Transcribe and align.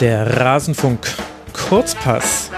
Der 0.00 0.40
Rasenfunk 0.40 1.06
Kurzpass. 1.52 2.50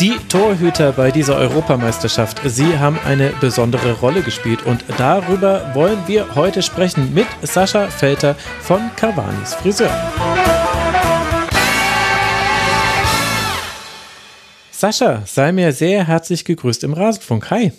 Die 0.00 0.16
Torhüter 0.28 0.90
bei 0.90 1.12
dieser 1.12 1.36
Europameisterschaft, 1.36 2.40
sie 2.44 2.76
haben 2.76 2.98
eine 3.04 3.30
besondere 3.40 3.92
Rolle 3.92 4.22
gespielt 4.22 4.66
und 4.66 4.84
darüber 4.96 5.72
wollen 5.74 5.98
wir 6.08 6.34
heute 6.34 6.60
sprechen 6.60 7.14
mit 7.14 7.28
Sascha 7.42 7.86
Felter 7.86 8.34
von 8.60 8.90
Cavanis 8.96 9.54
Friseur. 9.54 9.90
Sascha, 14.72 15.22
sei 15.24 15.52
mir 15.52 15.72
sehr 15.72 16.04
herzlich 16.04 16.44
gegrüßt 16.44 16.82
im 16.82 16.94
Rasenfunk. 16.94 17.48
Hi. 17.50 17.72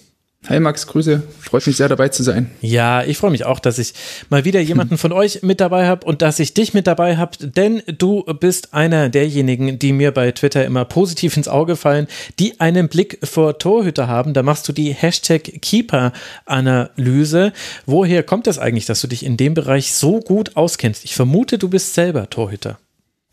Hi 0.47 0.59
Max, 0.59 0.87
Grüße. 0.87 1.21
Freut 1.41 1.67
mich 1.67 1.75
sehr 1.75 1.89
dabei 1.89 2.07
zu 2.07 2.23
sein. 2.23 2.49
Ja, 2.61 3.03
ich 3.03 3.17
freue 3.17 3.29
mich 3.29 3.45
auch, 3.45 3.59
dass 3.59 3.77
ich 3.77 3.93
mal 4.29 4.45
wieder 4.45 4.61
jemanden 4.61 4.97
von 4.97 5.11
euch 5.11 5.43
mit 5.43 5.59
dabei 5.59 5.85
habe 5.85 6.07
und 6.07 6.21
dass 6.21 6.39
ich 6.39 6.53
dich 6.53 6.73
mit 6.73 6.87
dabei 6.87 7.17
habe, 7.17 7.37
denn 7.45 7.83
du 7.85 8.23
bist 8.39 8.73
einer 8.73 9.09
derjenigen, 9.09 9.79
die 9.79 9.91
mir 9.91 10.11
bei 10.11 10.31
Twitter 10.31 10.63
immer 10.65 10.85
positiv 10.85 11.35
ins 11.35 11.49
Auge 11.49 11.75
fallen, 11.75 12.07
die 12.39 12.61
einen 12.61 12.87
Blick 12.87 13.19
vor 13.23 13.57
Torhüter 13.59 14.07
haben. 14.07 14.33
Da 14.33 14.41
machst 14.41 14.67
du 14.69 14.71
die 14.71 14.93
Hashtag 14.93 15.61
Keeper-Analyse. 15.61 17.51
Woher 17.85 18.23
kommt 18.23 18.47
es 18.47 18.55
das 18.55 18.63
eigentlich, 18.63 18.85
dass 18.85 19.01
du 19.01 19.07
dich 19.07 19.25
in 19.25 19.35
dem 19.35 19.53
Bereich 19.53 19.91
so 19.91 20.21
gut 20.21 20.55
auskennst? 20.55 21.03
Ich 21.03 21.15
vermute, 21.15 21.57
du 21.57 21.67
bist 21.67 21.93
selber 21.93 22.29
Torhüter. 22.29 22.79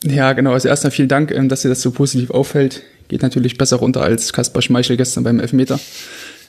Ja, 0.05 0.33
genau. 0.33 0.53
Also 0.53 0.69
erstmal 0.69 0.91
vielen 0.91 1.09
Dank, 1.09 1.31
ähm, 1.31 1.49
dass 1.49 1.63
dir 1.63 1.69
das 1.69 1.81
so 1.81 1.91
positiv 1.93 2.31
auffällt. 2.31 2.83
Geht 3.09 3.23
natürlich 3.23 3.57
besser 3.57 3.77
runter 3.77 4.03
als 4.03 4.33
Kaspar 4.33 4.63
Schmeichel 4.63 4.97
gestern 4.97 5.25
beim 5.25 5.39
Elfmeter. 5.41 5.79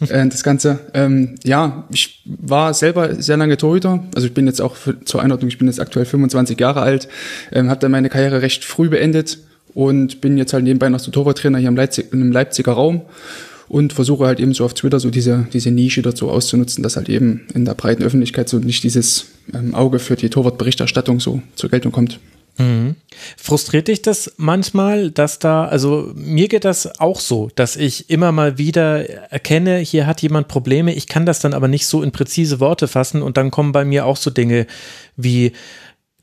Äh, 0.01 0.27
das 0.27 0.43
Ganze. 0.43 0.79
Ähm, 0.93 1.35
ja, 1.43 1.85
ich 1.91 2.23
war 2.25 2.73
selber 2.73 3.15
sehr 3.15 3.37
lange 3.37 3.57
Torhüter. 3.57 4.03
Also 4.15 4.27
ich 4.27 4.33
bin 4.33 4.47
jetzt 4.47 4.61
auch 4.61 4.75
für, 4.75 5.03
zur 5.03 5.21
Einordnung, 5.21 5.49
ich 5.49 5.57
bin 5.57 5.67
jetzt 5.67 5.79
aktuell 5.79 6.05
25 6.05 6.59
Jahre 6.59 6.81
alt, 6.81 7.07
ähm, 7.51 7.69
habe 7.69 7.79
dann 7.79 7.91
meine 7.91 8.09
Karriere 8.09 8.41
recht 8.41 8.63
früh 8.63 8.89
beendet 8.89 9.39
und 9.73 10.21
bin 10.21 10.37
jetzt 10.37 10.53
halt 10.53 10.63
nebenbei 10.63 10.89
noch 10.89 10.99
so 10.99 11.11
Torwarttrainer 11.11 11.59
hier 11.59 11.69
im, 11.69 11.75
Leipzig, 11.75 12.11
im 12.11 12.31
Leipziger 12.31 12.73
Raum 12.73 13.01
und 13.67 13.93
versuche 13.93 14.25
halt 14.25 14.39
eben 14.39 14.53
so 14.53 14.65
auf 14.65 14.73
Twitter 14.73 14.99
so 14.99 15.09
diese, 15.09 15.47
diese 15.53 15.71
Nische 15.71 16.01
dazu 16.01 16.29
auszunutzen, 16.29 16.83
dass 16.83 16.95
halt 16.95 17.09
eben 17.09 17.47
in 17.53 17.65
der 17.65 17.73
breiten 17.73 18.03
Öffentlichkeit 18.03 18.49
so 18.49 18.59
nicht 18.59 18.83
dieses 18.83 19.27
ähm, 19.53 19.75
Auge 19.75 19.99
für 19.99 20.15
die 20.15 20.29
Torwartberichterstattung 20.29 21.19
so 21.19 21.41
zur 21.55 21.69
Geltung 21.69 21.91
kommt. 21.91 22.19
Mhm. 22.57 22.95
Frustriert 23.37 23.87
dich 23.87 24.01
das 24.01 24.33
manchmal, 24.37 25.11
dass 25.11 25.39
da, 25.39 25.65
also 25.65 26.11
mir 26.15 26.47
geht 26.47 26.65
das 26.65 26.99
auch 26.99 27.19
so, 27.19 27.49
dass 27.55 27.75
ich 27.75 28.09
immer 28.09 28.31
mal 28.31 28.57
wieder 28.57 29.07
erkenne, 29.31 29.77
hier 29.77 30.07
hat 30.07 30.21
jemand 30.21 30.47
Probleme, 30.47 30.93
ich 30.93 31.07
kann 31.07 31.25
das 31.25 31.39
dann 31.39 31.53
aber 31.53 31.67
nicht 31.67 31.87
so 31.87 32.01
in 32.01 32.11
präzise 32.11 32.59
Worte 32.59 32.87
fassen 32.87 33.21
und 33.21 33.37
dann 33.37 33.51
kommen 33.51 33.71
bei 33.71 33.85
mir 33.85 34.05
auch 34.05 34.17
so 34.17 34.29
Dinge 34.29 34.65
wie, 35.15 35.53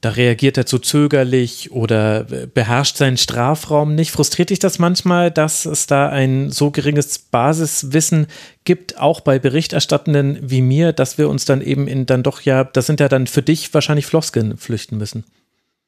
da 0.05 0.11
reagiert 0.11 0.59
er 0.59 0.67
zu 0.67 0.79
zögerlich 0.79 1.73
oder 1.73 2.25
beherrscht 2.25 2.99
seinen 2.99 3.17
Strafraum 3.17 3.95
nicht. 3.95 4.11
Frustriert 4.11 4.51
dich 4.51 4.59
das 4.59 4.79
manchmal, 4.79 5.31
dass 5.31 5.65
es 5.65 5.87
da 5.87 6.11
ein 6.11 6.51
so 6.51 6.71
geringes 6.71 7.19
Basiswissen 7.19 8.27
gibt, 8.65 8.99
auch 8.99 9.21
bei 9.21 9.39
Berichterstattenden 9.39 10.39
wie 10.43 10.61
mir, 10.61 10.93
dass 10.93 11.17
wir 11.17 11.31
uns 11.31 11.47
dann 11.47 11.63
eben 11.63 11.89
in 11.89 12.05
dann 12.05 12.23
doch 12.23 12.43
ja, 12.43 12.65
das 12.65 12.87
sind 12.87 13.01
ja 13.01 13.09
dann 13.09 13.27
für 13.27 13.41
dich 13.41 13.73
wahrscheinlich 13.73 14.05
Floskeln 14.05 14.59
flüchten 14.59 14.99
müssen? 14.99 15.25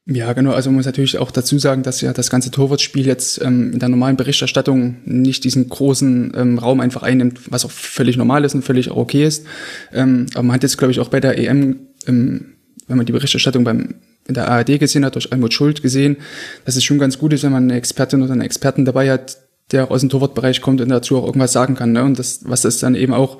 Ja, 0.08 0.32
genau. 0.34 0.52
Also 0.52 0.70
man 0.70 0.76
muss 0.76 0.86
natürlich 0.86 1.18
auch 1.18 1.32
dazu 1.32 1.58
sagen, 1.58 1.82
dass 1.82 2.00
ja 2.00 2.12
das 2.12 2.30
ganze 2.30 2.52
Torwartspiel 2.52 3.06
jetzt 3.06 3.42
ähm, 3.42 3.72
in 3.72 3.80
der 3.80 3.88
normalen 3.88 4.16
Berichterstattung 4.16 4.98
nicht 5.04 5.42
diesen 5.42 5.68
großen 5.68 6.32
ähm, 6.36 6.58
Raum 6.58 6.80
einfach 6.80 7.02
einnimmt, 7.02 7.50
was 7.50 7.64
auch 7.64 7.72
völlig 7.72 8.16
normal 8.16 8.44
ist 8.44 8.54
und 8.54 8.62
völlig 8.62 8.90
auch 8.92 8.96
okay 8.96 9.24
ist. 9.24 9.46
Ähm, 9.92 10.26
aber 10.34 10.44
man 10.44 10.54
hat 10.54 10.62
jetzt, 10.62 10.78
glaube 10.78 10.92
ich, 10.92 11.00
auch 11.00 11.08
bei 11.08 11.18
der 11.18 11.36
EM, 11.38 11.80
ähm, 12.06 12.54
wenn 12.86 12.96
man 12.96 13.06
die 13.06 13.12
Berichterstattung 13.12 13.64
beim 13.64 13.96
in 14.28 14.34
der 14.34 14.48
ARD 14.48 14.78
gesehen 14.78 15.04
hat, 15.04 15.14
durch 15.14 15.32
Almut 15.32 15.54
Schuld 15.54 15.82
gesehen, 15.82 16.16
dass 16.64 16.76
es 16.76 16.84
schon 16.84 16.98
ganz 16.98 17.18
gut 17.18 17.32
ist, 17.32 17.42
wenn 17.42 17.52
man 17.52 17.64
eine 17.64 17.74
Expertin 17.76 18.22
oder 18.22 18.32
einen 18.32 18.40
Experten 18.40 18.84
dabei 18.84 19.10
hat, 19.10 19.38
der 19.72 19.90
aus 19.90 20.00
dem 20.00 20.10
Torwartbereich 20.10 20.60
kommt 20.60 20.80
und 20.80 20.88
dazu 20.88 21.16
auch 21.16 21.26
irgendwas 21.26 21.52
sagen 21.52 21.74
kann. 21.74 21.92
Ne? 21.92 22.04
Und 22.04 22.18
das, 22.18 22.40
was 22.44 22.62
das 22.62 22.78
dann 22.78 22.94
eben 22.94 23.12
auch 23.12 23.38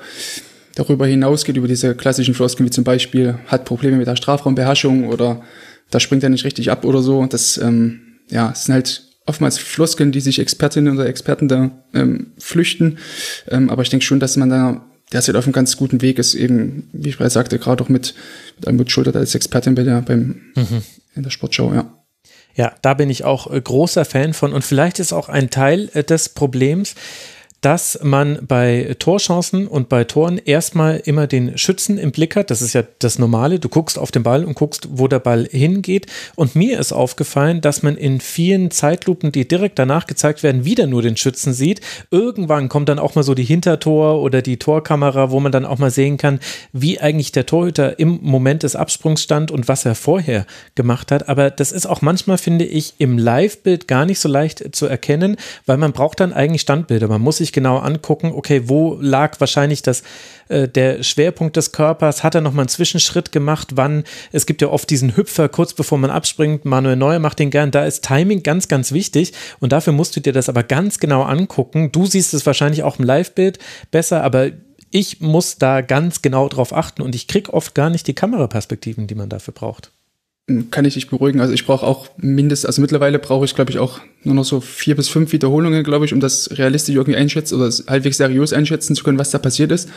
darüber 0.74 1.06
hinausgeht, 1.06 1.56
über 1.56 1.68
diese 1.68 1.94
klassischen 1.94 2.34
Floskeln 2.34 2.66
wie 2.66 2.72
zum 2.72 2.84
Beispiel, 2.84 3.38
hat 3.46 3.64
Probleme 3.64 3.96
mit 3.96 4.06
der 4.06 4.16
Strafraumbeherrschung 4.16 5.08
oder 5.08 5.42
da 5.90 6.00
springt 6.00 6.22
er 6.22 6.30
nicht 6.30 6.44
richtig 6.44 6.70
ab 6.70 6.84
oder 6.84 7.02
so. 7.02 7.24
Das, 7.26 7.58
ähm, 7.58 8.18
ja, 8.30 8.54
sind 8.54 8.74
halt 8.74 9.02
oftmals 9.26 9.58
Floskeln, 9.58 10.12
die 10.12 10.20
sich 10.20 10.38
Expertinnen 10.38 10.94
oder 10.94 11.06
Experten 11.06 11.48
da 11.48 11.70
ähm, 11.94 12.32
flüchten. 12.38 12.98
Ähm, 13.48 13.70
aber 13.70 13.82
ich 13.82 13.90
denke 13.90 14.04
schon, 14.04 14.20
dass 14.20 14.36
man 14.36 14.50
da 14.50 14.84
derzeit 15.12 15.36
auf 15.36 15.44
einem 15.44 15.52
ganz 15.52 15.76
guten 15.76 16.02
Weg 16.02 16.18
ist, 16.18 16.34
eben, 16.34 16.88
wie 16.92 17.10
ich 17.10 17.18
bereits 17.18 17.34
sagte, 17.34 17.58
gerade 17.58 17.82
auch 17.82 17.88
mit, 17.88 18.14
mit 18.56 18.66
Almut 18.66 18.90
Schulter 18.90 19.14
als 19.14 19.34
Expertin 19.34 19.74
bei 19.74 19.84
der, 19.84 20.02
beim, 20.02 20.42
mhm. 20.54 20.82
in 21.14 21.22
der 21.22 21.30
Sportschau, 21.30 21.72
ja. 21.74 21.92
Ja, 22.54 22.74
da 22.80 22.94
bin 22.94 23.10
ich 23.10 23.24
auch 23.24 23.52
äh, 23.52 23.60
großer 23.60 24.04
Fan 24.04 24.32
von 24.32 24.54
und 24.54 24.64
vielleicht 24.64 24.98
ist 24.98 25.12
auch 25.12 25.28
ein 25.28 25.50
Teil 25.50 25.90
äh, 25.92 26.02
des 26.02 26.30
Problems, 26.30 26.94
dass 27.60 27.98
man 28.02 28.38
bei 28.46 28.94
Torchancen 28.98 29.66
und 29.66 29.88
bei 29.88 30.04
Toren 30.04 30.38
erstmal 30.38 30.98
immer 31.04 31.26
den 31.26 31.58
Schützen 31.58 31.98
im 31.98 32.12
Blick 32.12 32.36
hat. 32.36 32.50
Das 32.50 32.62
ist 32.62 32.74
ja 32.74 32.84
das 32.98 33.18
Normale. 33.18 33.58
Du 33.58 33.68
guckst 33.68 33.98
auf 33.98 34.10
den 34.10 34.22
Ball 34.22 34.44
und 34.44 34.54
guckst, 34.54 34.88
wo 34.92 35.08
der 35.08 35.18
Ball 35.18 35.48
hingeht. 35.50 36.06
Und 36.36 36.54
mir 36.54 36.78
ist 36.78 36.92
aufgefallen, 36.92 37.60
dass 37.60 37.82
man 37.82 37.96
in 37.96 38.20
vielen 38.20 38.70
Zeitlupen, 38.70 39.32
die 39.32 39.48
direkt 39.48 39.78
danach 39.78 40.06
gezeigt 40.06 40.42
werden, 40.42 40.64
wieder 40.64 40.86
nur 40.86 41.02
den 41.02 41.16
Schützen 41.16 41.52
sieht. 41.54 41.80
Irgendwann 42.10 42.68
kommt 42.68 42.88
dann 42.88 42.98
auch 42.98 43.14
mal 43.14 43.22
so 43.22 43.34
die 43.34 43.44
Hintertor 43.44 44.22
oder 44.22 44.42
die 44.42 44.58
Torkamera, 44.58 45.30
wo 45.30 45.40
man 45.40 45.50
dann 45.50 45.64
auch 45.64 45.78
mal 45.78 45.90
sehen 45.90 46.18
kann, 46.18 46.40
wie 46.72 47.00
eigentlich 47.00 47.32
der 47.32 47.46
Torhüter 47.46 47.98
im 47.98 48.20
Moment 48.22 48.62
des 48.62 48.76
Absprungs 48.76 49.22
stand 49.22 49.50
und 49.50 49.66
was 49.66 49.84
er 49.84 49.94
vorher 49.94 50.46
gemacht 50.74 51.10
hat. 51.10 51.28
Aber 51.28 51.50
das 51.50 51.72
ist 51.72 51.86
auch 51.86 52.02
manchmal, 52.02 52.38
finde 52.38 52.64
ich, 52.64 52.94
im 52.98 53.18
Live-Bild 53.18 53.88
gar 53.88 54.04
nicht 54.04 54.20
so 54.20 54.28
leicht 54.28 54.76
zu 54.76 54.86
erkennen, 54.86 55.36
weil 55.64 55.78
man 55.78 55.92
braucht 55.92 56.20
dann 56.20 56.32
eigentlich 56.32 56.62
Standbilder. 56.62 57.08
Man 57.08 57.22
muss 57.22 57.38
sich 57.38 57.45
genau 57.52 57.78
angucken, 57.78 58.32
okay, 58.34 58.62
wo 58.66 58.96
lag 59.00 59.38
wahrscheinlich 59.40 59.82
das, 59.82 60.02
äh, 60.48 60.68
der 60.68 61.02
Schwerpunkt 61.02 61.56
des 61.56 61.72
Körpers? 61.72 62.22
Hat 62.22 62.34
er 62.34 62.40
nochmal 62.40 62.62
einen 62.62 62.68
Zwischenschritt 62.68 63.32
gemacht? 63.32 63.72
Wann? 63.74 64.04
Es 64.32 64.46
gibt 64.46 64.62
ja 64.62 64.68
oft 64.68 64.88
diesen 64.90 65.16
Hüpfer 65.16 65.48
kurz 65.48 65.74
bevor 65.74 65.98
man 65.98 66.10
abspringt. 66.10 66.64
Manuel 66.64 66.96
Neuer 66.96 67.18
macht 67.18 67.38
den 67.38 67.50
gern. 67.50 67.70
Da 67.70 67.84
ist 67.84 68.04
Timing 68.04 68.42
ganz, 68.42 68.68
ganz 68.68 68.92
wichtig. 68.92 69.32
Und 69.60 69.72
dafür 69.72 69.92
musst 69.92 70.16
du 70.16 70.20
dir 70.20 70.32
das 70.32 70.48
aber 70.48 70.62
ganz 70.62 70.98
genau 70.98 71.22
angucken. 71.22 71.92
Du 71.92 72.06
siehst 72.06 72.34
es 72.34 72.46
wahrscheinlich 72.46 72.82
auch 72.82 72.98
im 72.98 73.04
Live-Bild 73.04 73.58
besser, 73.90 74.22
aber 74.22 74.50
ich 74.90 75.20
muss 75.20 75.58
da 75.58 75.80
ganz 75.80 76.22
genau 76.22 76.48
drauf 76.48 76.72
achten 76.72 77.02
und 77.02 77.14
ich 77.14 77.26
kriege 77.26 77.52
oft 77.52 77.74
gar 77.74 77.90
nicht 77.90 78.06
die 78.06 78.14
Kameraperspektiven, 78.14 79.06
die 79.06 79.14
man 79.14 79.28
dafür 79.28 79.52
braucht 79.52 79.90
kann 80.70 80.84
ich 80.84 80.94
dich 80.94 81.08
beruhigen. 81.08 81.40
Also 81.40 81.52
ich 81.52 81.66
brauche 81.66 81.84
auch 81.84 82.08
mindestens, 82.18 82.66
also 82.66 82.80
mittlerweile 82.80 83.18
brauche 83.18 83.44
ich, 83.44 83.54
glaube 83.56 83.72
ich, 83.72 83.78
auch 83.78 84.00
nur 84.22 84.34
noch 84.36 84.44
so 84.44 84.60
vier 84.60 84.94
bis 84.94 85.08
fünf 85.08 85.32
Wiederholungen, 85.32 85.82
glaube 85.82 86.04
ich, 86.04 86.12
um 86.12 86.20
das 86.20 86.50
realistisch 86.52 86.94
irgendwie 86.94 87.16
einschätzen 87.16 87.56
oder 87.56 87.72
halbwegs 87.88 88.18
seriös 88.18 88.52
einschätzen 88.52 88.94
zu 88.94 89.02
können, 89.02 89.18
was 89.18 89.30
da 89.30 89.38
passiert 89.38 89.72
ist. 89.72 89.88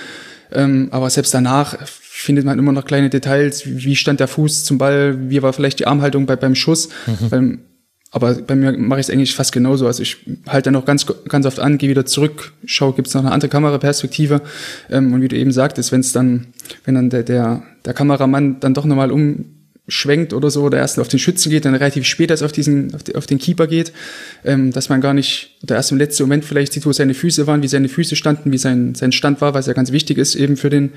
Ähm, 0.51 0.87
aber 0.89 1.11
selbst 1.11 1.35
danach 1.35 1.77
findet 1.85 2.45
man 2.45 2.57
immer 2.57 2.71
noch 2.71 2.85
kleine 2.85 3.11
Details, 3.11 3.61
wie 3.65 3.95
stand 3.95 4.19
der 4.19 4.27
Fuß 4.27 4.63
zum 4.63 4.79
Ball, 4.79 5.29
wie 5.29 5.41
war 5.43 5.53
vielleicht 5.53 5.79
die 5.79 5.85
Armhaltung 5.85 6.25
bei, 6.25 6.35
beim 6.35 6.55
Schuss. 6.55 6.89
Mhm. 7.05 7.29
Beim, 7.29 7.59
aber 8.09 8.33
bei 8.33 8.55
mir 8.55 8.71
mache 8.71 8.99
ich 8.99 9.05
es 9.05 9.13
eigentlich 9.13 9.35
fast 9.35 9.51
genauso. 9.51 9.85
Also 9.85 10.01
ich 10.01 10.17
halte 10.47 10.71
dann 10.71 10.81
auch 10.81 10.85
ganz, 10.85 11.05
ganz 11.27 11.45
oft 11.45 11.59
an, 11.59 11.77
gehe 11.77 11.91
wieder 11.91 12.07
zurück, 12.07 12.53
schaue, 12.65 12.93
gibt 12.93 13.07
es 13.07 13.13
noch 13.13 13.21
eine 13.21 13.31
andere 13.31 13.49
Kameraperspektive. 13.49 14.41
Ähm, 14.89 15.13
und 15.13 15.21
wie 15.21 15.27
du 15.27 15.37
eben 15.37 15.51
sagtest, 15.51 15.91
wenn 15.91 15.99
es 15.99 16.11
dann, 16.11 16.47
wenn 16.85 16.95
dann 16.95 17.11
der, 17.11 17.21
der, 17.21 17.61
der 17.85 17.93
Kameramann 17.93 18.59
dann 18.59 18.73
doch 18.73 18.85
nochmal 18.85 19.11
um 19.11 19.58
schwenkt 19.89 20.33
oder 20.33 20.49
so, 20.49 20.63
oder 20.63 20.77
erst 20.77 20.99
auf 20.99 21.07
den 21.07 21.19
Schützen 21.19 21.49
geht, 21.49 21.65
dann 21.65 21.75
relativ 21.75 22.05
spät 22.05 22.29
erst 22.31 22.43
auf 22.43 22.51
diesen, 22.51 22.93
auf, 22.95 23.03
die, 23.03 23.15
auf 23.15 23.25
den 23.25 23.37
Keeper 23.37 23.67
geht, 23.67 23.91
ähm, 24.43 24.71
dass 24.71 24.89
man 24.89 25.01
gar 25.01 25.13
nicht, 25.13 25.57
oder 25.63 25.75
erst 25.75 25.91
im 25.91 25.97
letzten 25.97 26.23
Moment 26.23 26.45
vielleicht 26.45 26.73
sieht, 26.73 26.85
wo 26.85 26.93
seine 26.93 27.13
Füße 27.13 27.47
waren, 27.47 27.61
wie 27.61 27.67
seine 27.67 27.89
Füße 27.89 28.15
standen, 28.15 28.51
wie 28.51 28.57
sein, 28.57 28.95
sein 28.95 29.11
Stand 29.11 29.41
war, 29.41 29.53
was 29.53 29.67
ja 29.67 29.73
ganz 29.73 29.91
wichtig 29.91 30.17
ist 30.17 30.35
eben 30.35 30.57
für 30.57 30.69
den, 30.69 30.91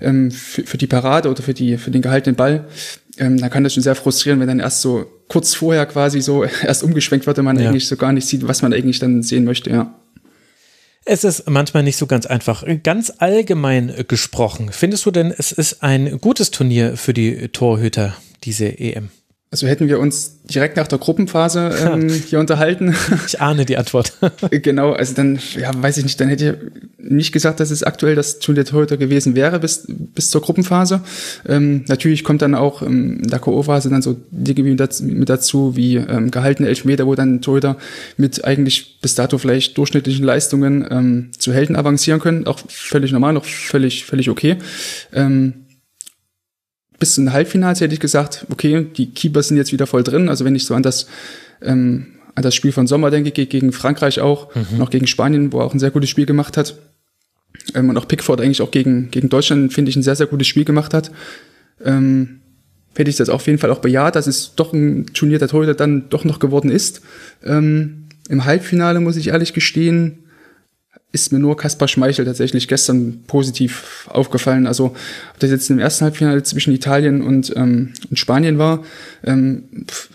ähm, 0.00 0.30
für, 0.30 0.64
für 0.64 0.78
die 0.78 0.86
Parade 0.86 1.28
oder 1.30 1.42
für 1.42 1.54
die, 1.54 1.76
für 1.76 1.90
den 1.90 2.02
gehaltenen 2.02 2.36
Ball. 2.36 2.66
Ähm, 3.16 3.38
dann 3.38 3.50
kann 3.50 3.62
das 3.62 3.74
schon 3.74 3.82
sehr 3.82 3.94
frustrieren, 3.94 4.40
wenn 4.40 4.48
dann 4.48 4.60
erst 4.60 4.80
so 4.80 5.06
kurz 5.28 5.54
vorher 5.54 5.86
quasi 5.86 6.20
so 6.20 6.44
erst 6.62 6.82
umgeschwenkt 6.82 7.26
wird 7.26 7.38
und 7.38 7.44
man 7.44 7.58
ja. 7.58 7.68
eigentlich 7.68 7.86
so 7.86 7.96
gar 7.96 8.12
nicht 8.12 8.26
sieht, 8.26 8.46
was 8.46 8.62
man 8.62 8.72
eigentlich 8.72 8.98
dann 8.98 9.22
sehen 9.22 9.44
möchte, 9.44 9.70
ja. 9.70 9.94
Es 11.06 11.22
ist 11.22 11.48
manchmal 11.50 11.82
nicht 11.82 11.98
so 11.98 12.06
ganz 12.06 12.24
einfach. 12.24 12.64
Ganz 12.82 13.12
allgemein 13.18 13.92
gesprochen, 14.08 14.70
findest 14.72 15.04
du 15.04 15.10
denn, 15.10 15.34
es 15.36 15.52
ist 15.52 15.82
ein 15.82 16.18
gutes 16.18 16.50
Turnier 16.50 16.96
für 16.96 17.12
die 17.12 17.48
Torhüter, 17.48 18.16
diese 18.44 18.78
EM? 18.78 19.10
Also 19.54 19.68
hätten 19.68 19.86
wir 19.86 20.00
uns 20.00 20.40
direkt 20.52 20.76
nach 20.76 20.88
der 20.88 20.98
Gruppenphase 20.98 21.70
ähm, 21.86 22.08
hier 22.28 22.40
unterhalten. 22.40 22.96
Ich 23.24 23.40
ahne 23.40 23.64
die 23.64 23.76
Antwort. 23.76 24.12
genau, 24.50 24.90
also 24.90 25.14
dann, 25.14 25.38
ja, 25.56 25.70
weiß 25.72 25.98
ich 25.98 26.02
nicht, 26.02 26.20
dann 26.20 26.26
hätte 26.26 26.58
ich 26.98 27.08
nicht 27.08 27.30
gesagt, 27.30 27.60
dass 27.60 27.70
es 27.70 27.84
aktuell 27.84 28.16
das 28.16 28.40
Turnier 28.40 28.64
heute 28.72 28.98
gewesen 28.98 29.36
wäre 29.36 29.60
bis, 29.60 29.86
bis 29.86 30.30
zur 30.30 30.40
Gruppenphase. 30.40 31.02
Ähm, 31.46 31.84
natürlich 31.86 32.24
kommt 32.24 32.42
dann 32.42 32.56
auch 32.56 32.82
ähm, 32.82 33.20
in 33.22 33.30
der 33.30 33.38
K.O.-Phase 33.38 33.90
dann 33.90 34.02
so 34.02 34.16
Dinge 34.32 34.64
mit 34.64 34.80
dazu, 34.80 35.04
mit 35.04 35.28
dazu 35.28 35.76
wie 35.76 35.98
ähm, 35.98 36.32
gehaltene 36.32 36.68
Elfmeter, 36.68 37.06
wo 37.06 37.14
dann 37.14 37.40
Torhüter 37.40 37.76
mit 38.16 38.44
eigentlich 38.44 38.98
bis 39.02 39.14
dato 39.14 39.38
vielleicht 39.38 39.78
durchschnittlichen 39.78 40.24
Leistungen 40.24 40.84
ähm, 40.90 41.30
zu 41.38 41.52
Helden 41.52 41.76
avancieren 41.76 42.18
können. 42.18 42.48
Auch 42.48 42.58
völlig 42.66 43.12
normal, 43.12 43.34
noch 43.34 43.44
völlig, 43.44 44.04
völlig 44.04 44.28
okay. 44.30 44.56
Ähm, 45.12 45.63
bis 47.04 47.16
zum 47.16 47.34
Halbfinale 47.34 47.78
hätte 47.78 47.92
ich 47.92 48.00
gesagt, 48.00 48.46
okay, 48.48 48.86
die 48.96 49.10
Keeper 49.10 49.42
sind 49.42 49.58
jetzt 49.58 49.72
wieder 49.72 49.86
voll 49.86 50.02
drin. 50.02 50.30
Also 50.30 50.46
wenn 50.46 50.54
ich 50.54 50.64
so 50.64 50.74
an 50.74 50.82
das 50.82 51.06
ähm, 51.60 52.06
an 52.34 52.42
das 52.42 52.54
Spiel 52.54 52.72
von 52.72 52.86
Sommer 52.86 53.10
denke, 53.10 53.30
gegen 53.30 53.72
Frankreich 53.72 54.20
auch, 54.20 54.54
mhm. 54.54 54.78
noch 54.78 54.88
gegen 54.88 55.06
Spanien, 55.06 55.52
wo 55.52 55.58
er 55.58 55.66
auch 55.66 55.74
ein 55.74 55.78
sehr 55.78 55.90
gutes 55.90 56.08
Spiel 56.08 56.24
gemacht 56.24 56.56
hat. 56.56 56.78
Ähm, 57.74 57.90
und 57.90 57.98
auch 57.98 58.08
Pickford 58.08 58.40
eigentlich 58.40 58.62
auch 58.62 58.70
gegen, 58.70 59.10
gegen 59.10 59.28
Deutschland, 59.28 59.74
finde 59.74 59.90
ich, 59.90 59.96
ein 59.96 60.02
sehr, 60.02 60.16
sehr 60.16 60.26
gutes 60.26 60.46
Spiel 60.46 60.64
gemacht 60.64 60.94
hat. 60.94 61.10
Ähm, 61.84 62.40
hätte 62.96 63.10
ich 63.10 63.16
das 63.16 63.28
auf 63.28 63.46
jeden 63.48 63.58
Fall 63.58 63.70
auch 63.70 63.80
bejaht, 63.80 64.16
dass 64.16 64.26
es 64.26 64.54
doch 64.54 64.72
ein 64.72 65.04
Turnier 65.12 65.38
der 65.38 65.48
Torhüter 65.48 65.74
dann 65.74 66.08
doch 66.08 66.24
noch 66.24 66.38
geworden 66.38 66.70
ist. 66.70 67.02
Ähm, 67.44 68.06
Im 68.30 68.46
Halbfinale, 68.46 69.00
muss 69.00 69.16
ich 69.16 69.28
ehrlich 69.28 69.52
gestehen, 69.52 70.23
ist 71.14 71.32
mir 71.32 71.38
nur 71.38 71.56
Kaspar 71.56 71.86
Schmeichel 71.86 72.24
tatsächlich 72.24 72.66
gestern 72.66 73.22
positiv 73.28 74.08
aufgefallen. 74.10 74.66
Also 74.66 74.86
ob 74.86 75.38
das 75.38 75.50
jetzt 75.50 75.70
im 75.70 75.78
ersten 75.78 76.04
Halbfinale 76.04 76.42
zwischen 76.42 76.74
Italien 76.74 77.22
und, 77.22 77.52
ähm, 77.56 77.94
und 78.10 78.18
Spanien 78.18 78.58
war, 78.58 78.82
ähm, 79.22 79.62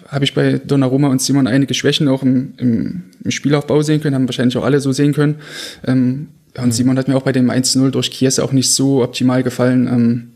habe 0.09 0.25
ich 0.25 0.33
bei 0.33 0.59
Donnarumma 0.59 1.07
und 1.07 1.21
Simon 1.21 1.47
einige 1.47 1.73
Schwächen 1.73 2.09
auch 2.09 2.21
im, 2.21 2.53
im, 2.57 3.03
im 3.23 3.31
Spielaufbau 3.31 3.81
sehen 3.81 4.01
können, 4.01 4.13
haben 4.13 4.27
wahrscheinlich 4.27 4.57
auch 4.57 4.65
alle 4.65 4.81
so 4.81 4.91
sehen 4.91 5.13
können. 5.13 5.35
Ähm, 5.87 6.27
und 6.57 6.65
mhm. 6.65 6.71
Simon 6.71 6.97
hat 6.97 7.07
mir 7.07 7.15
auch 7.15 7.23
bei 7.23 7.31
dem 7.31 7.49
1-0 7.49 7.91
durch 7.91 8.11
Chiesa 8.11 8.43
auch 8.43 8.51
nicht 8.51 8.71
so 8.71 9.01
optimal 9.01 9.41
gefallen. 9.41 9.87
Ähm, 9.87 10.27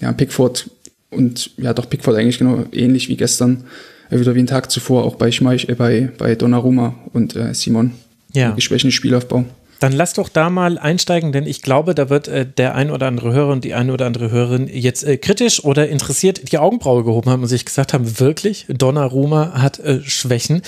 ja, 0.00 0.12
Pickford 0.12 0.68
und 1.08 1.52
ja, 1.56 1.72
doch 1.72 1.88
Pickford 1.88 2.16
eigentlich 2.16 2.38
genau 2.38 2.66
ähnlich 2.72 3.08
wie 3.08 3.16
gestern, 3.16 3.64
äh, 4.10 4.20
wieder 4.20 4.34
wie 4.34 4.40
einen 4.40 4.48
Tag 4.48 4.70
zuvor, 4.70 5.04
auch 5.04 5.14
bei 5.14 5.32
Schmeich, 5.32 5.70
äh, 5.70 5.74
bei, 5.74 6.10
bei 6.18 6.34
Donnarumma 6.34 6.94
und 7.14 7.36
äh, 7.36 7.54
Simon. 7.54 7.92
Ja. 8.34 8.50
Geschwächten 8.50 8.92
Spielaufbau. 8.92 9.46
Dann 9.80 9.92
lass 9.92 10.12
doch 10.12 10.28
da 10.28 10.50
mal 10.50 10.78
einsteigen, 10.78 11.32
denn 11.32 11.46
ich 11.46 11.62
glaube, 11.62 11.94
da 11.94 12.10
wird 12.10 12.28
äh, 12.28 12.46
der 12.46 12.74
ein 12.74 12.90
oder 12.90 13.06
andere 13.06 13.32
Hörer 13.32 13.50
und 13.50 13.64
die 13.64 13.72
eine 13.72 13.92
oder 13.92 14.06
andere 14.06 14.30
Hörerin 14.30 14.68
jetzt 14.68 15.04
äh, 15.04 15.16
kritisch 15.16 15.64
oder 15.64 15.88
interessiert 15.88 16.52
die 16.52 16.58
Augenbraue 16.58 17.02
gehoben 17.02 17.30
haben 17.30 17.42
und 17.42 17.48
sich 17.48 17.64
gesagt 17.64 17.94
haben, 17.94 18.20
wirklich, 18.20 18.66
Donnarumma 18.68 19.54
hat 19.54 19.78
äh, 19.78 20.02
Schwächen. 20.02 20.60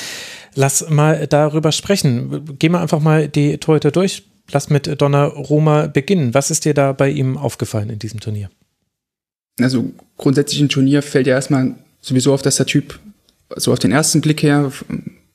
Lass 0.55 0.89
mal 0.89 1.27
darüber 1.27 1.73
sprechen. 1.73 2.59
Gehen 2.59 2.73
wir 2.73 2.81
einfach 2.81 3.01
mal 3.01 3.29
die 3.29 3.59
Torhüter 3.59 3.91
durch. 3.91 4.23
Lass 4.51 4.71
mit 4.71 5.01
Donnarumma 5.01 5.89
beginnen. 5.89 6.33
Was 6.33 6.51
ist 6.51 6.65
dir 6.65 6.75
da 6.75 6.93
bei 6.93 7.11
ihm 7.11 7.37
aufgefallen 7.37 7.91
in 7.91 7.99
diesem 7.99 8.21
Turnier? 8.21 8.51
Also 9.61 9.93
grundsätzlich 10.17 10.61
im 10.61 10.71
Turnier 10.71 11.03
fällt 11.03 11.27
ja 11.27 11.35
erstmal 11.35 11.75
sowieso 12.01 12.33
auf, 12.33 12.41
dass 12.41 12.57
der 12.57 12.67
Typ 12.67 12.99
so 13.57 13.73
auf 13.73 13.79
den 13.79 13.93
ersten 13.93 14.23
Blick 14.23 14.43
her 14.43 14.73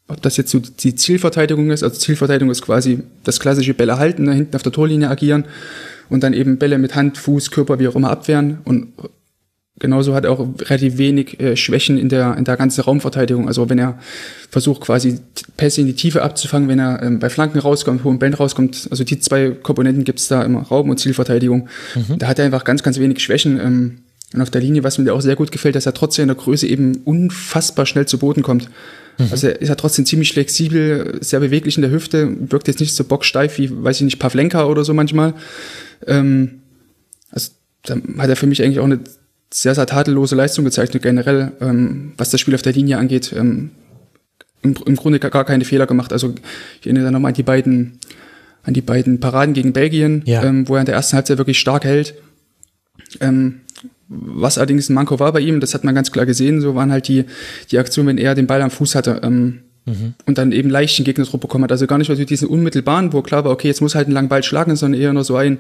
ob 0.08 0.22
das 0.22 0.38
jetzt 0.38 0.52
so 0.52 0.60
die 0.60 0.96
Zielverteidigung 0.96 1.70
ist, 1.72 1.84
also 1.84 1.98
Zielverteidigung 1.98 2.52
ist 2.52 2.62
quasi 2.62 3.04
das 3.24 3.40
klassische 3.40 3.74
Bälle 3.74 3.98
halten, 3.98 4.26
da 4.26 4.32
hinten 4.32 4.56
auf 4.56 4.64
der 4.64 4.72
Torlinie 4.72 5.10
agieren 5.10 5.46
und 6.10 6.24
dann 6.24 6.34
eben 6.34 6.58
Bälle 6.58 6.78
mit 6.78 6.96
Hand, 6.96 7.18
Fuß, 7.18 7.52
Körper, 7.52 7.80
wie 7.80 7.88
auch 7.88 7.96
immer 7.96 8.10
abwehren 8.10 8.60
und 8.64 8.88
genauso 9.80 10.16
hat 10.16 10.26
er 10.26 10.32
auch 10.32 10.48
relativ 10.60 10.98
wenig 10.98 11.40
äh, 11.40 11.56
Schwächen 11.56 11.98
in 11.98 12.10
der, 12.10 12.36
in 12.38 12.46
der 12.46 12.58
ganzen 12.58 12.82
Raumverteidigung. 12.82 13.48
Also 13.48 13.70
wenn 13.70 13.78
er 13.78 14.00
versucht 14.50 14.82
quasi 14.82 15.20
Pässe 15.56 15.82
in 15.82 15.88
die 15.88 15.94
Tiefe 15.94 16.24
abzufangen, 16.24 16.68
wenn 16.68 16.80
er 16.80 17.02
ähm, 17.04 17.20
bei 17.20 17.30
Flanken 17.30 17.60
rauskommt, 17.60 18.04
hohen 18.04 18.20
Bällen 18.20 18.34
rauskommt, 18.34 18.88
also 18.90 19.04
die 19.04 19.20
zwei 19.20 19.52
Komponenten 19.52 20.04
gibt's 20.04 20.28
da 20.28 20.44
immer, 20.44 20.64
Raum- 20.64 20.90
und 20.90 21.00
Zielverteidigung. 21.00 21.70
Mhm. 21.96 22.18
Da 22.18 22.28
hat 22.28 22.40
er 22.40 22.46
einfach 22.46 22.64
ganz, 22.64 22.84
ganz 22.84 23.00
wenig 23.00 23.20
Schwächen. 23.20 23.60
Ähm, 23.60 23.98
und 24.34 24.42
auf 24.42 24.50
der 24.50 24.62
Linie, 24.62 24.84
was 24.84 24.98
mir 24.98 25.14
auch 25.14 25.22
sehr 25.22 25.36
gut 25.36 25.52
gefällt, 25.52 25.76
dass 25.76 25.86
er 25.86 25.94
trotzdem 25.94 26.24
in 26.24 26.30
der 26.30 26.36
Größe 26.36 26.68
eben 26.68 26.98
unfassbar 27.06 27.86
schnell 27.86 28.08
zu 28.08 28.18
Boden 28.18 28.44
kommt. 28.44 28.70
Mhm. 29.18 29.28
Also 29.32 29.48
er 29.48 29.62
ist 29.62 29.70
ja 29.70 29.76
trotzdem 29.76 30.06
ziemlich 30.06 30.34
flexibel, 30.34 31.18
sehr 31.22 31.40
beweglich 31.40 31.76
in 31.78 31.82
der 31.82 31.92
Hüfte, 31.92 32.52
wirkt 32.52 32.68
jetzt 32.68 32.80
nicht 32.80 32.96
so 32.96 33.04
bocksteif 33.04 33.58
wie, 33.58 33.70
weiß 33.72 33.98
ich 33.98 34.04
nicht, 34.04 34.20
Pavlenka 34.20 34.66
oder 34.66 34.84
so 34.84 34.94
manchmal. 34.94 35.34
Ähm, 36.06 36.62
also 37.32 37.52
da 37.84 37.96
hat 38.18 38.30
er 38.30 38.36
für 38.36 38.48
mich 38.48 38.64
eigentlich 38.64 38.80
auch 38.80 38.86
eine 38.86 39.00
sehr, 39.54 39.76
sehr 39.76 39.86
tadellose 39.86 40.36
Leistung 40.36 40.66
gezeichnet, 40.66 41.04
generell, 41.04 41.54
ähm, 41.62 42.14
was 42.18 42.30
das 42.30 42.42
Spiel 42.42 42.56
auf 42.56 42.62
der 42.62 42.74
Linie 42.74 42.98
angeht. 42.98 43.34
Ähm, 43.36 43.72
im, 44.64 44.76
im, 44.86 44.96
Grunde 44.96 45.20
gar, 45.20 45.32
gar 45.32 45.46
keine 45.46 45.66
Fehler 45.66 45.88
gemacht. 45.88 46.12
Also 46.12 46.34
ich 46.80 46.86
erinnere 46.86 47.06
da 47.06 47.12
nochmal 47.12 47.30
an 47.30 47.36
die 47.36 47.44
beiden, 47.44 48.00
an 48.64 48.74
die 48.74 48.82
beiden 48.82 49.20
Paraden 49.20 49.54
gegen 49.54 49.72
Belgien, 49.72 50.24
ja. 50.26 50.44
ähm, 50.44 50.68
wo 50.68 50.76
er 50.76 50.82
in 50.82 50.86
der 50.86 50.96
ersten 50.96 51.16
Halbzeit 51.16 51.38
wirklich 51.38 51.60
stark 51.60 51.86
hält. 51.86 52.16
Ähm, 53.22 53.62
was 54.10 54.58
allerdings 54.58 54.90
ein 54.90 54.94
Manko 54.94 55.20
war 55.20 55.34
bei 55.34 55.42
ihm, 55.42 55.60
das 55.60 55.74
hat 55.74 55.84
man 55.84 55.96
ganz 55.96 56.12
klar 56.12 56.26
gesehen, 56.26 56.62
so 56.62 56.76
waren 56.76 56.92
halt 56.92 57.08
die, 57.08 57.26
die 57.72 57.78
Aktionen, 57.78 58.08
wenn 58.08 58.18
er 58.18 58.36
den 58.36 58.48
Ball 58.48 58.62
am 58.62 58.72
Fuß 58.72 58.96
hatte 58.96 59.22
ähm, 59.24 59.60
mhm. 59.86 60.14
und 60.26 60.38
dann 60.38 60.52
eben 60.52 60.70
leicht 60.70 60.98
den 60.98 61.06
Gegnerdruck 61.06 61.42
bekommen 61.42 61.66
hat. 61.66 61.72
Also 61.72 61.88
gar 61.88 61.98
nicht 61.98 62.10
mal 62.10 62.16
so 62.16 62.24
diesen 62.24 62.48
unmittelbaren, 62.48 63.12
wo 63.14 63.22
klar 63.22 63.44
war, 63.44 63.52
okay, 63.52 63.68
jetzt 63.68 63.82
muss 63.82 63.96
halt 63.96 64.08
einen 64.08 64.14
langen 64.14 64.30
Ball 64.30 64.44
schlagen, 64.44 64.76
sondern 64.76 65.02
eher 65.02 65.14
nur 65.14 65.24
so 65.24 65.36
ein, 65.36 65.58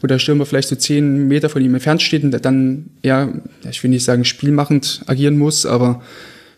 wo 0.00 0.06
der 0.06 0.18
Stürmer 0.18 0.46
vielleicht 0.46 0.68
so 0.68 0.76
zehn 0.76 1.26
Meter 1.28 1.48
von 1.48 1.62
ihm 1.62 1.74
entfernt 1.74 2.02
steht 2.02 2.22
und 2.22 2.30
dann 2.44 2.86
eher, 3.02 3.32
ich 3.68 3.82
will 3.82 3.90
nicht 3.90 4.04
sagen 4.04 4.24
spielmachend 4.24 5.02
agieren 5.06 5.38
muss, 5.38 5.66
aber 5.66 6.02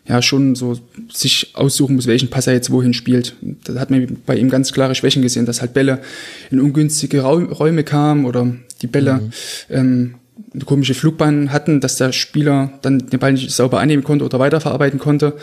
ja 0.07 0.23
schon 0.23 0.55
so 0.57 0.79
sich 1.13 1.53
aussuchen 1.55 1.95
muss, 1.95 2.07
welchen 2.07 2.31
Pass 2.31 2.47
er 2.47 2.55
jetzt 2.55 2.71
wohin 2.71 2.95
spielt. 2.95 3.37
Da 3.65 3.79
hat 3.79 3.91
man 3.91 4.19
bei 4.27 4.37
ihm 4.37 4.51
ganz 4.51 4.73
klare 4.73 4.95
Schwächen 4.95 5.23
gesehen, 5.23 5.47
dass 5.47 5.61
halt 5.61 5.73
Bälle 5.73 6.01
in 6.51 6.61
ungünstige 6.61 7.23
Räume 7.23 7.85
kamen 7.85 8.25
oder 8.25 8.53
die 8.83 8.87
Bälle 8.87 9.15
mhm. 9.15 9.31
ähm, 9.69 10.15
eine 10.53 10.65
komische 10.65 10.95
Flugbahn 10.95 11.53
hatten, 11.53 11.81
dass 11.81 11.97
der 11.97 12.13
Spieler 12.13 12.73
dann 12.83 12.99
den 12.99 13.19
Ball 13.19 13.33
nicht 13.33 13.51
sauber 13.51 13.81
annehmen 13.81 14.05
konnte 14.05 14.25
oder 14.25 14.39
weiterverarbeiten 14.39 14.99
konnte. 14.99 15.37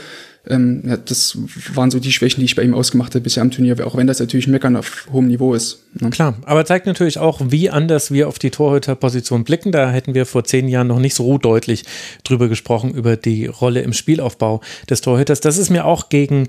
Ähm, 0.50 0.84
ja, 0.86 0.98
das 0.98 1.38
waren 1.74 1.92
so 1.92 2.00
die 2.00 2.12
Schwächen, 2.12 2.40
die 2.40 2.46
ich 2.46 2.56
bei 2.56 2.64
ihm 2.64 2.74
ausgemacht 2.74 3.14
habe 3.14 3.22
bisher 3.22 3.42
am 3.42 3.52
Turnier, 3.52 3.86
auch 3.86 3.96
wenn 3.96 4.08
das 4.08 4.20
natürlich 4.20 4.48
Meckern 4.48 4.76
auf 4.76 5.08
hohem 5.12 5.28
Niveau 5.28 5.54
ist. 5.54 5.84
Ne? 6.00 6.10
Klar, 6.10 6.36
aber 6.46 6.66
zeigt 6.66 6.86
natürlich 6.86 7.20
auch, 7.20 7.42
wie 7.50 7.70
anders 7.70 8.12
wir 8.12 8.28
auf 8.28 8.40
die 8.40 8.52
Torhüterposition 8.52 9.44
blicken. 9.44 9.72
Da 9.72 9.92
hätten 9.92 10.14
wir 10.14 10.26
vor 10.26 10.44
zehn 10.44 10.68
Jahren 10.68 10.88
noch 10.88 11.00
nicht 11.00 11.16
so 11.16 11.38
deutlich 11.38 11.84
drüber 12.24 12.48
gesprochen, 12.48 12.94
über 12.94 13.18
die 13.18 13.48
Rolle 13.48 13.82
im 13.82 13.94
Spielaufbau 13.94 14.62
des 14.90 15.02
Torhüters. 15.02 15.42
Das 15.42 15.58
ist 15.58 15.70
mir 15.70 15.86
auch 15.86 16.10
gegen 16.10 16.48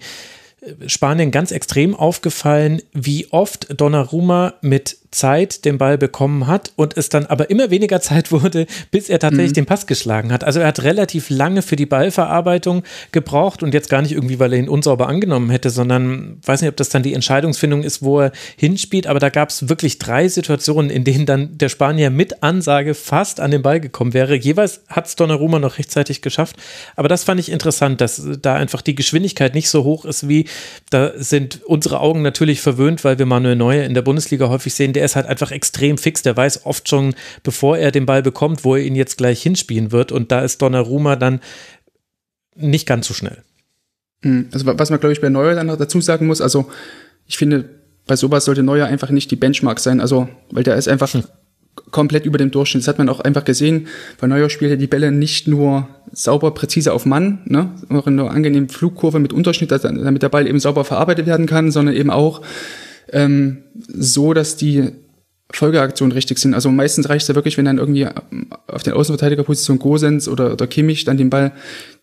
äh, 0.60 0.88
Spanien 0.88 1.30
ganz 1.30 1.50
extrem 1.50 1.94
aufgefallen, 1.94 2.82
wie 2.92 3.26
oft 3.30 3.80
Donnarumma 3.80 4.54
mit 4.62 4.96
Zeit 5.10 5.64
den 5.64 5.78
Ball 5.78 5.98
bekommen 5.98 6.46
hat 6.46 6.72
und 6.76 6.96
es 6.96 7.08
dann 7.08 7.26
aber 7.26 7.50
immer 7.50 7.70
weniger 7.70 8.00
Zeit 8.08 8.32
wurde, 8.32 8.66
bis 8.90 9.08
er 9.08 9.18
tatsächlich 9.18 9.52
mhm. 9.52 9.54
den 9.54 9.66
Pass 9.66 9.86
geschlagen 9.86 10.32
hat. 10.32 10.44
Also 10.44 10.60
er 10.60 10.66
hat 10.66 10.82
relativ 10.82 11.30
lange 11.30 11.62
für 11.62 11.76
die 11.76 11.86
Ballverarbeitung 11.86 12.82
gebraucht 13.12 13.62
und 13.62 13.74
jetzt 13.74 13.90
gar 13.90 14.02
nicht 14.02 14.12
irgendwie, 14.12 14.38
weil 14.38 14.52
er 14.52 14.58
ihn 14.58 14.68
unsauber 14.68 15.08
angenommen 15.08 15.50
hätte, 15.50 15.70
sondern 15.70 16.38
weiß 16.44 16.60
nicht, 16.60 16.70
ob 16.70 16.76
das 16.76 16.88
dann 16.90 17.02
die 17.02 17.14
Entscheidungsfindung 17.14 17.82
ist, 17.82 18.02
wo 18.02 18.20
er 18.20 18.32
hinspielt, 18.56 19.06
aber 19.06 19.18
da 19.18 19.30
gab 19.30 19.50
es 19.50 19.68
wirklich 19.68 19.98
drei 19.98 20.28
Situationen, 20.28 20.90
in 20.90 21.04
denen 21.04 21.26
dann 21.26 21.58
der 21.58 21.68
Spanier 21.68 22.10
mit 22.10 22.42
Ansage 22.42 22.94
fast 22.94 23.40
an 23.40 23.50
den 23.50 23.62
Ball 23.62 23.80
gekommen 23.80 24.14
wäre. 24.14 24.34
Jeweils 24.34 24.82
hat 24.88 25.06
es 25.06 25.16
Donnarumma 25.16 25.58
noch 25.58 25.78
rechtzeitig 25.78 26.22
geschafft, 26.22 26.56
aber 26.96 27.08
das 27.08 27.24
fand 27.24 27.40
ich 27.40 27.50
interessant, 27.50 28.00
dass 28.00 28.22
da 28.42 28.54
einfach 28.54 28.82
die 28.82 28.94
Geschwindigkeit 28.94 29.54
nicht 29.54 29.68
so 29.68 29.84
hoch 29.84 30.04
ist 30.04 30.28
wie, 30.28 30.46
da 30.90 31.12
sind 31.16 31.60
unsere 31.64 32.00
Augen 32.00 32.22
natürlich 32.22 32.60
verwöhnt, 32.60 33.04
weil 33.04 33.18
wir 33.18 33.26
Manuel 33.26 33.56
Neuer 33.56 33.84
in 33.84 33.94
der 33.94 34.02
Bundesliga 34.02 34.48
häufig 34.48 34.74
sehen, 34.74 34.92
der 34.98 35.04
ist 35.04 35.14
halt 35.14 35.26
einfach 35.26 35.52
extrem 35.52 35.96
fix. 35.96 36.22
Der 36.22 36.36
weiß 36.36 36.66
oft 36.66 36.88
schon, 36.88 37.14
bevor 37.44 37.78
er 37.78 37.92
den 37.92 38.04
Ball 38.04 38.20
bekommt, 38.20 38.64
wo 38.64 38.74
er 38.74 38.82
ihn 38.82 38.96
jetzt 38.96 39.16
gleich 39.16 39.40
hinspielen 39.40 39.92
wird. 39.92 40.10
Und 40.10 40.32
da 40.32 40.40
ist 40.40 40.60
Donnarumma 40.60 41.14
dann 41.14 41.40
nicht 42.56 42.84
ganz 42.84 43.06
so 43.06 43.14
schnell. 43.14 43.44
Hm, 44.22 44.48
also 44.50 44.66
was 44.66 44.90
man, 44.90 44.98
glaube 44.98 45.12
ich, 45.12 45.20
bei 45.20 45.28
Neuer 45.28 45.54
dann 45.54 45.68
noch 45.68 45.76
dazu 45.76 46.00
sagen 46.00 46.26
muss, 46.26 46.40
also 46.40 46.68
ich 47.28 47.38
finde, 47.38 47.66
bei 48.08 48.16
sowas 48.16 48.44
sollte 48.44 48.64
Neuer 48.64 48.86
einfach 48.86 49.10
nicht 49.10 49.30
die 49.30 49.36
Benchmark 49.36 49.78
sein. 49.78 50.00
Also, 50.00 50.28
weil 50.50 50.64
der 50.64 50.74
ist 50.74 50.88
einfach 50.88 51.12
hm. 51.12 51.22
komplett 51.92 52.26
über 52.26 52.38
dem 52.38 52.50
Durchschnitt. 52.50 52.82
Das 52.82 52.88
hat 52.88 52.98
man 52.98 53.08
auch 53.08 53.20
einfach 53.20 53.44
gesehen. 53.44 53.86
Bei 54.20 54.26
Neuer 54.26 54.50
spielt 54.50 54.72
er 54.72 54.76
die 54.78 54.88
Bälle 54.88 55.12
nicht 55.12 55.46
nur 55.46 55.88
sauber, 56.10 56.50
präzise 56.54 56.92
auf 56.92 57.06
Mann, 57.06 57.42
ne, 57.44 57.70
auch 57.90 58.08
in 58.08 58.18
einer 58.18 58.32
angenehmen 58.32 58.68
Flugkurve 58.68 59.20
mit 59.20 59.32
Unterschnitt, 59.32 59.70
damit 59.70 60.22
der 60.22 60.28
Ball 60.28 60.48
eben 60.48 60.58
sauber 60.58 60.84
verarbeitet 60.84 61.26
werden 61.26 61.46
kann, 61.46 61.70
sondern 61.70 61.94
eben 61.94 62.10
auch 62.10 62.42
ähm, 63.12 63.58
so, 63.88 64.34
dass 64.34 64.56
die 64.56 64.92
Folgeaktionen 65.50 66.12
richtig 66.12 66.38
sind. 66.38 66.54
Also 66.54 66.70
meistens 66.70 67.08
reicht 67.08 67.22
es 67.22 67.28
ja 67.28 67.34
wirklich, 67.34 67.56
wenn 67.56 67.64
dann 67.64 67.78
irgendwie 67.78 68.06
auf 68.66 68.82
den 68.82 68.92
Außenverteidigerposition 68.92 69.78
Gosens 69.78 70.28
oder, 70.28 70.52
oder 70.52 70.66
Kimmich 70.66 71.04
dann 71.04 71.16
den 71.16 71.30
Ball 71.30 71.52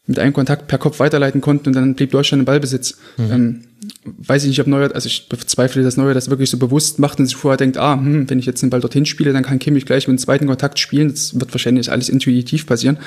mit 0.07 0.19
einem 0.19 0.33
Kontakt 0.33 0.67
per 0.67 0.77
Kopf 0.77 0.99
weiterleiten 0.99 1.41
konnten 1.41 1.69
und 1.69 1.75
dann 1.75 1.95
blieb 1.95 2.11
Deutschland 2.11 2.41
im 2.41 2.45
Ballbesitz. 2.45 2.97
Mhm. 3.17 3.31
Ähm, 3.31 3.61
weiß 4.03 4.43
ich 4.43 4.49
nicht, 4.49 4.59
ob 4.61 4.67
Neuer, 4.67 4.93
also 4.93 5.07
ich 5.07 5.29
bezweifle, 5.29 5.83
dass 5.83 5.97
Neuer 5.97 6.13
das 6.13 6.29
wirklich 6.29 6.49
so 6.49 6.57
bewusst 6.57 6.99
macht 6.99 7.19
und 7.19 7.25
sich 7.25 7.35
vorher 7.35 7.57
denkt, 7.57 7.77
ah, 7.77 7.95
hm, 7.95 8.29
wenn 8.29 8.39
ich 8.39 8.45
jetzt 8.45 8.61
den 8.61 8.69
Ball 8.69 8.81
dorthin 8.81 9.05
spiele, 9.05 9.33
dann 9.33 9.43
kann 9.43 9.59
Kimmich 9.59 9.85
gleich 9.85 10.07
mit 10.07 10.17
dem 10.17 10.21
zweiten 10.21 10.47
Kontakt 10.47 10.79
spielen. 10.79 11.09
Das 11.09 11.39
wird 11.39 11.53
wahrscheinlich 11.53 11.91
alles 11.91 12.09
intuitiv 12.09 12.65
passieren. 12.65 12.97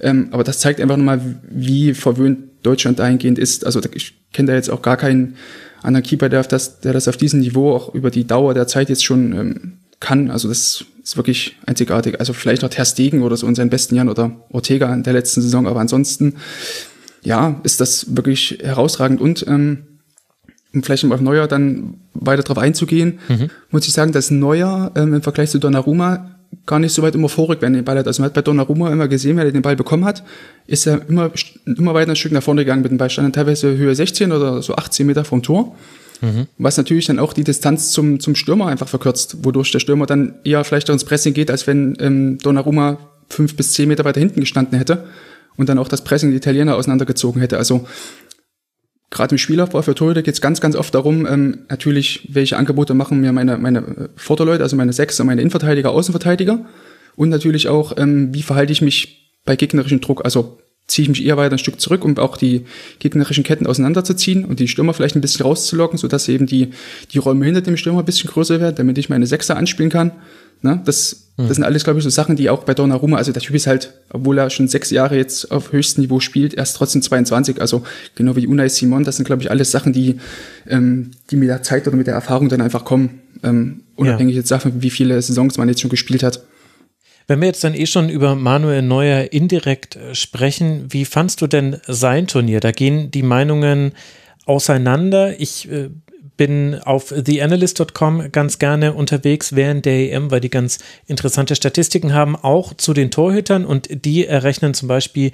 Ähm, 0.00 0.28
aber 0.30 0.44
das 0.44 0.58
zeigt 0.58 0.80
einfach 0.80 0.96
nochmal, 0.96 1.40
wie 1.48 1.94
verwöhnt 1.94 2.38
Deutschland 2.62 2.98
dahingehend 2.98 3.38
ist. 3.38 3.66
Also 3.66 3.80
ich 3.92 4.14
kenne 4.32 4.48
da 4.48 4.54
jetzt 4.54 4.70
auch 4.70 4.82
gar 4.82 4.96
keinen 4.96 5.34
anderen 5.84 6.04
Keeper, 6.04 6.28
der, 6.28 6.42
das, 6.42 6.80
der 6.80 6.92
das 6.92 7.08
auf 7.08 7.16
diesem 7.16 7.40
Niveau 7.40 7.74
auch 7.74 7.94
über 7.94 8.10
die 8.10 8.26
Dauer 8.26 8.54
der 8.54 8.66
Zeit 8.66 8.88
jetzt 8.88 9.04
schon 9.04 9.32
ähm, 9.32 9.72
kann. 10.00 10.30
Also 10.30 10.48
das 10.48 10.84
ist 11.02 11.16
wirklich 11.16 11.56
einzigartig. 11.66 12.18
Also 12.20 12.32
vielleicht 12.32 12.62
noch 12.62 12.70
Ter 12.70 12.84
Stegen 12.84 13.22
oder 13.22 13.36
so 13.36 13.46
in 13.46 13.54
seinen 13.54 13.70
besten 13.70 13.94
Jahren 13.94 14.08
oder 14.08 14.32
Ortega 14.50 14.92
in 14.92 15.02
der 15.02 15.12
letzten 15.12 15.42
Saison, 15.42 15.66
aber 15.66 15.80
ansonsten, 15.80 16.36
ja, 17.22 17.60
ist 17.62 17.80
das 17.80 18.16
wirklich 18.16 18.58
herausragend 18.62 19.20
und 19.20 19.46
ähm, 19.46 19.84
um 20.72 20.82
vielleicht 20.82 21.04
auf 21.04 21.20
Neuer 21.20 21.46
dann 21.46 21.98
weiter 22.14 22.42
drauf 22.42 22.58
einzugehen, 22.58 23.20
mhm. 23.28 23.48
muss 23.70 23.86
ich 23.86 23.92
sagen, 23.92 24.12
dass 24.12 24.30
Neuer 24.30 24.90
ähm, 24.96 25.14
im 25.14 25.22
Vergleich 25.22 25.50
zu 25.50 25.58
Donnarumma 25.58 26.33
gar 26.66 26.78
nicht 26.78 26.92
so 26.92 27.02
weit 27.02 27.14
immer 27.14 27.28
vorrückt, 27.28 27.62
wenn 27.62 27.74
er 27.74 27.80
den 27.80 27.84
Ball 27.84 27.98
hat. 27.98 28.06
Also 28.06 28.22
man 28.22 28.26
hat 28.26 28.34
bei 28.34 28.42
Donnarumma 28.42 28.90
immer 28.90 29.08
gesehen, 29.08 29.36
wenn 29.36 29.46
er 29.46 29.52
den 29.52 29.62
Ball 29.62 29.76
bekommen 29.76 30.04
hat, 30.04 30.22
ist 30.66 30.86
er 30.86 31.08
immer, 31.08 31.30
immer 31.64 31.94
weiter 31.94 32.12
ein 32.12 32.16
Stück 32.16 32.32
nach 32.32 32.42
vorne 32.42 32.62
gegangen 32.62 32.82
mit 32.82 32.90
dem 32.90 32.98
Ball. 32.98 33.10
Stand 33.10 33.34
teilweise 33.34 33.76
Höhe 33.76 33.94
16 33.94 34.32
oder 34.32 34.62
so 34.62 34.74
18 34.74 35.06
Meter 35.06 35.24
vom 35.24 35.42
Tor. 35.42 35.74
Mhm. 36.20 36.46
Was 36.58 36.76
natürlich 36.76 37.06
dann 37.06 37.18
auch 37.18 37.32
die 37.32 37.44
Distanz 37.44 37.90
zum, 37.90 38.20
zum 38.20 38.34
Stürmer 38.34 38.66
einfach 38.66 38.88
verkürzt, 38.88 39.38
wodurch 39.42 39.72
der 39.72 39.80
Stürmer 39.80 40.06
dann 40.06 40.34
eher 40.44 40.64
vielleicht 40.64 40.88
ins 40.88 41.04
Pressing 41.04 41.34
geht, 41.34 41.50
als 41.50 41.66
wenn 41.66 41.96
ähm, 42.00 42.38
Donnarumma 42.38 42.98
fünf 43.28 43.56
bis 43.56 43.72
zehn 43.72 43.88
Meter 43.88 44.04
weiter 44.04 44.20
hinten 44.20 44.40
gestanden 44.40 44.78
hätte 44.78 45.04
und 45.56 45.68
dann 45.68 45.78
auch 45.78 45.88
das 45.88 46.02
Pressing 46.02 46.30
die 46.30 46.36
Italiener 46.36 46.76
auseinandergezogen 46.76 47.40
hätte. 47.40 47.58
Also 47.58 47.86
gerade 49.14 49.34
im 49.34 49.38
Spielaufbau 49.38 49.80
für 49.80 49.94
Torhüter 49.94 50.22
geht 50.22 50.34
es 50.34 50.40
ganz, 50.42 50.60
ganz 50.60 50.76
oft 50.76 50.94
darum, 50.94 51.26
ähm, 51.26 51.60
natürlich, 51.70 52.28
welche 52.30 52.58
Angebote 52.58 52.92
machen 52.92 53.20
mir 53.20 53.32
meine, 53.32 53.56
meine 53.56 54.10
Vorderleute, 54.16 54.62
also 54.62 54.76
meine 54.76 54.92
Sechser, 54.92 55.24
meine 55.24 55.40
Innenverteidiger, 55.40 55.90
Außenverteidiger. 55.90 56.66
Und 57.16 57.28
natürlich 57.30 57.68
auch, 57.68 57.96
ähm, 57.96 58.34
wie 58.34 58.42
verhalte 58.42 58.72
ich 58.72 58.82
mich 58.82 59.32
bei 59.44 59.56
gegnerischem 59.56 60.00
Druck, 60.00 60.24
also 60.24 60.58
ziehe 60.86 61.04
ich 61.04 61.08
mich 61.08 61.24
eher 61.24 61.36
weiter 61.36 61.56
ein 61.56 61.58
Stück 61.58 61.80
zurück, 61.80 62.04
um 62.04 62.16
auch 62.18 62.36
die 62.36 62.64
gegnerischen 62.98 63.42
Ketten 63.42 63.66
auseinanderzuziehen 63.66 64.44
und 64.44 64.60
die 64.60 64.68
Stürmer 64.68 64.92
vielleicht 64.92 65.16
ein 65.16 65.20
bisschen 65.20 65.44
rauszulocken, 65.46 65.98
sodass 65.98 66.28
eben 66.28 66.46
die, 66.46 66.70
die 67.12 67.18
Räume 67.18 67.44
hinter 67.46 67.62
dem 67.62 67.76
Stürmer 67.76 68.00
ein 68.00 68.04
bisschen 68.04 68.30
größer 68.30 68.60
werden, 68.60 68.76
damit 68.76 68.98
ich 68.98 69.08
meine 69.08 69.26
Sechser 69.26 69.56
anspielen 69.56 69.90
kann. 69.90 70.12
Ne? 70.60 70.80
Das, 70.84 71.28
mhm. 71.36 71.48
das 71.48 71.56
sind 71.56 71.64
alles, 71.64 71.84
glaube 71.84 71.98
ich, 71.98 72.04
so 72.04 72.10
Sachen, 72.10 72.36
die 72.36 72.50
auch 72.50 72.64
bei 72.64 72.74
Donnarumma, 72.74 73.16
also 73.16 73.32
der 73.32 73.42
Typ 73.42 73.54
ist 73.54 73.66
halt, 73.66 73.94
obwohl 74.10 74.38
er 74.38 74.50
schon 74.50 74.68
sechs 74.68 74.90
Jahre 74.90 75.16
jetzt 75.16 75.50
auf 75.50 75.72
höchstem 75.72 76.02
Niveau 76.02 76.20
spielt, 76.20 76.54
erst 76.54 76.76
trotzdem 76.76 77.02
22, 77.02 77.60
also 77.60 77.82
genau 78.14 78.36
wie 78.36 78.46
Unai 78.46 78.68
Simon, 78.68 79.04
das 79.04 79.16
sind, 79.16 79.24
glaube 79.24 79.42
ich, 79.42 79.50
alles 79.50 79.70
Sachen, 79.70 79.92
die, 79.92 80.16
ähm, 80.66 81.10
die 81.30 81.36
mit 81.36 81.48
der 81.48 81.62
Zeit 81.62 81.86
oder 81.86 81.96
mit 81.96 82.06
der 82.06 82.14
Erfahrung 82.14 82.48
dann 82.48 82.60
einfach 82.60 82.84
kommen, 82.84 83.20
ähm, 83.42 83.82
unabhängig 83.96 84.34
ja. 84.34 84.40
jetzt 84.40 84.50
davon, 84.50 84.82
wie 84.82 84.90
viele 84.90 85.20
Saisons 85.20 85.58
man 85.58 85.68
jetzt 85.68 85.80
schon 85.80 85.90
gespielt 85.90 86.22
hat. 86.22 86.42
Wenn 87.26 87.40
wir 87.40 87.46
jetzt 87.46 87.64
dann 87.64 87.74
eh 87.74 87.86
schon 87.86 88.08
über 88.08 88.34
Manuel 88.34 88.82
Neuer 88.82 89.32
indirekt 89.32 89.96
äh, 89.96 90.14
sprechen, 90.14 90.86
wie 90.90 91.04
fandst 91.04 91.40
du 91.40 91.46
denn 91.46 91.80
sein 91.86 92.26
Turnier? 92.26 92.60
Da 92.60 92.72
gehen 92.72 93.10
die 93.10 93.22
Meinungen 93.22 93.92
auseinander. 94.46 95.40
Ich 95.40 95.70
äh, 95.70 95.88
bin 96.36 96.80
auf 96.82 97.14
theanalyst.com 97.16 98.32
ganz 98.32 98.58
gerne 98.58 98.92
unterwegs 98.92 99.54
während 99.54 99.84
der 99.84 100.12
EM, 100.12 100.30
weil 100.30 100.40
die 100.40 100.50
ganz 100.50 100.78
interessante 101.06 101.54
Statistiken 101.54 102.12
haben, 102.12 102.36
auch 102.36 102.74
zu 102.74 102.92
den 102.92 103.10
Torhütern 103.10 103.64
und 103.64 104.04
die 104.04 104.26
errechnen 104.26 104.74
zum 104.74 104.88
Beispiel 104.88 105.30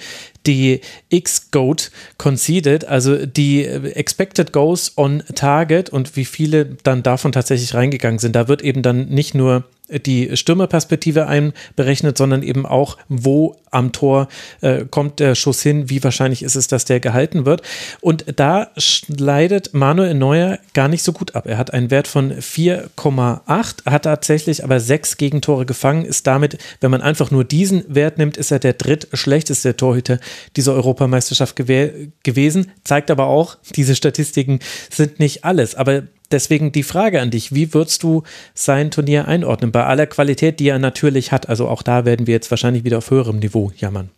die 0.46 0.80
X-Goat 1.08 1.90
conceded, 2.18 2.84
also 2.84 3.24
die 3.24 3.64
Expected 3.64 4.52
Goals 4.52 4.92
on 4.96 5.22
Target 5.34 5.88
und 5.88 6.16
wie 6.16 6.26
viele 6.26 6.76
dann 6.82 7.02
davon 7.02 7.32
tatsächlich 7.32 7.74
reingegangen 7.74 8.18
sind. 8.18 8.36
Da 8.36 8.48
wird 8.48 8.62
eben 8.62 8.82
dann 8.82 9.08
nicht 9.08 9.34
nur 9.34 9.64
die 9.98 10.36
Stürmerperspektive 10.36 11.26
einberechnet, 11.26 12.16
sondern 12.16 12.42
eben 12.42 12.66
auch, 12.66 12.96
wo 13.08 13.56
am 13.70 13.92
Tor 13.92 14.28
äh, 14.60 14.84
kommt 14.90 15.20
der 15.20 15.34
Schuss 15.34 15.62
hin, 15.62 15.88
wie 15.88 16.02
wahrscheinlich 16.02 16.42
ist 16.42 16.56
es, 16.56 16.66
dass 16.66 16.84
der 16.84 17.00
gehalten 17.00 17.46
wird. 17.46 17.62
Und 18.00 18.24
da 18.36 18.68
leidet 19.08 19.74
Manuel 19.74 20.14
Neuer 20.14 20.58
gar 20.74 20.88
nicht 20.88 21.02
so 21.02 21.12
gut 21.12 21.34
ab. 21.34 21.46
Er 21.46 21.58
hat 21.58 21.72
einen 21.72 21.90
Wert 21.90 22.08
von 22.08 22.32
4,8, 22.32 23.86
hat 23.86 24.02
tatsächlich 24.02 24.64
aber 24.64 24.80
sechs 24.80 25.16
Gegentore 25.16 25.66
gefangen, 25.66 26.04
ist 26.04 26.26
damit, 26.26 26.58
wenn 26.80 26.90
man 26.90 27.02
einfach 27.02 27.30
nur 27.30 27.44
diesen 27.44 27.84
Wert 27.88 28.18
nimmt, 28.18 28.36
ist 28.36 28.50
er 28.50 28.58
der 28.58 28.74
drittschlechteste 28.74 29.76
Torhüter 29.76 30.18
dieser 30.56 30.74
Europameisterschaft 30.74 31.56
gewesen. 31.56 32.72
Zeigt 32.84 33.10
aber 33.10 33.26
auch, 33.26 33.56
diese 33.76 33.94
Statistiken 33.94 34.58
sind 34.90 35.20
nicht 35.20 35.44
alles. 35.44 35.74
Aber 35.74 36.02
deswegen 36.30 36.72
die 36.72 36.82
Frage 36.82 37.20
an 37.20 37.30
dich, 37.30 37.54
wie 37.54 37.74
würdest 37.74 38.02
du 38.02 38.22
sein 38.54 38.90
Turnier 38.90 39.28
einordnen? 39.28 39.72
Bei 39.72 39.84
aller 39.84 40.06
Qualität, 40.06 40.60
die 40.60 40.68
er 40.68 40.78
natürlich 40.78 41.32
hat. 41.32 41.48
Also 41.48 41.68
auch 41.68 41.82
da 41.82 42.04
werden 42.04 42.26
wir 42.26 42.34
jetzt 42.34 42.50
wahrscheinlich 42.50 42.84
wieder 42.84 42.98
auf 42.98 43.10
höherem 43.10 43.38
Niveau 43.38 43.72
jammern. 43.76 44.10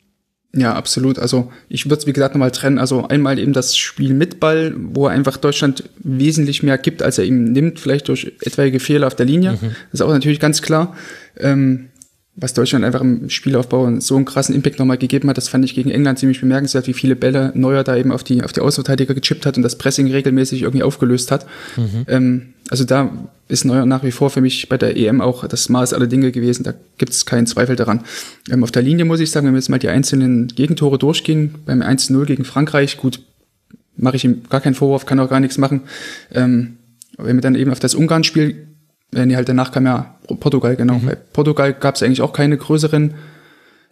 Ja, 0.55 0.75
absolut. 0.75 1.19
Also 1.19 1.51
ich 1.69 1.87
würde 1.87 1.97
es, 1.97 2.07
wie 2.07 2.13
gesagt, 2.13 2.35
nochmal 2.35 2.51
trennen. 2.51 2.79
Also 2.79 3.09
einmal 3.09 3.39
eben 3.39 3.55
das 3.55 3.77
Spiel 3.77 4.13
mit 4.13 4.39
Ball, 4.39 4.75
wo 4.77 5.07
er 5.07 5.13
einfach 5.13 5.39
Deutschland 5.39 5.85
wesentlich 5.99 6.63
mehr 6.63 6.77
gibt, 6.77 7.03
als 7.03 7.17
er 7.17 7.25
ihm 7.25 7.45
nimmt, 7.45 7.81
vielleicht 7.81 8.09
durch 8.09 8.33
etwaige 8.43 8.79
Fehler 8.79 9.07
auf 9.07 9.15
der 9.15 9.25
Linie. 9.25 9.53
Mhm. 9.53 9.71
Das 9.91 9.95
ist 9.95 10.03
auch 10.03 10.11
natürlich 10.11 10.41
ganz 10.41 10.61
klar. 10.61 10.95
Ähm, 11.39 11.89
was 12.35 12.55
Deutschland 12.55 12.85
einfach 12.85 13.03
im 13.03 13.29
Spielaufbau 13.29 14.01
so 14.01 14.17
einen 14.17 14.25
krassen 14.25 14.55
Impact 14.55 14.79
nochmal 14.79 14.97
gegeben 14.97 15.29
hat, 15.29 15.37
das 15.37 15.49
fand 15.49 15.65
ich 15.67 15.75
gegen 15.75 15.91
England 15.91 16.19
ziemlich 16.19 16.41
bemerkenswert, 16.41 16.87
wie 16.87 16.95
viele 16.95 17.15
Bälle 17.15 17.53
Neuer 17.55 17.85
da 17.85 17.95
eben 17.97 18.11
auf 18.11 18.25
die, 18.25 18.43
auf 18.43 18.53
die 18.53 18.61
Außenverteidiger 18.61 19.15
gechippt 19.15 19.45
hat 19.45 19.59
und 19.59 19.63
das 19.63 19.77
Pressing 19.77 20.11
regelmäßig 20.11 20.63
irgendwie 20.63 20.83
aufgelöst 20.83 21.31
hat. 21.31 21.47
Mhm. 21.77 22.05
Ähm, 22.09 22.43
also 22.71 22.85
da 22.85 23.11
ist 23.49 23.67
Neuer 23.67 23.85
nach 23.85 24.03
wie 24.03 24.13
vor 24.13 24.31
für 24.31 24.41
mich 24.41 24.67
bei 24.71 24.79
der 24.79 24.97
EM 24.97 25.21
auch 25.21 25.47
das 25.47 25.69
Maß 25.69 25.93
aller 25.93 26.07
Dinge 26.07 26.33
gewesen, 26.33 26.63
da 26.65 26.73
gibt 26.97 27.13
es 27.13 27.27
keinen 27.27 27.47
Zweifel 27.47 27.77
daran. 27.77 28.03
Ähm, 28.51 28.65
auf 28.65 28.71
der 28.71 28.83
Linie 28.83 29.05
muss 29.05 29.21
ich 29.21 29.31
sagen, 29.31 29.47
wenn 29.47 29.53
wir 29.53 29.59
jetzt 29.59 29.69
mal 29.69 29.79
die 29.79 29.91
einzelnen 29.91 30.49
Gegentore 30.49 30.97
durchgehen, 30.99 31.57
beim 31.67 31.83
1-0 31.83 32.25
gegen 32.25 32.45
Frankreich, 32.47 32.97
gut, 32.97 33.21
mache 33.95 34.17
ich 34.17 34.25
ihm 34.25 34.45
gar 34.49 34.63
keinen 34.63 34.75
Vorwurf, 34.75 35.05
kann 35.05 35.21
auch 35.21 35.29
gar 35.29 35.41
nichts 35.41 35.59
machen. 35.59 35.83
Ähm, 36.33 36.79
wenn 37.19 37.37
wir 37.37 37.43
dann 37.43 37.57
eben 37.57 37.71
auf 37.71 37.79
das 37.79 37.95
Ungarn-Spiel 37.95 38.69
äh, 39.15 39.27
nee, 39.27 39.37
halt 39.37 39.49
danach 39.49 39.73
kam 39.73 39.87
ja 39.87 40.19
Portugal, 40.41 40.77
genau. 40.77 40.95
Mhm. 40.95 41.07
Bei 41.07 41.15
Portugal 41.15 41.73
gab 41.75 41.97
es 41.97 42.03
eigentlich 42.03 42.23
auch 42.23 42.33
keine 42.33 42.57
größeren 42.57 43.15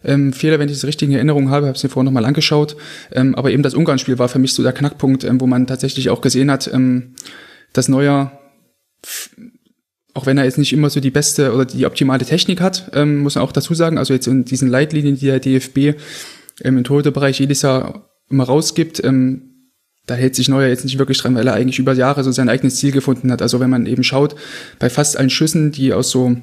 ähm, 0.04 0.32
Fehler, 0.32 0.58
wenn 0.58 0.68
ich 0.68 0.76
das 0.76 0.86
richtig 0.86 1.08
in 1.08 1.14
Erinnerung 1.14 1.50
habe, 1.50 1.66
habe 1.66 1.76
es 1.76 1.82
mir 1.82 1.90
vorher 1.90 2.04
nochmal 2.04 2.24
angeschaut. 2.24 2.76
Ähm, 3.12 3.34
aber 3.34 3.50
eben 3.50 3.62
das 3.62 3.74
Ungarn-Spiel 3.74 4.18
war 4.18 4.28
für 4.28 4.38
mich 4.38 4.54
so 4.54 4.62
der 4.62 4.72
Knackpunkt, 4.72 5.24
ähm, 5.24 5.40
wo 5.40 5.46
man 5.46 5.66
tatsächlich 5.66 6.10
auch 6.10 6.20
gesehen 6.20 6.50
hat, 6.50 6.72
ähm, 6.72 7.14
dass 7.72 7.88
Neuer, 7.88 8.38
auch 10.14 10.26
wenn 10.26 10.38
er 10.38 10.44
jetzt 10.44 10.58
nicht 10.58 10.72
immer 10.72 10.90
so 10.90 11.00
die 11.00 11.10
beste 11.10 11.52
oder 11.52 11.64
die 11.64 11.86
optimale 11.86 12.24
Technik 12.24 12.60
hat, 12.60 12.90
ähm, 12.94 13.18
muss 13.18 13.34
man 13.34 13.44
auch 13.44 13.52
dazu 13.52 13.74
sagen, 13.74 13.98
also 13.98 14.14
jetzt 14.14 14.26
in 14.26 14.44
diesen 14.44 14.68
Leitlinien, 14.68 15.16
die 15.16 15.26
der 15.26 15.40
DFB 15.40 15.78
ähm, 16.62 16.78
im 16.78 16.84
Torhüterbereich 16.84 17.38
jedes 17.38 17.62
Jahr 17.62 18.10
immer 18.30 18.44
rausgibt, 18.44 19.04
ähm, 19.04 19.49
da 20.10 20.16
hält 20.16 20.34
sich 20.34 20.48
Neuer 20.48 20.68
jetzt 20.68 20.84
nicht 20.84 20.98
wirklich 20.98 21.18
dran, 21.18 21.36
weil 21.36 21.46
er 21.46 21.54
eigentlich 21.54 21.78
über 21.78 21.92
Jahre 21.92 22.24
so 22.24 22.32
sein 22.32 22.48
eigenes 22.48 22.76
Ziel 22.76 22.90
gefunden 22.90 23.30
hat. 23.30 23.42
Also 23.42 23.60
wenn 23.60 23.70
man 23.70 23.86
eben 23.86 24.02
schaut, 24.02 24.34
bei 24.80 24.90
fast 24.90 25.16
allen 25.16 25.30
Schüssen, 25.30 25.70
die 25.70 25.92
aus 25.92 26.10
so 26.10 26.36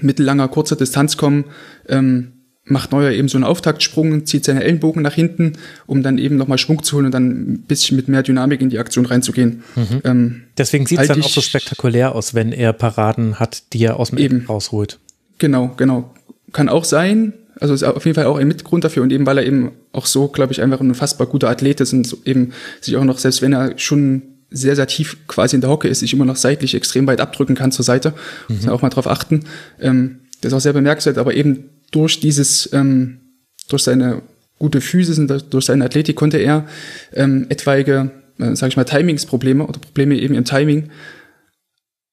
mittellanger, 0.00 0.46
kurzer 0.46 0.76
Distanz 0.76 1.16
kommen, 1.16 1.46
ähm, 1.88 2.32
macht 2.66 2.92
Neuer 2.92 3.10
eben 3.10 3.26
so 3.28 3.36
einen 3.36 3.44
Auftaktsprung, 3.44 4.26
zieht 4.26 4.44
seine 4.44 4.62
Ellenbogen 4.62 5.02
nach 5.02 5.12
hinten, 5.12 5.54
um 5.86 6.04
dann 6.04 6.18
eben 6.18 6.36
nochmal 6.36 6.56
Schwung 6.56 6.84
zu 6.84 6.96
holen 6.96 7.06
und 7.06 7.12
dann 7.12 7.30
ein 7.30 7.64
bisschen 7.66 7.96
mit 7.96 8.06
mehr 8.06 8.22
Dynamik 8.22 8.60
in 8.60 8.70
die 8.70 8.78
Aktion 8.78 9.06
reinzugehen. 9.06 9.64
Mhm. 9.74 10.00
Ähm, 10.04 10.42
Deswegen 10.56 10.86
sieht 10.86 11.00
es 11.00 11.08
dann 11.08 11.20
auch 11.20 11.28
so 11.28 11.40
spektakulär 11.40 12.14
aus, 12.14 12.32
wenn 12.32 12.52
er 12.52 12.72
Paraden 12.72 13.40
hat, 13.40 13.72
die 13.72 13.84
er 13.84 13.98
aus 13.98 14.10
dem 14.10 14.18
eben 14.18 14.46
rausholt. 14.46 15.00
Genau, 15.38 15.74
genau. 15.76 16.14
Kann 16.52 16.68
auch 16.68 16.84
sein, 16.84 17.34
also 17.58 17.74
ist 17.74 17.82
auf 17.82 18.04
jeden 18.04 18.14
Fall 18.14 18.26
auch 18.26 18.38
ein 18.38 18.46
Mitgrund 18.46 18.84
dafür 18.84 19.02
und 19.02 19.12
eben 19.12 19.26
weil 19.26 19.38
er 19.38 19.44
eben 19.44 19.72
auch 19.94 20.06
so, 20.06 20.28
glaube 20.28 20.52
ich, 20.52 20.60
einfach 20.60 20.80
ein 20.80 20.88
unfassbar 20.88 21.26
guter 21.26 21.48
Athlet 21.48 21.80
ist 21.80 21.92
und 21.92 22.16
eben 22.24 22.52
sich 22.80 22.96
auch 22.96 23.04
noch, 23.04 23.18
selbst 23.18 23.42
wenn 23.42 23.52
er 23.52 23.78
schon 23.78 24.22
sehr, 24.50 24.76
sehr 24.76 24.86
tief 24.86 25.26
quasi 25.26 25.56
in 25.56 25.60
der 25.60 25.70
Hocke 25.70 25.88
ist, 25.88 26.00
sich 26.00 26.12
immer 26.12 26.24
noch 26.24 26.36
seitlich 26.36 26.74
extrem 26.74 27.06
weit 27.06 27.20
abdrücken 27.20 27.56
kann 27.56 27.72
zur 27.72 27.84
Seite. 27.84 28.14
Mhm. 28.48 28.56
Muss 28.56 28.64
man 28.66 28.74
auch 28.74 28.82
mal 28.82 28.90
drauf 28.90 29.06
achten. 29.06 29.44
Ähm, 29.80 30.20
das 30.40 30.52
ist 30.52 30.56
auch 30.56 30.60
sehr 30.60 30.72
bemerkenswert, 30.72 31.18
aber 31.18 31.34
eben 31.34 31.70
durch 31.90 32.20
dieses, 32.20 32.68
ähm, 32.72 33.20
durch 33.68 33.82
seine 33.82 34.22
gute 34.58 34.80
Physis 34.80 35.18
und 35.18 35.52
durch 35.52 35.64
seine 35.64 35.84
Athletik 35.84 36.16
konnte 36.16 36.38
er 36.38 36.66
ähm, 37.12 37.46
etwaige, 37.48 38.10
äh, 38.38 38.54
sage 38.54 38.68
ich 38.68 38.76
mal, 38.76 38.84
Timingsprobleme 38.84 39.66
oder 39.66 39.80
Probleme 39.80 40.16
eben 40.16 40.34
im 40.34 40.44
Timing 40.44 40.90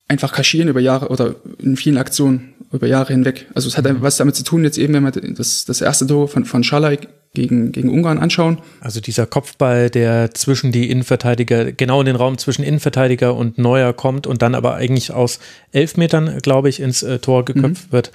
einfach 0.07 0.33
kaschieren 0.33 0.67
über 0.67 0.79
Jahre 0.79 1.07
oder 1.09 1.35
in 1.59 1.77
vielen 1.77 1.97
Aktionen 1.97 2.53
über 2.71 2.87
Jahre 2.87 3.13
hinweg. 3.13 3.47
Also 3.53 3.67
es 3.67 3.77
hat 3.77 3.85
mhm. 3.85 4.01
was 4.01 4.17
damit 4.17 4.35
zu 4.35 4.43
tun, 4.43 4.63
jetzt 4.63 4.77
eben, 4.77 4.93
wenn 4.93 5.03
wir 5.03 5.11
das, 5.11 5.65
das 5.65 5.81
erste 5.81 6.07
Tor 6.07 6.27
von, 6.27 6.45
von 6.45 6.63
Schalay 6.63 6.99
gegen, 7.33 7.71
gegen 7.71 7.89
Ungarn 7.89 8.17
anschauen. 8.17 8.59
Also 8.81 8.99
dieser 8.99 9.25
Kopfball, 9.25 9.89
der 9.89 10.33
zwischen 10.33 10.71
die 10.71 10.89
Innenverteidiger, 10.89 11.71
genau 11.71 12.01
in 12.01 12.05
den 12.05 12.15
Raum 12.15 12.37
zwischen 12.37 12.63
Innenverteidiger 12.63 13.35
und 13.35 13.57
Neuer 13.57 13.93
kommt 13.93 14.27
und 14.27 14.41
dann 14.41 14.55
aber 14.55 14.75
eigentlich 14.75 15.11
aus 15.11 15.39
elf 15.71 15.97
Metern, 15.97 16.39
glaube 16.41 16.69
ich, 16.69 16.79
ins 16.79 17.03
äh, 17.03 17.19
Tor 17.19 17.45
geköpft 17.45 17.87
mhm. 17.87 17.91
wird. 17.91 18.11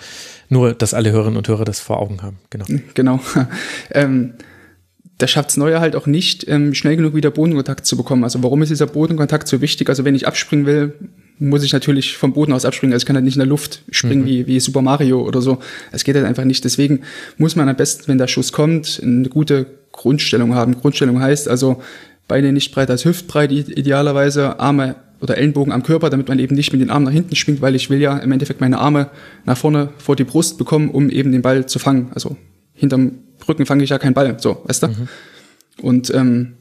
Nur, 0.48 0.74
dass 0.74 0.94
alle 0.94 1.12
Hörerinnen 1.12 1.36
und 1.36 1.48
Hörer 1.48 1.64
das 1.64 1.80
vor 1.80 1.98
Augen 1.98 2.22
haben. 2.22 2.38
Genau. 2.50 2.66
Genau. 2.94 3.20
ähm, 3.90 4.34
da 5.18 5.26
schafft 5.26 5.50
es 5.50 5.56
Neuer 5.56 5.80
halt 5.80 5.96
auch 5.96 6.06
nicht, 6.06 6.46
ähm, 6.46 6.74
schnell 6.74 6.96
genug 6.96 7.14
wieder 7.14 7.30
Bodenkontakt 7.30 7.86
zu 7.86 7.96
bekommen. 7.96 8.22
Also 8.22 8.42
warum 8.42 8.62
ist 8.62 8.68
dieser 8.68 8.86
Bodenkontakt 8.86 9.48
so 9.48 9.60
wichtig? 9.60 9.88
Also 9.88 10.04
wenn 10.04 10.14
ich 10.14 10.26
abspringen 10.26 10.66
will, 10.66 10.94
muss 11.38 11.62
ich 11.62 11.72
natürlich 11.72 12.16
vom 12.16 12.32
Boden 12.32 12.52
aus 12.52 12.64
abspringen. 12.64 12.94
Also 12.94 13.04
ich 13.04 13.06
kann 13.06 13.16
halt 13.16 13.24
nicht 13.24 13.36
in 13.36 13.40
der 13.40 13.48
Luft 13.48 13.82
springen 13.90 14.22
mhm. 14.22 14.26
wie, 14.26 14.46
wie 14.46 14.60
Super 14.60 14.82
Mario 14.82 15.22
oder 15.22 15.42
so. 15.42 15.58
Es 15.92 16.04
geht 16.04 16.16
halt 16.16 16.24
einfach 16.24 16.44
nicht. 16.44 16.64
Deswegen 16.64 17.00
muss 17.36 17.56
man 17.56 17.68
am 17.68 17.76
besten, 17.76 18.08
wenn 18.08 18.18
der 18.18 18.26
Schuss 18.26 18.52
kommt, 18.52 19.00
eine 19.02 19.28
gute 19.28 19.66
Grundstellung 19.92 20.54
haben. 20.54 20.78
Grundstellung 20.80 21.20
heißt 21.20 21.48
also 21.48 21.82
Beine 22.28 22.52
nicht 22.52 22.74
breit 22.74 22.90
als 22.90 23.04
hüftbreit, 23.04 23.52
idealerweise 23.52 24.58
Arme 24.58 24.96
oder 25.20 25.38
Ellenbogen 25.38 25.72
am 25.72 25.82
Körper, 25.82 26.10
damit 26.10 26.28
man 26.28 26.38
eben 26.38 26.54
nicht 26.54 26.72
mit 26.72 26.80
den 26.80 26.90
Armen 26.90 27.06
nach 27.06 27.12
hinten 27.12 27.36
schwingt, 27.36 27.60
weil 27.60 27.74
ich 27.74 27.88
will 27.88 28.00
ja 28.00 28.18
im 28.18 28.32
Endeffekt 28.32 28.60
meine 28.60 28.78
Arme 28.78 29.10
nach 29.44 29.56
vorne 29.56 29.90
vor 29.98 30.16
die 30.16 30.24
Brust 30.24 30.58
bekommen, 30.58 30.90
um 30.90 31.08
eben 31.08 31.32
den 31.32 31.42
Ball 31.42 31.66
zu 31.66 31.78
fangen. 31.78 32.10
Also 32.14 32.36
hinterm 32.74 33.12
Rücken 33.48 33.64
fange 33.64 33.84
ich 33.84 33.90
ja 33.90 33.98
keinen 33.98 34.14
Ball, 34.14 34.36
so, 34.40 34.62
weißt 34.64 34.82
du? 34.82 34.88
Mhm. 34.88 35.08
Und 35.80 36.12
ähm, 36.12 36.55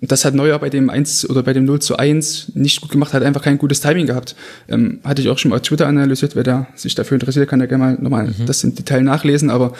das 0.00 0.24
hat 0.24 0.34
Neuer 0.34 0.58
bei 0.58 0.70
dem 0.70 0.88
1 0.88 1.28
oder 1.28 1.42
bei 1.42 1.52
dem 1.52 1.64
0 1.66 1.80
zu 1.80 1.96
1 1.96 2.52
nicht 2.54 2.80
gut 2.80 2.90
gemacht, 2.90 3.12
hat 3.12 3.22
einfach 3.22 3.42
kein 3.42 3.58
gutes 3.58 3.80
Timing 3.80 4.06
gehabt. 4.06 4.34
Ähm, 4.68 5.00
hatte 5.04 5.20
ich 5.20 5.28
auch 5.28 5.38
schon 5.38 5.50
mal 5.50 5.56
auf 5.56 5.62
Twitter 5.62 5.86
analysiert, 5.86 6.36
wer 6.36 6.42
da 6.42 6.66
sich 6.74 6.94
dafür 6.94 7.16
interessiert, 7.16 7.48
kann 7.48 7.60
ja 7.60 7.66
gerne 7.66 7.84
mal 7.84 7.98
nochmal 8.00 8.26
mhm. 8.26 8.46
das 8.46 8.64
im 8.64 8.74
Detail 8.74 9.02
nachlesen, 9.02 9.50
aber 9.50 9.74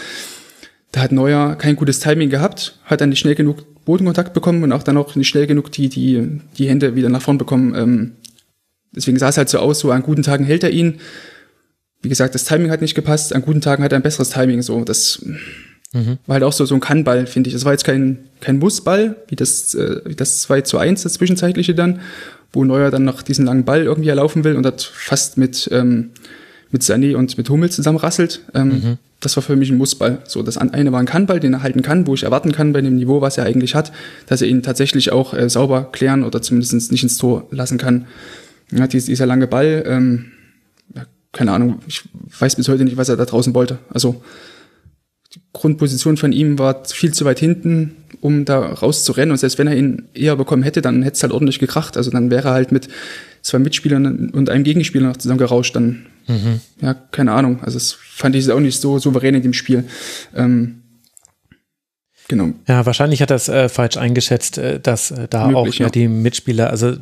da 0.92 1.00
hat 1.02 1.12
Neuer 1.12 1.54
kein 1.54 1.76
gutes 1.76 2.00
Timing 2.00 2.30
gehabt, 2.30 2.78
hat 2.84 3.00
dann 3.00 3.10
nicht 3.10 3.20
schnell 3.20 3.34
genug 3.34 3.84
Bodenkontakt 3.84 4.34
bekommen 4.34 4.62
und 4.62 4.72
auch 4.72 4.82
dann 4.82 4.96
auch 4.96 5.14
nicht 5.16 5.28
schnell 5.28 5.46
genug 5.46 5.72
die, 5.72 5.88
die, 5.88 6.40
die 6.58 6.68
Hände 6.68 6.94
wieder 6.94 7.08
nach 7.08 7.22
vorn 7.22 7.38
bekommen. 7.38 7.74
Ähm, 7.74 8.12
deswegen 8.92 9.18
sah 9.18 9.28
es 9.28 9.38
halt 9.38 9.48
so 9.48 9.58
aus, 9.58 9.78
so 9.78 9.90
an 9.90 10.02
guten 10.02 10.22
Tagen 10.22 10.44
hält 10.44 10.64
er 10.64 10.70
ihn. 10.70 11.00
Wie 12.02 12.08
gesagt, 12.08 12.34
das 12.34 12.44
Timing 12.44 12.70
hat 12.70 12.80
nicht 12.80 12.94
gepasst, 12.94 13.34
an 13.34 13.42
guten 13.42 13.60
Tagen 13.60 13.82
hat 13.82 13.92
er 13.92 13.98
ein 13.98 14.02
besseres 14.02 14.30
Timing, 14.30 14.62
so, 14.62 14.84
das, 14.84 15.24
Mhm. 15.92 16.18
War 16.26 16.34
halt 16.34 16.44
auch 16.44 16.52
so, 16.52 16.64
so 16.66 16.74
ein 16.74 16.80
Kannball, 16.80 17.26
finde 17.26 17.48
ich. 17.48 17.54
Das 17.54 17.64
war 17.64 17.72
jetzt 17.72 17.84
kein, 17.84 18.18
kein 18.40 18.58
Mussball, 18.58 19.16
wie 19.28 19.36
das, 19.36 19.74
äh, 19.74 20.00
wie 20.04 20.14
das 20.14 20.42
2 20.42 20.60
zu 20.62 20.78
1, 20.78 21.02
das 21.02 21.14
Zwischenzeitliche 21.14 21.74
dann, 21.74 22.00
wo 22.52 22.64
Neuer 22.64 22.90
dann 22.90 23.04
noch 23.04 23.22
diesen 23.22 23.46
langen 23.46 23.64
Ball 23.64 23.82
irgendwie 23.82 24.08
erlaufen 24.08 24.44
will 24.44 24.56
und 24.56 24.62
das 24.62 24.84
fast 24.84 25.36
mit, 25.36 25.68
ähm, 25.72 26.10
mit 26.70 26.82
Sané 26.82 27.16
und 27.16 27.36
mit 27.36 27.48
Hummel 27.50 27.70
zusammenrasselt. 27.70 28.42
Ähm, 28.54 28.68
mhm. 28.68 28.98
Das 29.18 29.36
war 29.36 29.42
für 29.42 29.56
mich 29.56 29.70
ein 29.70 29.76
Mussball. 29.76 30.22
So, 30.26 30.42
das 30.42 30.56
eine 30.56 30.92
war 30.92 31.00
ein 31.00 31.06
Kannball, 31.06 31.40
den 31.40 31.52
er 31.52 31.62
halten 31.62 31.82
kann, 31.82 32.06
wo 32.06 32.14
ich 32.14 32.22
erwarten 32.22 32.52
kann 32.52 32.72
bei 32.72 32.80
dem 32.80 32.96
Niveau, 32.96 33.20
was 33.20 33.36
er 33.36 33.44
eigentlich 33.44 33.74
hat, 33.74 33.92
dass 34.26 34.40
er 34.40 34.48
ihn 34.48 34.62
tatsächlich 34.62 35.12
auch 35.12 35.34
äh, 35.34 35.50
sauber 35.50 35.90
klären 35.92 36.24
oder 36.24 36.40
zumindest 36.40 36.90
nicht 36.90 37.02
ins 37.02 37.18
Tor 37.18 37.46
lassen 37.50 37.76
kann. 37.76 38.06
Ja, 38.70 38.86
dieser, 38.86 39.26
lange 39.26 39.48
Ball, 39.48 39.82
ähm, 39.86 40.26
keine 41.32 41.52
Ahnung, 41.52 41.80
ich 41.86 42.02
weiß 42.38 42.56
bis 42.56 42.68
heute 42.68 42.84
nicht, 42.84 42.96
was 42.96 43.08
er 43.08 43.16
da 43.16 43.24
draußen 43.24 43.54
wollte. 43.54 43.78
Also 43.90 44.22
Grundposition 45.52 46.16
von 46.16 46.32
ihm 46.32 46.58
war 46.58 46.84
viel 46.84 47.12
zu 47.12 47.24
weit 47.24 47.40
hinten, 47.40 47.96
um 48.20 48.44
da 48.44 48.60
rauszurennen. 48.60 49.32
Und 49.32 49.38
selbst 49.38 49.58
wenn 49.58 49.66
er 49.66 49.76
ihn 49.76 50.08
eher 50.14 50.36
bekommen 50.36 50.62
hätte, 50.62 50.80
dann 50.82 51.02
hätte 51.02 51.16
es 51.16 51.22
halt 51.22 51.32
ordentlich 51.32 51.58
gekracht. 51.58 51.96
Also 51.96 52.10
dann 52.10 52.30
wäre 52.30 52.48
er 52.48 52.54
halt 52.54 52.72
mit 52.72 52.88
zwei 53.42 53.58
Mitspielern 53.58 54.30
und 54.30 54.48
einem 54.48 54.64
Gegenspieler 54.64 55.08
noch 55.08 55.16
zusammen 55.16 55.38
gerauscht. 55.38 55.74
Dann, 55.74 56.06
mhm. 56.28 56.60
ja, 56.80 56.94
keine 56.94 57.32
Ahnung. 57.32 57.60
Also 57.62 57.78
das 57.78 57.92
fand 57.92 58.36
ich 58.36 58.50
auch 58.50 58.60
nicht 58.60 58.80
so 58.80 58.98
souverän 58.98 59.34
in 59.34 59.42
dem 59.42 59.52
Spiel. 59.52 59.84
Ähm, 60.34 60.76
Genau. 62.30 62.50
Ja, 62.68 62.86
wahrscheinlich 62.86 63.22
hat 63.22 63.30
er 63.30 63.36
es 63.36 63.48
äh, 63.48 63.68
falsch 63.68 63.96
eingeschätzt, 63.96 64.56
äh, 64.56 64.78
dass 64.78 65.10
äh, 65.10 65.26
da 65.28 65.48
Möglich, 65.48 65.56
auch 65.56 65.78
ja, 65.80 65.86
ja, 65.86 65.90
die 65.90 66.06
Mitspieler, 66.06 66.70
also 66.70 66.94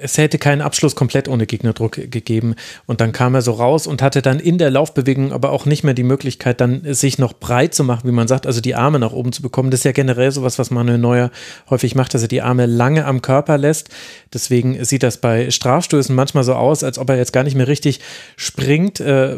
es 0.00 0.18
hätte 0.18 0.38
keinen 0.38 0.60
Abschluss 0.60 0.94
komplett 0.94 1.28
ohne 1.28 1.46
Gegnerdruck 1.46 1.92
gegeben. 1.92 2.54
Und 2.86 3.00
dann 3.00 3.12
kam 3.12 3.34
er 3.34 3.42
so 3.42 3.52
raus 3.52 3.86
und 3.86 4.02
hatte 4.02 4.22
dann 4.22 4.40
in 4.40 4.58
der 4.58 4.70
Laufbewegung 4.70 5.32
aber 5.32 5.52
auch 5.52 5.66
nicht 5.66 5.84
mehr 5.84 5.94
die 5.94 6.02
Möglichkeit, 6.02 6.60
dann 6.60 6.82
sich 6.94 7.18
noch 7.18 7.32
breit 7.32 7.74
zu 7.74 7.84
machen, 7.84 8.08
wie 8.08 8.12
man 8.12 8.28
sagt, 8.28 8.46
also 8.46 8.60
die 8.60 8.74
Arme 8.74 8.98
nach 8.98 9.12
oben 9.12 9.32
zu 9.32 9.42
bekommen. 9.42 9.70
Das 9.70 9.80
ist 9.80 9.84
ja 9.84 9.92
generell 9.92 10.30
sowas, 10.32 10.58
was 10.58 10.70
Manuel 10.70 10.98
Neuer 10.98 11.30
häufig 11.68 11.94
macht, 11.94 12.14
dass 12.14 12.22
er 12.22 12.28
die 12.28 12.42
Arme 12.42 12.66
lange 12.66 13.04
am 13.04 13.22
Körper 13.22 13.58
lässt. 13.58 13.90
Deswegen 14.32 14.84
sieht 14.84 15.02
das 15.02 15.18
bei 15.18 15.50
Strafstößen 15.50 16.14
manchmal 16.14 16.44
so 16.44 16.54
aus, 16.54 16.82
als 16.84 16.98
ob 16.98 17.10
er 17.10 17.16
jetzt 17.16 17.32
gar 17.32 17.44
nicht 17.44 17.56
mehr 17.56 17.68
richtig 17.68 18.00
springt, 18.36 19.00
äh, 19.00 19.36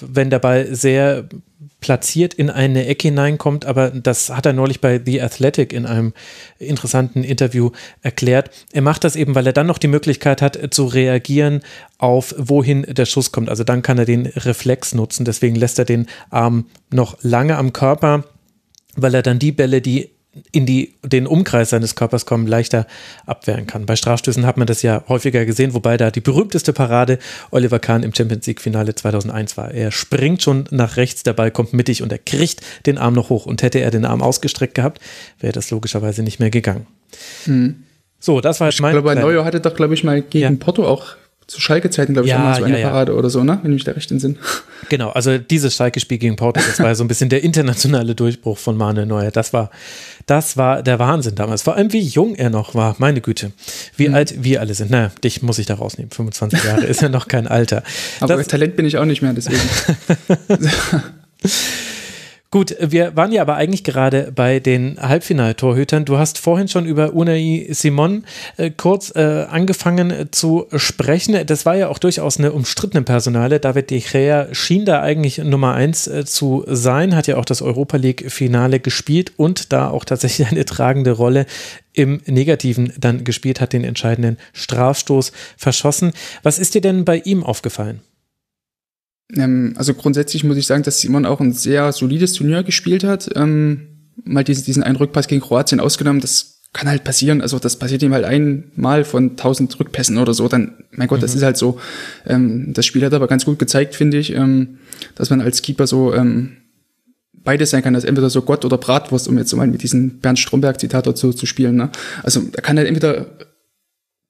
wenn 0.00 0.30
der 0.30 0.38
Ball 0.38 0.74
sehr 0.74 1.28
platziert 1.80 2.34
in 2.34 2.50
eine 2.50 2.86
Ecke 2.86 3.08
hineinkommt, 3.08 3.66
aber 3.66 3.90
das 3.90 4.30
hat 4.30 4.46
er 4.46 4.52
neulich 4.52 4.80
bei 4.80 5.00
The 5.04 5.20
Athletic 5.20 5.72
in 5.72 5.86
einem 5.86 6.12
interessanten 6.58 7.24
Interview 7.24 7.70
erklärt. 8.02 8.50
Er 8.72 8.82
macht 8.82 9.04
das 9.04 9.16
eben, 9.16 9.34
weil 9.34 9.46
er 9.46 9.52
dann 9.52 9.66
noch 9.66 9.78
die 9.78 9.88
Möglichkeit 9.88 10.42
hat 10.42 10.58
zu 10.70 10.86
reagieren 10.86 11.60
auf 11.98 12.34
wohin 12.38 12.82
der 12.82 13.06
Schuss 13.06 13.32
kommt. 13.32 13.48
Also 13.48 13.64
dann 13.64 13.82
kann 13.82 13.98
er 13.98 14.04
den 14.04 14.26
Reflex 14.26 14.94
nutzen. 14.94 15.24
Deswegen 15.24 15.56
lässt 15.56 15.78
er 15.78 15.84
den 15.84 16.06
Arm 16.30 16.66
noch 16.90 17.18
lange 17.22 17.56
am 17.56 17.72
Körper, 17.72 18.24
weil 18.96 19.14
er 19.14 19.22
dann 19.22 19.38
die 19.38 19.52
Bälle, 19.52 19.80
die 19.80 20.13
in 20.52 20.66
die, 20.66 20.94
den 21.02 21.26
Umkreis 21.26 21.70
seines 21.70 21.94
Körpers 21.94 22.26
kommen, 22.26 22.46
leichter 22.46 22.86
abwehren 23.26 23.66
kann. 23.66 23.86
Bei 23.86 23.96
Strafstößen 23.96 24.46
hat 24.46 24.56
man 24.56 24.66
das 24.66 24.82
ja 24.82 25.04
häufiger 25.08 25.44
gesehen, 25.44 25.74
wobei 25.74 25.96
da 25.96 26.10
die 26.10 26.20
berühmteste 26.20 26.72
Parade 26.72 27.18
Oliver 27.50 27.78
Kahn 27.78 28.02
im 28.02 28.14
Champions 28.14 28.46
League 28.46 28.60
Finale 28.60 28.94
2001 28.94 29.56
war. 29.56 29.72
Er 29.72 29.92
springt 29.92 30.42
schon 30.42 30.64
nach 30.70 30.96
rechts, 30.96 31.22
der 31.22 31.32
Ball 31.32 31.50
kommt 31.50 31.72
mittig 31.72 32.02
und 32.02 32.12
er 32.12 32.18
kriegt 32.18 32.60
den 32.86 32.98
Arm 32.98 33.14
noch 33.14 33.28
hoch. 33.28 33.46
Und 33.46 33.62
hätte 33.62 33.80
er 33.80 33.90
den 33.90 34.04
Arm 34.04 34.22
ausgestreckt 34.22 34.74
gehabt, 34.74 35.00
wäre 35.40 35.52
das 35.52 35.70
logischerweise 35.70 36.22
nicht 36.22 36.40
mehr 36.40 36.50
gegangen. 36.50 36.86
Mhm. 37.46 37.84
So, 38.18 38.40
das 38.40 38.60
war 38.60 38.68
jetzt 38.68 38.80
mein. 38.80 38.96
Ich 38.96 39.02
glaube, 39.02 39.20
Neuer 39.20 39.44
hatte 39.44 39.60
doch, 39.60 39.74
glaube 39.74 39.94
ich, 39.94 40.02
mal 40.02 40.22
gegen 40.22 40.54
ja. 40.54 40.58
Porto 40.58 40.86
auch 40.86 41.16
zu 41.46 41.60
Schalke-Zeiten, 41.60 42.14
glaube 42.14 42.26
ich, 42.26 42.32
ja, 42.32 42.38
mal 42.38 42.56
so 42.56 42.64
eine 42.64 42.80
ja, 42.80 42.88
Parade 42.88 43.14
oder 43.14 43.30
so, 43.30 43.44
ne? 43.44 43.60
Wenn 43.62 43.70
ich 43.72 43.76
mich 43.76 43.84
da 43.84 43.92
recht 43.92 44.10
entsinne. 44.10 44.36
Genau, 44.90 45.08
also 45.08 45.38
dieses 45.38 45.76
Schalke-Spiel 45.76 46.18
gegen 46.18 46.36
Porto, 46.36 46.60
das 46.60 46.78
war 46.78 46.94
so 46.94 47.04
ein 47.04 47.08
bisschen 47.08 47.30
der 47.30 47.42
internationale 47.42 48.14
Durchbruch 48.14 48.58
von 48.58 48.76
Manuel 48.76 49.06
Neuer. 49.06 49.30
Das 49.30 49.54
war, 49.54 49.70
das 50.26 50.58
war 50.58 50.82
der 50.82 50.98
Wahnsinn 50.98 51.36
damals. 51.36 51.62
Vor 51.62 51.74
allem, 51.74 51.90
wie 51.94 52.02
jung 52.02 52.34
er 52.34 52.50
noch 52.50 52.74
war, 52.74 52.94
meine 52.98 53.22
Güte. 53.22 53.52
Wie 53.96 54.08
mhm. 54.08 54.14
alt 54.14 54.44
wir 54.44 54.60
alle 54.60 54.74
sind. 54.74 54.90
Naja, 54.90 55.10
dich 55.24 55.42
muss 55.42 55.58
ich 55.58 55.64
da 55.64 55.76
rausnehmen. 55.76 56.10
25 56.10 56.64
Jahre 56.64 56.84
ist 56.84 57.00
ja 57.00 57.08
noch 57.08 57.28
kein 57.28 57.46
Alter. 57.46 57.82
Aber 58.20 58.36
das, 58.36 58.46
Talent 58.46 58.76
bin 58.76 58.84
ich 58.84 58.98
auch 58.98 59.06
nicht 59.06 59.22
mehr, 59.22 59.32
deswegen. 59.32 59.58
Gut, 62.54 62.76
wir 62.78 63.16
waren 63.16 63.32
ja 63.32 63.42
aber 63.42 63.56
eigentlich 63.56 63.82
gerade 63.82 64.30
bei 64.32 64.60
den 64.60 64.96
Halbfinaltorhütern. 65.00 66.04
Du 66.04 66.18
hast 66.18 66.38
vorhin 66.38 66.68
schon 66.68 66.86
über 66.86 67.12
Unai 67.12 67.66
Simon 67.70 68.22
äh, 68.58 68.70
kurz 68.70 69.10
äh, 69.16 69.46
angefangen 69.50 70.12
äh, 70.12 70.30
zu 70.30 70.68
sprechen. 70.76 71.36
Das 71.46 71.66
war 71.66 71.74
ja 71.74 71.88
auch 71.88 71.98
durchaus 71.98 72.38
eine 72.38 72.52
umstrittene 72.52 73.02
Personale. 73.02 73.58
David 73.58 73.90
De 73.90 73.98
Gea 73.98 74.54
schien 74.54 74.84
da 74.84 75.02
eigentlich 75.02 75.38
Nummer 75.38 75.74
eins 75.74 76.06
äh, 76.06 76.24
zu 76.24 76.64
sein, 76.68 77.16
hat 77.16 77.26
ja 77.26 77.38
auch 77.38 77.44
das 77.44 77.60
Europa 77.60 77.96
League 77.96 78.30
Finale 78.30 78.78
gespielt 78.78 79.32
und 79.36 79.72
da 79.72 79.90
auch 79.90 80.04
tatsächlich 80.04 80.46
eine 80.46 80.64
tragende 80.64 81.10
Rolle 81.10 81.46
im 81.92 82.20
Negativen 82.24 82.92
dann 82.96 83.24
gespielt, 83.24 83.60
hat 83.60 83.72
den 83.72 83.82
entscheidenden 83.82 84.38
Strafstoß 84.52 85.32
verschossen. 85.56 86.12
Was 86.44 86.60
ist 86.60 86.76
dir 86.76 86.82
denn 86.82 87.04
bei 87.04 87.16
ihm 87.16 87.42
aufgefallen? 87.42 88.02
Ähm, 89.32 89.74
also 89.76 89.94
grundsätzlich 89.94 90.44
muss 90.44 90.56
ich 90.56 90.66
sagen, 90.66 90.82
dass 90.82 91.00
Simon 91.00 91.26
auch 91.26 91.40
ein 91.40 91.52
sehr 91.52 91.92
solides 91.92 92.34
Turnier 92.34 92.62
gespielt 92.62 93.04
hat. 93.04 93.30
Ähm, 93.34 94.10
mal 94.24 94.44
diesen, 94.44 94.64
diesen 94.64 94.82
einen 94.82 94.96
Rückpass 94.96 95.28
gegen 95.28 95.40
Kroatien 95.40 95.80
ausgenommen, 95.80 96.20
das 96.20 96.62
kann 96.72 96.88
halt 96.88 97.04
passieren. 97.04 97.40
Also 97.40 97.58
das 97.58 97.78
passiert 97.78 98.02
ihm 98.02 98.12
halt 98.12 98.24
einmal 98.24 99.04
von 99.04 99.36
tausend 99.36 99.78
Rückpässen 99.78 100.18
oder 100.18 100.34
so. 100.34 100.48
Dann, 100.48 100.84
mein 100.90 101.08
Gott, 101.08 101.18
mhm. 101.18 101.22
das 101.22 101.34
ist 101.34 101.42
halt 101.42 101.56
so. 101.56 101.78
Ähm, 102.26 102.72
das 102.74 102.84
Spiel 102.84 103.04
hat 103.04 103.14
aber 103.14 103.28
ganz 103.28 103.44
gut 103.44 103.58
gezeigt, 103.58 103.94
finde 103.94 104.18
ich, 104.18 104.34
ähm, 104.34 104.78
dass 105.14 105.30
man 105.30 105.40
als 105.40 105.62
Keeper 105.62 105.86
so 105.86 106.12
ähm, 106.12 106.56
beides 107.32 107.70
sein 107.70 107.82
kann, 107.82 107.94
dass 107.94 108.04
entweder 108.04 108.30
so 108.30 108.42
Gott 108.42 108.64
oder 108.64 108.78
Bratwurst, 108.78 109.28
um 109.28 109.38
jetzt 109.38 109.54
mal 109.54 109.66
mit 109.66 109.82
diesem 109.82 110.18
Bernd 110.18 110.38
Stromberg-Zitat 110.38 111.06
dazu 111.06 111.32
zu 111.32 111.46
spielen. 111.46 111.76
Ne? 111.76 111.90
Also 112.22 112.42
er 112.52 112.62
kann 112.62 112.76
halt 112.76 112.88
entweder 112.88 113.26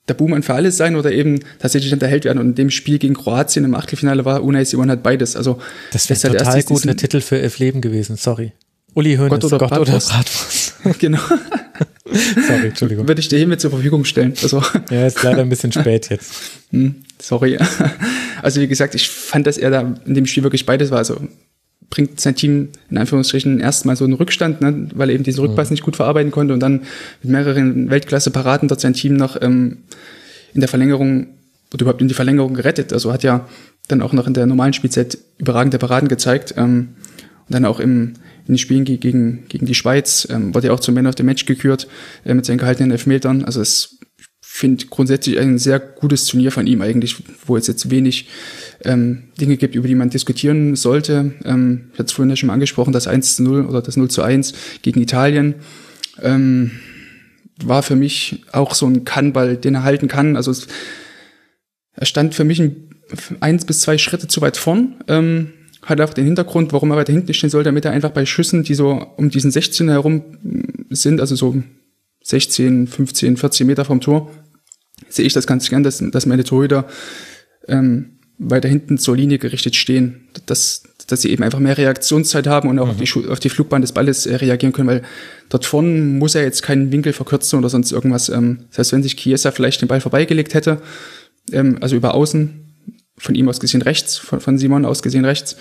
der 0.08 0.14
Buhmann 0.14 0.42
für 0.42 0.54
alles 0.54 0.76
sein 0.76 0.96
oder 0.96 1.12
eben 1.12 1.40
tatsächlich 1.58 1.90
dann 1.90 1.98
der 1.98 2.08
Held 2.08 2.24
werden. 2.24 2.38
Und 2.38 2.50
in 2.50 2.54
dem 2.54 2.70
Spiel 2.70 2.98
gegen 2.98 3.14
Kroatien 3.14 3.64
im 3.64 3.74
Achtelfinale 3.74 4.24
war 4.24 4.42
Unai 4.42 4.64
Simon 4.64 4.90
halt 4.90 5.02
beides. 5.02 5.36
Also 5.36 5.58
das 5.92 6.08
wäre 6.10 6.20
halt 6.20 6.38
total 6.38 6.62
guter 6.62 6.96
Titel 6.96 7.20
für 7.20 7.38
Elf 7.38 7.58
Leben 7.58 7.80
gewesen. 7.80 8.16
Sorry. 8.16 8.52
Uli 8.94 9.16
Hoeneß, 9.16 9.30
Gott 9.30 9.44
oder 9.44 9.58
Gott 9.58 9.70
Bratwurst. 9.70 10.10
Oder 10.10 10.18
Bratwurst. 10.18 10.74
genau. 10.98 11.18
Sorry, 12.46 12.68
Entschuldigung. 12.68 13.08
Würde 13.08 13.20
ich 13.20 13.28
dir 13.28 13.38
hiermit 13.38 13.60
zur 13.60 13.70
Verfügung 13.70 14.04
stellen. 14.04 14.34
Also. 14.42 14.62
Ja, 14.90 15.06
ist 15.06 15.22
leider 15.22 15.40
ein 15.40 15.48
bisschen 15.48 15.72
spät 15.72 16.10
jetzt. 16.10 16.32
Hm, 16.70 16.96
sorry. 17.20 17.58
Also 18.42 18.60
wie 18.60 18.68
gesagt, 18.68 18.94
ich 18.94 19.08
fand, 19.08 19.46
dass 19.46 19.58
er 19.58 19.70
da 19.70 19.94
in 20.04 20.14
dem 20.14 20.26
Spiel 20.26 20.42
wirklich 20.42 20.66
beides 20.66 20.90
war. 20.90 20.98
Also 20.98 21.20
bringt 21.94 22.20
sein 22.20 22.34
Team 22.34 22.70
in 22.90 22.98
Anführungsstrichen 22.98 23.60
erstmal 23.60 23.94
so 23.94 24.04
einen 24.04 24.14
Rückstand, 24.14 24.60
ne, 24.60 24.88
weil 24.94 25.10
er 25.10 25.14
eben 25.14 25.22
diesen 25.22 25.40
Rückpass 25.40 25.70
mhm. 25.70 25.74
nicht 25.74 25.84
gut 25.84 25.94
verarbeiten 25.94 26.32
konnte 26.32 26.52
und 26.52 26.60
dann 26.60 26.82
mit 27.22 27.30
mehreren 27.30 27.88
Weltklasse-Paraden 27.88 28.66
dort 28.68 28.80
sein 28.80 28.94
Team 28.94 29.14
noch 29.14 29.40
ähm, 29.40 29.78
in 30.54 30.60
der 30.60 30.68
Verlängerung 30.68 31.28
oder 31.72 31.82
überhaupt 31.82 32.02
in 32.02 32.08
die 32.08 32.14
Verlängerung 32.14 32.54
gerettet. 32.54 32.92
Also 32.92 33.12
hat 33.12 33.22
ja 33.22 33.48
dann 33.86 34.02
auch 34.02 34.12
noch 34.12 34.26
in 34.26 34.34
der 34.34 34.46
normalen 34.46 34.72
Spielzeit 34.72 35.18
überragende 35.38 35.78
Paraden 35.78 36.08
gezeigt 36.08 36.54
ähm, 36.56 36.88
und 37.46 37.54
dann 37.54 37.64
auch 37.64 37.78
im 37.78 38.14
in 38.46 38.54
den 38.54 38.58
Spielen 38.58 38.84
gegen, 38.84 39.46
gegen 39.48 39.64
die 39.64 39.74
Schweiz 39.74 40.28
ähm, 40.30 40.54
wurde 40.54 40.68
er 40.68 40.74
auch 40.74 40.80
zum 40.80 40.94
Man 40.94 41.06
of 41.06 41.14
the 41.16 41.22
Match 41.22 41.46
gekürt 41.46 41.88
äh, 42.24 42.34
mit 42.34 42.44
seinen 42.44 42.58
gehaltenen 42.58 42.90
Elfmetern. 42.90 43.44
Also 43.44 43.62
es 43.62 43.98
finde 44.56 44.86
grundsätzlich 44.86 45.36
ein 45.40 45.58
sehr 45.58 45.80
gutes 45.80 46.26
Turnier 46.26 46.52
von 46.52 46.68
ihm 46.68 46.80
eigentlich, 46.80 47.16
wo 47.44 47.56
es 47.56 47.66
jetzt 47.66 47.90
wenig 47.90 48.28
ähm, 48.84 49.24
Dinge 49.40 49.56
gibt, 49.56 49.74
über 49.74 49.88
die 49.88 49.96
man 49.96 50.10
diskutieren 50.10 50.76
sollte. 50.76 51.32
Ähm, 51.44 51.86
ich 51.92 51.98
hatte 51.98 52.06
es 52.06 52.12
vorhin 52.12 52.30
ja 52.30 52.36
schon 52.36 52.46
mal 52.46 52.52
angesprochen, 52.52 52.92
das 52.92 53.08
1 53.08 53.34
zu 53.34 53.42
0 53.42 53.66
oder 53.66 53.82
das 53.82 53.96
0 53.96 54.08
zu 54.10 54.22
1 54.22 54.54
gegen 54.82 55.00
Italien. 55.00 55.56
Ähm, 56.22 56.70
war 57.64 57.82
für 57.82 57.96
mich 57.96 58.44
auch 58.52 58.74
so 58.74 58.86
ein 58.86 59.04
Kannball, 59.04 59.56
den 59.56 59.74
er 59.74 59.82
halten 59.82 60.06
kann. 60.06 60.36
Also 60.36 60.52
es, 60.52 60.68
er 61.94 62.06
stand 62.06 62.36
für 62.36 62.44
mich 62.44 62.60
ein, 62.60 62.90
eins 63.40 63.64
bis 63.64 63.80
zwei 63.80 63.98
Schritte 63.98 64.28
zu 64.28 64.40
weit 64.40 64.56
vorn. 64.56 64.94
Ähm, 65.08 65.50
hat 65.82 66.00
auch 66.00 66.14
den 66.14 66.26
Hintergrund, 66.26 66.72
warum 66.72 66.92
er 66.92 66.96
weiter 66.96 67.12
hinten 67.12 67.34
stehen 67.34 67.50
soll, 67.50 67.64
damit 67.64 67.86
er 67.86 67.90
einfach 67.90 68.12
bei 68.12 68.24
Schüssen, 68.24 68.62
die 68.62 68.74
so 68.74 69.04
um 69.16 69.30
diesen 69.30 69.50
16 69.50 69.88
herum 69.88 70.22
sind, 70.90 71.20
also 71.20 71.34
so 71.34 71.60
16, 72.24 72.86
15, 72.86 73.36
14 73.36 73.66
Meter 73.66 73.84
vom 73.84 74.00
Tor, 74.00 74.30
sehe 75.08 75.24
ich 75.24 75.32
das 75.32 75.46
ganz 75.46 75.68
gern, 75.68 75.82
dass, 75.82 76.02
dass 76.10 76.26
meine 76.26 76.44
Torhüter 76.44 76.86
ähm, 77.68 78.14
weiter 78.38 78.68
hinten 78.68 78.98
zur 78.98 79.16
Linie 79.16 79.38
gerichtet 79.38 79.76
stehen, 79.76 80.28
dass, 80.46 80.82
dass 81.06 81.22
sie 81.22 81.30
eben 81.30 81.44
einfach 81.44 81.60
mehr 81.60 81.78
Reaktionszeit 81.78 82.46
haben 82.46 82.68
und 82.68 82.78
auch 82.78 82.86
mhm. 82.86 82.90
auf, 82.90 82.96
die, 82.96 83.28
auf 83.28 83.40
die 83.40 83.48
Flugbahn 83.48 83.82
des 83.82 83.92
Balles 83.92 84.26
äh, 84.26 84.36
reagieren 84.36 84.72
können, 84.72 84.88
weil 84.88 85.02
dort 85.48 85.64
vorne 85.64 85.88
muss 85.88 86.34
er 86.34 86.42
jetzt 86.42 86.62
keinen 86.62 86.90
Winkel 86.90 87.12
verkürzen 87.12 87.58
oder 87.58 87.68
sonst 87.68 87.92
irgendwas. 87.92 88.28
Ähm, 88.28 88.64
das 88.70 88.78
heißt, 88.78 88.92
wenn 88.92 89.02
sich 89.02 89.16
Chiesa 89.16 89.50
vielleicht 89.50 89.80
den 89.80 89.88
Ball 89.88 90.00
vorbeigelegt 90.00 90.54
hätte, 90.54 90.80
ähm, 91.52 91.78
also 91.80 91.96
über 91.96 92.14
außen, 92.14 92.60
von 93.16 93.34
ihm 93.36 93.48
aus 93.48 93.60
gesehen 93.60 93.82
rechts, 93.82 94.16
von, 94.16 94.40
von 94.40 94.58
Simon 94.58 94.84
aus 94.84 95.02
gesehen 95.02 95.24
rechts, 95.24 95.56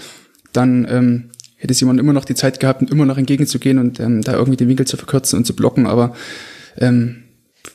dann 0.53 0.87
ähm, 0.89 1.29
hätte 1.57 1.73
Simon 1.75 1.99
immer 1.99 2.13
noch 2.13 2.25
die 2.25 2.35
Zeit 2.35 2.59
gehabt, 2.59 2.89
immer 2.89 3.05
noch 3.05 3.17
entgegenzugehen 3.17 3.77
und 3.77 3.99
ähm, 3.99 4.21
da 4.21 4.33
irgendwie 4.33 4.57
den 4.57 4.67
Winkel 4.67 4.87
zu 4.87 4.97
verkürzen 4.97 5.37
und 5.37 5.45
zu 5.45 5.55
blocken, 5.55 5.85
aber 5.85 6.15
ähm, 6.77 7.22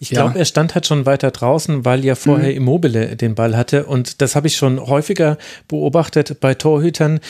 ich 0.00 0.10
glaube, 0.10 0.34
ja. 0.34 0.40
er 0.40 0.44
stand 0.44 0.74
halt 0.74 0.86
schon 0.86 1.06
weiter 1.06 1.30
draußen, 1.30 1.84
weil 1.84 2.04
ja 2.04 2.14
vorher 2.14 2.50
mhm. 2.50 2.56
Immobile 2.56 3.16
den 3.16 3.34
Ball 3.34 3.56
hatte. 3.56 3.86
Und 3.86 4.20
das 4.20 4.36
habe 4.36 4.46
ich 4.46 4.56
schon 4.56 4.80
häufiger 4.80 5.38
beobachtet 5.66 6.40
bei 6.40 6.54
Torhütern, 6.54 7.20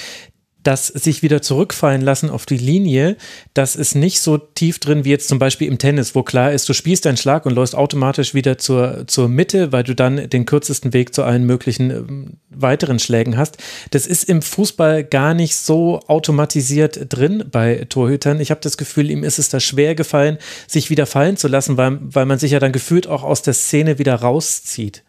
das 0.63 0.89
sich 0.89 1.23
wieder 1.23 1.41
zurückfallen 1.41 2.01
lassen 2.01 2.31
auf 2.31 2.45
die 2.45 2.57
Linie, 2.57 3.17
das 3.55 3.77
ist 3.77 3.95
nicht 3.95 4.21
so 4.21 4.39
tief 4.39 4.79
drin 4.79 5.05
wie 5.05 5.11
jetzt 5.11 5.29
zum 5.29 5.39
Beispiel 5.39 5.69
im 5.69 5.79
Tennis, 5.79 6.15
wo 6.15 6.23
klar 6.23 6.53
ist, 6.53 6.69
du 6.69 6.73
spielst 6.73 7.05
deinen 7.05 7.17
Schlag 7.17 7.47
und 7.47 7.55
läufst 7.55 7.75
automatisch 7.75 8.35
wieder 8.35 8.59
zur, 8.59 9.07
zur 9.07 9.29
Mitte, 9.29 9.73
weil 9.73 9.85
du 9.85 9.95
dann 9.95 10.29
den 10.29 10.47
kürzesten 10.47 10.93
Weg 10.93 11.15
zu 11.15 11.23
allen 11.23 11.45
möglichen 11.45 11.91
ähm, 11.91 12.37
weiteren 12.51 12.99
Schlägen 12.99 13.37
hast. 13.37 13.59
Das 13.93 14.07
ist 14.07 14.25
im 14.25 14.43
Fußball 14.43 15.05
gar 15.05 15.33
nicht 15.33 15.57
so 15.57 16.01
automatisiert 16.07 17.07
drin 17.09 17.45
bei 17.51 17.87
Torhütern. 17.89 18.41
Ich 18.41 18.51
habe 18.51 18.61
das 18.61 18.77
Gefühl, 18.77 19.11
ihm 19.11 19.25
ist 19.25 19.39
es 19.39 19.49
da 19.49 19.61
schwer 19.61 19.95
gefallen, 19.95 20.39
sich 20.67 20.91
wieder 20.91 21.07
fallen 21.07 21.37
zu 21.37 21.49
lassen, 21.49 21.77
weil, 21.77 21.99
weil 22.03 22.27
man 22.27 22.39
sich 22.39 22.51
ja 22.51 22.59
dann 22.59 22.73
gefühlt 22.73 23.07
auch 23.07 23.23
aus 23.23 23.43
der 23.43 23.55
Szene 23.55 23.99
wieder 23.99 24.17
rauszieht. 24.17 25.05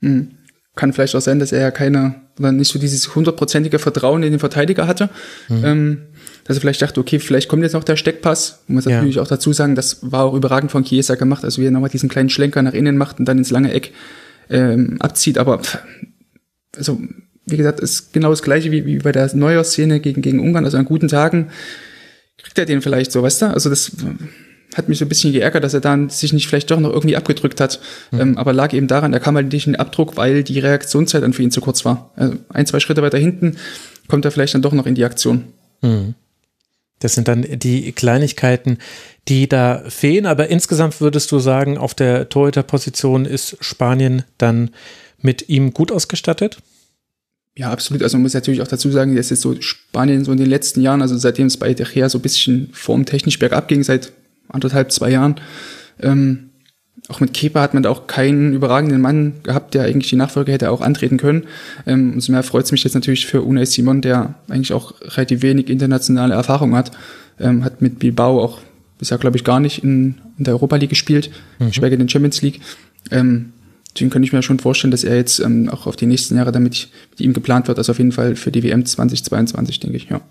Mhm. 0.00 0.38
Kann 0.76 0.92
vielleicht 0.92 1.14
auch 1.14 1.20
sein, 1.20 1.38
dass 1.38 1.52
er 1.52 1.60
ja 1.60 1.70
keine, 1.70 2.23
oder 2.38 2.52
nicht 2.52 2.72
so 2.72 2.78
dieses 2.78 3.14
hundertprozentige 3.14 3.78
Vertrauen 3.78 4.22
in 4.22 4.32
den 4.32 4.40
Verteidiger 4.40 4.86
hatte. 4.86 5.10
Mhm. 5.48 5.64
Ähm, 5.64 5.98
dass 6.44 6.58
er 6.58 6.60
vielleicht 6.60 6.82
dachte, 6.82 7.00
okay, 7.00 7.18
vielleicht 7.18 7.48
kommt 7.48 7.62
jetzt 7.62 7.72
noch 7.72 7.84
der 7.84 7.96
Steckpass. 7.96 8.60
Man 8.66 8.76
muss 8.76 8.84
ja. 8.84 8.96
natürlich 8.96 9.18
auch 9.18 9.26
dazu 9.26 9.52
sagen, 9.52 9.74
das 9.74 9.98
war 10.02 10.24
auch 10.24 10.34
überragend 10.34 10.70
von 10.70 10.84
Chiesa 10.84 11.14
gemacht, 11.14 11.42
also 11.44 11.60
wie 11.60 11.66
er 11.66 11.70
nochmal 11.70 11.90
diesen 11.90 12.08
kleinen 12.08 12.28
Schlenker 12.28 12.60
nach 12.62 12.74
innen 12.74 12.98
macht 12.98 13.18
und 13.18 13.24
dann 13.24 13.38
ins 13.38 13.50
lange 13.50 13.72
Eck 13.72 13.92
ähm, 14.50 14.96
abzieht. 15.00 15.38
Aber 15.38 15.62
also, 16.76 17.00
wie 17.46 17.56
gesagt, 17.56 17.80
ist 17.80 18.12
genau 18.12 18.30
das 18.30 18.42
gleiche 18.42 18.70
wie, 18.72 18.84
wie 18.84 18.98
bei 18.98 19.12
der 19.12 19.34
Neuer-Szene 19.34 20.00
gegen, 20.00 20.20
gegen 20.20 20.40
Ungarn. 20.40 20.64
Also 20.64 20.76
an 20.76 20.84
guten 20.84 21.08
Tagen 21.08 21.50
kriegt 22.36 22.58
er 22.58 22.66
den 22.66 22.82
vielleicht 22.82 23.12
so, 23.12 23.22
weißt 23.22 23.42
du? 23.42 23.46
Also 23.46 23.70
das 23.70 23.92
hat 24.74 24.88
mich 24.88 24.98
so 24.98 25.04
ein 25.04 25.08
bisschen 25.08 25.32
geärgert, 25.32 25.62
dass 25.62 25.74
er 25.74 25.80
dann 25.80 26.08
sich 26.10 26.32
nicht 26.32 26.48
vielleicht 26.48 26.70
doch 26.70 26.80
noch 26.80 26.90
irgendwie 26.90 27.16
abgedrückt 27.16 27.60
hat. 27.60 27.80
Mhm. 28.10 28.20
Ähm, 28.20 28.38
aber 28.38 28.52
lag 28.52 28.72
eben 28.72 28.86
daran, 28.86 29.12
er 29.12 29.20
kam 29.20 29.36
halt 29.36 29.52
nicht 29.52 29.66
in 29.66 29.74
den 29.74 29.80
Abdruck, 29.80 30.16
weil 30.16 30.42
die 30.42 30.58
Reaktionszeit 30.58 31.22
dann 31.22 31.32
für 31.32 31.42
ihn 31.42 31.50
zu 31.50 31.60
kurz 31.60 31.84
war. 31.84 32.10
Also 32.16 32.36
ein, 32.48 32.66
zwei 32.66 32.80
Schritte 32.80 33.02
weiter 33.02 33.18
hinten 33.18 33.56
kommt 34.08 34.24
er 34.24 34.30
vielleicht 34.30 34.54
dann 34.54 34.62
doch 34.62 34.72
noch 34.72 34.86
in 34.86 34.94
die 34.94 35.04
Aktion. 35.04 35.44
Mhm. 35.82 36.14
Das 37.00 37.14
sind 37.14 37.28
dann 37.28 37.42
die 37.42 37.92
Kleinigkeiten, 37.92 38.78
die 39.28 39.48
da 39.48 39.82
fehlen. 39.88 40.26
Aber 40.26 40.48
insgesamt 40.48 41.00
würdest 41.00 41.30
du 41.32 41.38
sagen, 41.38 41.76
auf 41.76 41.94
der 41.94 42.28
Torhüterposition 42.28 43.26
ist 43.26 43.56
Spanien 43.60 44.22
dann 44.38 44.70
mit 45.20 45.48
ihm 45.48 45.72
gut 45.72 45.92
ausgestattet? 45.92 46.58
Ja, 47.56 47.70
absolut. 47.70 48.02
Also 48.02 48.16
man 48.16 48.22
muss 48.22 48.34
natürlich 48.34 48.62
auch 48.62 48.68
dazu 48.68 48.90
sagen, 48.90 49.14
dass 49.14 49.30
jetzt 49.30 49.42
so 49.42 49.60
Spanien 49.60 50.24
so 50.24 50.32
in 50.32 50.38
den 50.38 50.48
letzten 50.48 50.80
Jahren, 50.80 51.02
also 51.02 51.16
seitdem 51.16 51.46
es 51.46 51.56
bei 51.56 51.72
De 51.72 51.86
Gea 51.86 52.08
so 52.08 52.18
ein 52.18 52.22
bisschen 52.22 52.70
formtechnisch 52.72 53.38
bergab 53.38 53.68
ging, 53.68 53.82
seit 53.84 54.12
anderthalb, 54.48 54.92
zwei 54.92 55.10
Jahren. 55.10 55.36
Ähm, 56.00 56.50
auch 57.08 57.20
mit 57.20 57.34
Kepa 57.34 57.60
hat 57.60 57.74
man 57.74 57.82
da 57.82 57.90
auch 57.90 58.06
keinen 58.06 58.54
überragenden 58.54 59.00
Mann 59.00 59.34
gehabt, 59.42 59.74
der 59.74 59.84
eigentlich 59.84 60.08
die 60.08 60.16
Nachfolge 60.16 60.52
hätte 60.52 60.70
auch 60.70 60.80
antreten 60.80 61.18
können. 61.18 61.44
Ähm, 61.86 62.14
umso 62.14 62.32
mehr 62.32 62.42
freut 62.42 62.64
es 62.64 62.72
mich 62.72 62.82
jetzt 62.82 62.94
natürlich 62.94 63.26
für 63.26 63.42
Unai 63.42 63.66
Simon, 63.66 64.00
der 64.00 64.34
eigentlich 64.48 64.72
auch 64.72 64.94
relativ 65.02 65.42
wenig 65.42 65.68
internationale 65.68 66.34
Erfahrung 66.34 66.74
hat. 66.74 66.92
Ähm, 67.38 67.64
hat 67.64 67.82
mit 67.82 67.98
Bilbao 67.98 68.42
auch 68.42 68.60
bisher, 68.98 69.18
glaube 69.18 69.36
ich, 69.36 69.44
gar 69.44 69.60
nicht 69.60 69.84
in, 69.84 70.14
in 70.38 70.44
der 70.44 70.54
Europa 70.54 70.76
League 70.76 70.90
gespielt, 70.90 71.30
mhm. 71.58 71.70
in 71.72 71.98
der 71.98 72.08
Champions 72.08 72.40
League. 72.40 72.60
Ähm, 73.10 73.52
deswegen 73.94 74.10
könnte 74.10 74.26
ich 74.26 74.32
mir 74.32 74.42
schon 74.42 74.58
vorstellen, 74.58 74.92
dass 74.92 75.04
er 75.04 75.16
jetzt 75.16 75.40
ähm, 75.40 75.68
auch 75.68 75.86
auf 75.86 75.96
die 75.96 76.06
nächsten 76.06 76.36
Jahre 76.36 76.52
damit 76.52 76.88
mit 77.10 77.20
ihm 77.20 77.34
geplant 77.34 77.68
wird. 77.68 77.76
Also 77.76 77.92
auf 77.92 77.98
jeden 77.98 78.12
Fall 78.12 78.34
für 78.36 78.50
die 78.50 78.62
WM 78.62 78.86
2022, 78.86 79.80
denke 79.80 79.96
ich, 79.98 80.08
ja. 80.08 80.22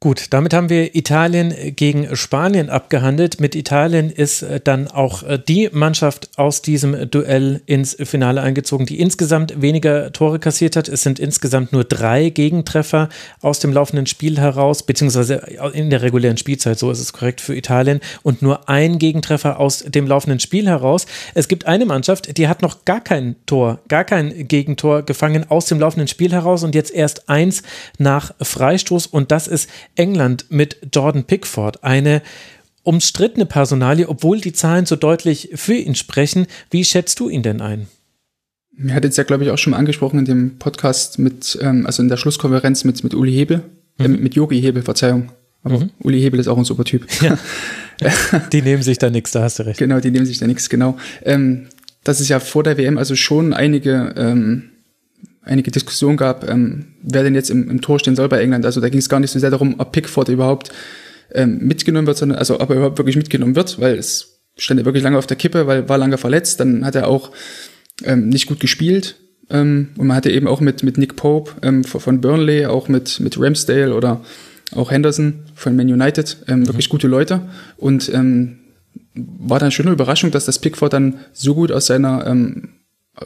Gut, 0.00 0.26
damit 0.30 0.54
haben 0.54 0.68
wir 0.68 0.94
Italien 0.94 1.52
gegen 1.74 2.14
Spanien 2.14 2.70
abgehandelt. 2.70 3.40
Mit 3.40 3.56
Italien 3.56 4.10
ist 4.10 4.42
äh, 4.42 4.60
dann 4.62 4.86
auch 4.86 5.24
äh, 5.24 5.40
die 5.40 5.70
Mannschaft 5.72 6.38
aus 6.38 6.62
diesem 6.62 7.10
Duell 7.10 7.62
ins 7.66 7.96
Finale 8.04 8.40
eingezogen, 8.40 8.86
die 8.86 9.00
insgesamt 9.00 9.60
weniger 9.60 10.12
Tore 10.12 10.38
kassiert 10.38 10.76
hat. 10.76 10.86
Es 10.86 11.02
sind 11.02 11.18
insgesamt 11.18 11.72
nur 11.72 11.82
drei 11.82 12.30
Gegentreffer 12.30 13.08
aus 13.42 13.58
dem 13.58 13.72
laufenden 13.72 14.06
Spiel 14.06 14.38
heraus, 14.38 14.84
beziehungsweise 14.84 15.42
in 15.72 15.90
der 15.90 16.00
regulären 16.00 16.36
Spielzeit, 16.36 16.78
so 16.78 16.92
ist 16.92 17.00
es 17.00 17.12
korrekt 17.12 17.40
für 17.40 17.56
Italien, 17.56 17.98
und 18.22 18.40
nur 18.40 18.68
ein 18.68 19.00
Gegentreffer 19.00 19.58
aus 19.58 19.80
dem 19.80 20.06
laufenden 20.06 20.38
Spiel 20.38 20.68
heraus. 20.68 21.06
Es 21.34 21.48
gibt 21.48 21.66
eine 21.66 21.86
Mannschaft, 21.86 22.38
die 22.38 22.46
hat 22.46 22.62
noch 22.62 22.84
gar 22.84 23.00
kein 23.00 23.34
Tor, 23.46 23.80
gar 23.88 24.04
kein 24.04 24.46
Gegentor 24.46 25.02
gefangen 25.02 25.50
aus 25.50 25.66
dem 25.66 25.80
laufenden 25.80 26.06
Spiel 26.06 26.30
heraus 26.30 26.62
und 26.62 26.76
jetzt 26.76 26.94
erst 26.94 27.28
eins 27.28 27.64
nach 27.98 28.32
Freistoß 28.40 29.08
und 29.08 29.32
das 29.32 29.48
ist 29.48 29.68
England 29.98 30.46
mit 30.48 30.78
Jordan 30.92 31.24
Pickford. 31.24 31.84
Eine 31.84 32.22
umstrittene 32.82 33.44
Personalie, 33.44 34.08
obwohl 34.08 34.40
die 34.40 34.52
Zahlen 34.52 34.86
so 34.86 34.96
deutlich 34.96 35.50
für 35.54 35.74
ihn 35.74 35.94
sprechen. 35.94 36.46
Wie 36.70 36.84
schätzt 36.84 37.20
du 37.20 37.28
ihn 37.28 37.42
denn 37.42 37.60
ein? 37.60 37.86
Mir 38.72 38.94
hat 38.94 39.04
jetzt 39.04 39.18
ja, 39.18 39.24
glaube 39.24 39.44
ich, 39.44 39.50
auch 39.50 39.58
schon 39.58 39.72
mal 39.72 39.76
angesprochen 39.76 40.20
in 40.20 40.24
dem 40.24 40.58
Podcast 40.58 41.18
mit, 41.18 41.58
ähm, 41.60 41.84
also 41.84 42.02
in 42.02 42.08
der 42.08 42.16
Schlusskonferenz 42.16 42.84
mit, 42.84 43.02
mit 43.02 43.12
Uli 43.12 43.32
Hebel, 43.32 43.62
äh, 43.98 44.06
mhm. 44.06 44.14
äh, 44.14 44.18
mit 44.18 44.34
Yogi 44.36 44.60
Hebel, 44.60 44.82
Verzeihung. 44.82 45.32
Aber 45.64 45.80
mhm. 45.80 45.90
Uli 46.00 46.20
Hebel 46.20 46.38
ist 46.38 46.48
auch 46.48 46.56
ein 46.56 46.64
super 46.64 46.84
Typ. 46.84 47.06
Ja. 47.20 47.36
die 48.52 48.62
nehmen 48.62 48.84
sich 48.84 48.98
da 48.98 49.10
nichts, 49.10 49.32
da 49.32 49.42
hast 49.42 49.58
du 49.58 49.64
recht. 49.64 49.80
Genau, 49.80 49.98
die 49.98 50.12
nehmen 50.12 50.24
sich 50.24 50.38
da 50.38 50.46
nichts, 50.46 50.68
genau. 50.68 50.96
Ähm, 51.24 51.66
dass 52.04 52.20
es 52.20 52.28
ja 52.28 52.38
vor 52.38 52.62
der 52.62 52.78
WM 52.78 52.96
also 52.96 53.16
schon 53.16 53.52
einige 53.52 54.14
ähm, 54.16 54.70
einige 55.48 55.70
Diskussionen 55.70 56.16
gab, 56.16 56.48
ähm, 56.48 56.94
wer 57.02 57.22
denn 57.22 57.34
jetzt 57.34 57.50
im, 57.50 57.70
im 57.70 57.80
Tor 57.80 57.98
stehen 57.98 58.16
soll 58.16 58.28
bei 58.28 58.40
England. 58.40 58.64
Also 58.64 58.80
da 58.80 58.88
ging 58.88 58.98
es 58.98 59.08
gar 59.08 59.20
nicht 59.20 59.30
so 59.30 59.38
sehr 59.38 59.50
darum, 59.50 59.76
ob 59.78 59.92
Pickford 59.92 60.28
überhaupt 60.28 60.70
ähm, 61.32 61.58
mitgenommen 61.62 62.06
wird, 62.06 62.18
sondern 62.18 62.38
also 62.38 62.60
ob 62.60 62.70
er 62.70 62.76
überhaupt 62.76 62.98
wirklich 62.98 63.16
mitgenommen 63.16 63.56
wird, 63.56 63.80
weil 63.80 63.96
es 63.96 64.38
stand 64.56 64.80
ja 64.80 64.86
wirklich 64.86 65.04
lange 65.04 65.18
auf 65.18 65.26
der 65.26 65.36
Kippe, 65.36 65.66
weil 65.66 65.88
war 65.88 65.98
lange 65.98 66.18
verletzt. 66.18 66.60
Dann 66.60 66.84
hat 66.84 66.94
er 66.94 67.08
auch 67.08 67.30
ähm, 68.04 68.28
nicht 68.28 68.46
gut 68.46 68.60
gespielt. 68.60 69.16
Ähm, 69.50 69.88
und 69.96 70.06
man 70.06 70.16
hatte 70.16 70.30
eben 70.30 70.46
auch 70.46 70.60
mit, 70.60 70.82
mit 70.82 70.98
Nick 70.98 71.16
Pope 71.16 71.52
ähm, 71.62 71.84
von 71.84 72.20
Burnley, 72.20 72.66
auch 72.66 72.88
mit, 72.88 73.20
mit 73.20 73.40
Ramsdale 73.40 73.94
oder 73.94 74.22
auch 74.74 74.90
Henderson 74.90 75.44
von 75.54 75.76
Man 75.76 75.88
United, 75.88 76.38
ähm, 76.48 76.60
mhm. 76.60 76.66
wirklich 76.66 76.88
gute 76.88 77.08
Leute. 77.08 77.42
Und 77.76 78.12
ähm, 78.12 78.58
war 79.14 79.58
dann 79.58 79.70
schon 79.70 79.86
eine 79.86 79.94
Überraschung, 79.94 80.30
dass 80.30 80.44
das 80.44 80.58
Pickford 80.58 80.92
dann 80.92 81.20
so 81.32 81.54
gut 81.54 81.72
aus 81.72 81.86
seiner 81.86 82.26
ähm, 82.26 82.68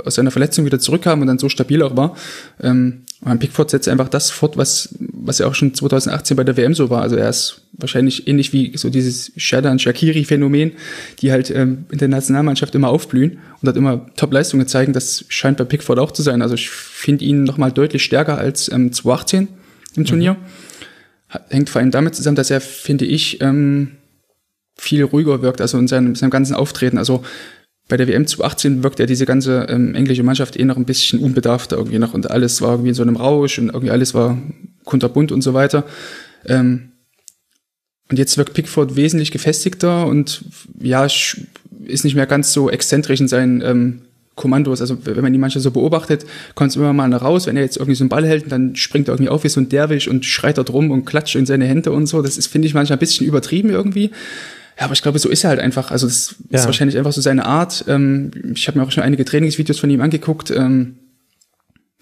aus 0.05 0.15
seiner 0.15 0.31
Verletzung 0.31 0.65
wieder 0.65 0.79
zurückkam 0.79 1.21
und 1.21 1.27
dann 1.27 1.39
so 1.39 1.49
stabil 1.49 1.83
auch 1.83 1.97
war. 1.97 2.17
Ähm, 2.63 3.03
und 3.25 3.39
Pickford 3.39 3.71
setzt 3.71 3.89
einfach 3.89 4.09
das 4.09 4.31
fort, 4.31 4.57
was, 4.57 4.97
was 4.99 5.39
ja 5.39 5.47
auch 5.47 5.55
schon 5.55 5.75
2018 5.75 6.37
bei 6.37 6.43
der 6.43 6.57
WM 6.57 6.75
so 6.75 6.91
war. 6.91 7.03
Also 7.03 7.15
er 7.15 7.29
ist 7.29 7.63
wahrscheinlich 7.73 8.27
ähnlich 8.27 8.53
wie 8.53 8.77
so 8.77 8.91
dieses 8.91 9.31
Shadan 9.37 9.79
Shakiri-Phänomen, 9.79 10.73
die 11.21 11.31
halt 11.31 11.51
ähm, 11.51 11.85
in 11.93 11.99
der 11.99 12.09
Nationalmannschaft 12.09 12.75
immer 12.75 12.89
aufblühen 12.89 13.39
und 13.61 13.69
hat 13.69 13.77
immer 13.77 14.07
Top-Leistungen 14.17 14.67
zeigen. 14.67 14.93
Das 14.93 15.25
scheint 15.29 15.57
bei 15.57 15.65
Pickford 15.65 16.01
auch 16.01 16.11
zu 16.11 16.23
sein. 16.23 16.43
Also 16.43 16.57
ich 16.57 16.69
finde 16.69 17.25
ihn 17.25 17.45
nochmal 17.45 17.71
deutlich 17.71 18.03
stärker 18.03 18.39
als 18.39 18.71
ähm, 18.73 18.93
2018 18.93 19.49
im 19.95 20.05
Turnier. 20.05 20.33
Mhm. 20.33 21.39
Hängt 21.49 21.71
vor 21.71 21.81
allem 21.81 21.93
damit 21.93 22.17
zusammen, 22.17 22.37
dass 22.37 22.51
er, 22.51 22.61
finde 22.61 23.05
ich, 23.05 23.41
ähm, 23.41 23.93
viel 24.77 25.05
ruhiger 25.05 25.43
wirkt, 25.43 25.61
also 25.61 25.79
in 25.79 25.87
seinem, 25.87 26.17
seinem 26.17 26.31
ganzen 26.31 26.55
Auftreten. 26.55 26.99
Also 26.99 27.23
bei 27.89 27.97
der 27.97 28.09
WM 28.09 28.27
2018 28.27 28.83
wirkt 28.83 28.99
ja 29.01 29.07
diese 29.07 29.27
ganze 29.27 29.67
ähm, 29.69 29.95
englische 29.95 30.23
Mannschaft 30.23 30.59
eh 30.59 30.65
noch 30.65 30.77
ein 30.77 30.85
bisschen 30.85 31.21
unbedarfter 31.21 31.77
irgendwie 31.77 31.99
noch 31.99 32.15
und 32.15 32.31
alles 32.31 32.63
war 32.63 32.73
irgendwie 32.73 32.91
in 32.91 32.95
so 32.95 33.03
einem 33.03 33.17
Rausch 33.17 33.59
und 33.59 33.69
irgendwie 33.69 33.91
alles 33.91 34.15
war 34.15 34.39
kunterbunt 34.85 35.33
und 35.33 35.43
so 35.43 35.55
weiter. 35.55 35.85
Ähm, 36.47 36.93
und 38.11 38.19
jetzt 38.19 38.37
wirkt 38.37 38.55
Pickford 38.55 38.97
wesentlich 38.97 39.31
gefestigter 39.31 40.07
und 40.07 40.45
ja, 40.81 41.07
ist 41.85 42.05
nicht 42.05 42.15
mehr 42.15 42.27
ganz 42.27 42.53
so 42.53 42.71
exzentrisch 42.71 43.21
in 43.21 43.29
seinen 43.29 43.63
ähm, 43.63 44.03
Kommandos. 44.35 44.81
Also 44.81 45.05
wenn 45.05 45.23
man 45.23 45.33
die 45.33 45.39
Mannschaft 45.39 45.63
so 45.63 45.71
beobachtet, 45.71 46.25
kommt 46.55 46.71
es 46.71 46.77
immer 46.77 46.93
mal 46.93 47.13
raus, 47.15 47.47
wenn 47.47 47.57
er 47.57 47.63
jetzt 47.63 47.77
irgendwie 47.77 47.95
so 47.95 48.05
einen 48.05 48.09
Ball 48.09 48.27
hält, 48.27 48.51
dann 48.51 48.77
springt 48.77 49.09
er 49.09 49.15
irgendwie 49.15 49.31
auf 49.31 49.45
wie 49.45 49.49
so 49.49 49.61
ein 49.61 49.69
Derwisch 49.69 50.09
und 50.09 50.25
schreit 50.25 50.59
da 50.59 50.63
drum 50.63 50.91
und 50.91 51.05
klatscht 51.05 51.37
in 51.37 51.47
seine 51.47 51.67
Hände 51.67 51.93
und 51.93 52.07
so. 52.07 52.23
Das 52.23 52.39
ist, 52.39 52.47
finde 52.47 52.67
ich, 52.67 52.75
manchmal 52.75 52.97
ein 52.97 53.01
bisschen 53.01 53.27
übertrieben 53.27 53.71
irgendwie. 53.71 54.11
Ja, 54.83 54.87
aber 54.87 54.95
ich 54.95 55.03
glaube, 55.03 55.21
so 55.21 55.29
ist 55.29 55.45
er 55.45 55.51
halt 55.51 55.61
einfach. 55.61 55.93
Also 55.93 56.09
das 56.09 56.35
ja. 56.51 56.59
ist 56.59 56.67
wahrscheinlich 56.67 56.99
einfach 56.99 57.13
so 57.13 57.21
seine 57.21 57.47
Art. 57.47 57.85
Ähm, 57.87 58.33
ich 58.53 58.67
habe 58.67 58.81
mir 58.81 58.85
auch 58.85 58.91
schon 58.91 59.05
einige 59.05 59.25
Trainingsvideos 59.25 59.79
von 59.79 59.89
ihm 59.91 60.01
angeguckt. 60.01 60.51
Ähm, 60.51 60.97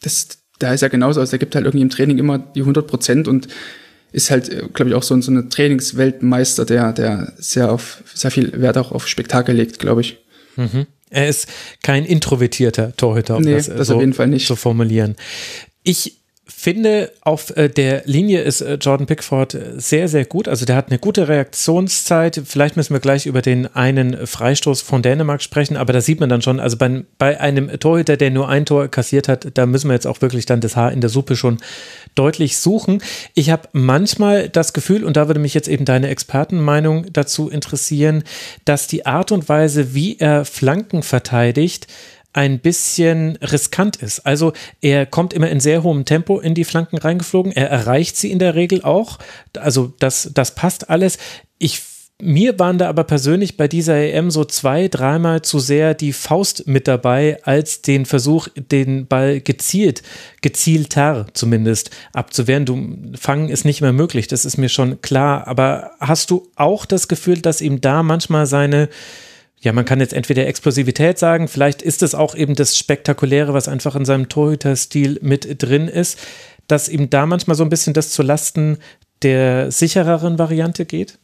das, 0.01 0.29
da 0.59 0.73
ist 0.73 0.81
er 0.81 0.89
genauso. 0.89 1.21
Also 1.21 1.33
er 1.33 1.39
gibt 1.39 1.55
halt 1.55 1.67
irgendwie 1.67 1.83
im 1.83 1.91
Training 1.91 2.17
immer 2.17 2.39
die 2.39 2.61
100 2.61 2.87
Prozent 2.87 3.29
und 3.29 3.49
ist 4.13 4.31
halt, 4.31 4.49
äh, 4.49 4.63
glaube 4.73 4.89
ich, 4.89 4.95
auch 4.95 5.03
so, 5.03 5.21
so 5.21 5.31
eine 5.31 5.51
Trainingsweltmeister, 5.51 6.65
der, 6.65 6.95
der 6.95 7.35
sehr 7.37 7.71
auf, 7.71 8.03
sehr 8.15 8.31
viel 8.31 8.59
Wert 8.59 8.79
auch 8.79 8.93
auf 8.93 9.07
Spektakel 9.07 9.55
legt, 9.55 9.79
glaube 9.79 10.01
ich. 10.01 10.17
Mhm. 10.57 10.87
Er 11.11 11.29
ist 11.29 11.49
kein 11.83 12.07
introvertierter 12.07 12.97
Torhüter, 12.97 13.37
um 13.37 13.43
nee, 13.43 13.57
das, 13.57 13.67
das 13.67 13.89
so 13.89 13.97
auf 13.97 14.01
jeden 14.01 14.15
Fall 14.15 14.29
nicht. 14.29 14.47
zu 14.47 14.57
formulieren. 14.57 15.17
Ich 15.83 16.20
finde, 16.53 17.13
auf 17.23 17.57
äh, 17.57 17.69
der 17.69 18.03
Linie 18.05 18.43
ist 18.43 18.61
äh, 18.61 18.75
Jordan 18.75 19.07
Pickford 19.07 19.55
äh, 19.55 19.61
sehr, 19.77 20.09
sehr 20.09 20.25
gut. 20.25 20.49
Also 20.49 20.67
der 20.67 20.77
hat 20.77 20.89
eine 20.89 20.99
gute 20.99 21.29
Reaktionszeit. 21.29 22.43
Vielleicht 22.45 22.77
müssen 22.77 22.93
wir 22.93 23.01
gleich 23.01 23.27
über 23.27 23.41
den 23.41 23.67
einen 23.75 24.27
Freistoß 24.27 24.83
von 24.83 25.03
Dänemark 25.03 25.43
sprechen, 25.43 25.77
aber 25.77 25.93
da 25.93 26.01
sieht 26.01 26.21
man 26.21 26.29
dann 26.29 26.43
schon, 26.43 26.61
also 26.61 26.77
bei, 26.77 27.05
bei 27.19 27.41
einem 27.41 27.79
Torhüter, 27.79 28.17
der 28.17 28.31
nur 28.31 28.49
ein 28.49 28.67
Tor 28.67 28.89
kassiert 28.89 29.29
hat, 29.29 29.49
da 29.55 29.67
müssen 29.67 29.89
wir 29.89 29.95
jetzt 29.95 30.07
auch 30.07 30.21
wirklich 30.21 30.47
dann 30.47 30.61
das 30.61 30.77
Haar 30.77 30.93
in 30.93 31.01
der 31.01 31.11
Suppe 31.11 31.37
schon 31.37 31.59
deutlich 32.15 32.59
suchen. 32.59 33.03
Ich 33.35 33.51
habe 33.51 33.69
manchmal 33.73 34.49
das 34.49 34.73
Gefühl, 34.73 35.05
und 35.05 35.17
da 35.17 35.29
würde 35.29 35.41
mich 35.41 35.55
jetzt 35.55 35.69
eben 35.69 35.85
deine 35.85 36.09
Expertenmeinung 36.09 37.13
dazu 37.13 37.49
interessieren, 37.49 38.25
dass 38.65 38.87
die 38.87 39.07
Art 39.07 39.33
und 39.33 39.49
Weise, 39.49 39.95
wie 39.95 40.19
er 40.19 40.45
Flanken 40.45 41.03
verteidigt, 41.03 41.87
ein 42.33 42.61
bisschen 42.61 43.37
riskant 43.37 43.97
ist. 43.97 44.21
Also 44.21 44.53
er 44.81 45.07
kommt 45.07 45.33
immer 45.33 45.49
in 45.49 45.61
sehr 45.61 45.83
hohem 45.83 46.05
Tempo 46.05 46.39
in 46.39 46.55
die 46.55 46.65
Flanken 46.65 46.99
reingeflogen. 46.99 47.53
Er 47.53 47.71
erreicht 47.71 48.17
sie 48.17 48.31
in 48.31 48.39
der 48.39 48.55
Regel 48.55 48.83
auch. 48.83 49.19
Also 49.59 49.93
das, 49.99 50.31
das 50.33 50.55
passt 50.55 50.91
alles. 50.91 51.19
Ich 51.59 51.83
mir 52.23 52.59
waren 52.59 52.79
da 52.79 52.89
aber 52.89 53.05
persönlich 53.05 53.57
bei 53.57 53.69
dieser 53.69 53.97
EM 53.97 54.31
so 54.31 54.45
zwei, 54.45 54.89
dreimal 54.89 55.43
zu 55.43 55.59
sehr 55.59 55.95
die 55.95 56.13
Faust 56.13 56.67
mit 56.67 56.87
dabei, 56.87 57.39
als 57.45 57.83
den 57.83 58.07
Versuch, 58.07 58.49
den 58.55 59.07
Ball 59.07 59.41
gezielt, 59.41 60.03
gezielter 60.43 61.27
zumindest 61.33 61.91
abzuwehren. 62.13 62.67
Du 62.67 63.17
fangen 63.19 63.49
ist 63.49 63.65
nicht 63.65 63.81
mehr 63.81 63.93
möglich, 63.93 64.29
das 64.29 64.45
ist 64.45 64.59
mir 64.59 64.69
schon 64.69 65.01
klar. 65.01 65.47
Aber 65.47 65.93
hast 65.99 66.31
du 66.31 66.49
auch 66.57 66.85
das 66.85 67.09
Gefühl, 67.09 67.41
dass 67.41 67.61
ihm 67.61 67.81
da 67.81 68.03
manchmal 68.03 68.47
seine 68.47 68.89
ja, 69.61 69.73
man 69.73 69.85
kann 69.85 70.01
jetzt 70.01 70.15
entweder 70.15 70.47
Explosivität 70.47 71.19
sagen, 71.19 71.47
vielleicht 71.47 71.83
ist 71.83 72.03
es 72.03 72.15
auch 72.15 72.35
eben 72.35 72.55
das 72.55 72.79
Spektakuläre, 72.79 73.53
was 73.53 73.69
einfach 73.69 73.95
in 73.95 74.07
seinem 74.07 74.29
Torhüter-Stil 74.29 75.19
mit 75.21 75.63
drin 75.63 75.87
ist, 75.87 76.19
dass 76.67 76.89
ihm 76.89 77.11
da 77.11 77.27
manchmal 77.27 77.57
so 77.57 77.63
ein 77.63 77.69
bisschen 77.69 77.93
das 77.93 78.11
zu 78.11 78.23
Lasten 78.23 78.79
der 79.23 79.71
sichereren 79.71 80.39
Variante 80.39 80.87
geht? 80.87 81.19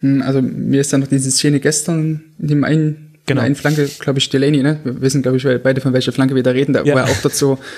Hm, 0.00 0.22
also 0.22 0.40
mir 0.40 0.80
ist 0.80 0.92
da 0.92 0.98
noch 0.98 1.08
diese 1.08 1.32
Szene 1.32 1.58
gestern 1.58 2.22
in 2.38 2.46
dem 2.46 2.62
einen, 2.62 3.14
genau. 3.26 3.40
einen 3.40 3.56
Flanke, 3.56 3.88
glaube 3.98 4.20
ich, 4.20 4.28
Delaney, 4.28 4.62
ne? 4.62 4.78
Wir 4.84 5.00
wissen, 5.00 5.22
glaube 5.22 5.38
ich, 5.38 5.62
beide 5.62 5.80
von 5.80 5.92
welcher 5.92 6.12
Flanke 6.12 6.36
wir 6.36 6.44
da 6.44 6.50
reden, 6.50 6.74
da 6.74 6.84
ja. 6.84 6.94
war 6.94 7.08
er 7.08 7.10
auch 7.10 7.22
dazu. 7.22 7.58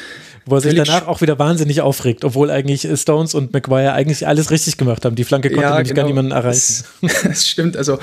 Wo 0.47 0.57
er 0.57 0.61
sich 0.63 0.75
danach 0.75 1.07
auch 1.07 1.21
wieder 1.21 1.39
wahnsinnig 1.39 1.81
aufregt, 1.83 2.25
obwohl 2.25 2.51
eigentlich 2.51 2.89
Stones 2.95 3.35
und 3.35 3.53
McGuire 3.53 3.93
eigentlich 3.93 4.27
alles 4.27 4.51
richtig 4.51 4.79
gemacht 4.79 5.05
haben. 5.05 5.15
Die 5.15 5.25
Flanke 5.25 5.51
konnte 5.51 5.63
ja, 5.63 5.71
nämlich 5.71 5.89
genau. 5.89 6.03
gar 6.03 6.09
niemanden 6.09 6.33
erreichen. 6.33 6.85
Das, 7.03 7.23
das 7.23 7.47
stimmt, 7.49 7.77
also 7.77 7.99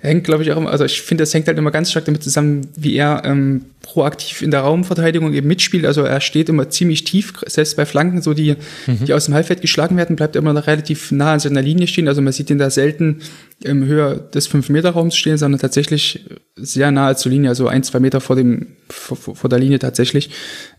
hängt, 0.00 0.24
glaube 0.24 0.42
ich, 0.42 0.50
auch 0.50 0.56
immer, 0.56 0.70
also 0.70 0.84
ich 0.84 1.02
finde, 1.02 1.22
das 1.22 1.34
hängt 1.34 1.46
halt 1.46 1.58
immer 1.58 1.70
ganz 1.70 1.90
stark 1.90 2.06
damit 2.06 2.22
zusammen, 2.22 2.68
wie 2.74 2.96
er 2.96 3.22
ähm, 3.24 3.66
proaktiv 3.82 4.40
in 4.40 4.50
der 4.50 4.60
Raumverteidigung 4.60 5.34
eben 5.34 5.46
mitspielt. 5.46 5.84
Also 5.84 6.02
er 6.02 6.20
steht 6.22 6.48
immer 6.48 6.70
ziemlich 6.70 7.04
tief, 7.04 7.34
selbst 7.46 7.76
bei 7.76 7.84
Flanken, 7.84 8.22
so 8.22 8.32
die, 8.32 8.56
mhm. 8.86 9.04
die 9.04 9.12
aus 9.12 9.26
dem 9.26 9.34
Halbfeld 9.34 9.60
geschlagen 9.60 9.96
werden, 9.98 10.16
bleibt 10.16 10.36
er 10.36 10.40
immer 10.40 10.54
noch 10.54 10.66
relativ 10.66 11.12
nah 11.12 11.34
an 11.34 11.40
seiner 11.40 11.60
Linie 11.60 11.86
stehen. 11.86 12.08
Also 12.08 12.22
man 12.22 12.32
sieht 12.32 12.48
ihn 12.48 12.58
da 12.58 12.70
selten 12.70 13.20
im 13.62 13.84
Höhe 13.84 14.28
des 14.34 14.50
5-Meter-Raums 14.50 15.16
stehen, 15.16 15.36
sondern 15.36 15.60
tatsächlich 15.60 16.24
sehr 16.56 16.90
nahe 16.90 17.16
zur 17.16 17.32
Linie, 17.32 17.50
also 17.50 17.68
ein, 17.68 17.82
zwei 17.82 18.00
Meter 18.00 18.22
vor 18.22 18.36
dem, 18.36 18.68
vor, 18.88 19.18
vor 19.18 19.50
der 19.50 19.58
Linie 19.58 19.78
tatsächlich. 19.78 20.30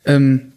Ähm, 0.03 0.53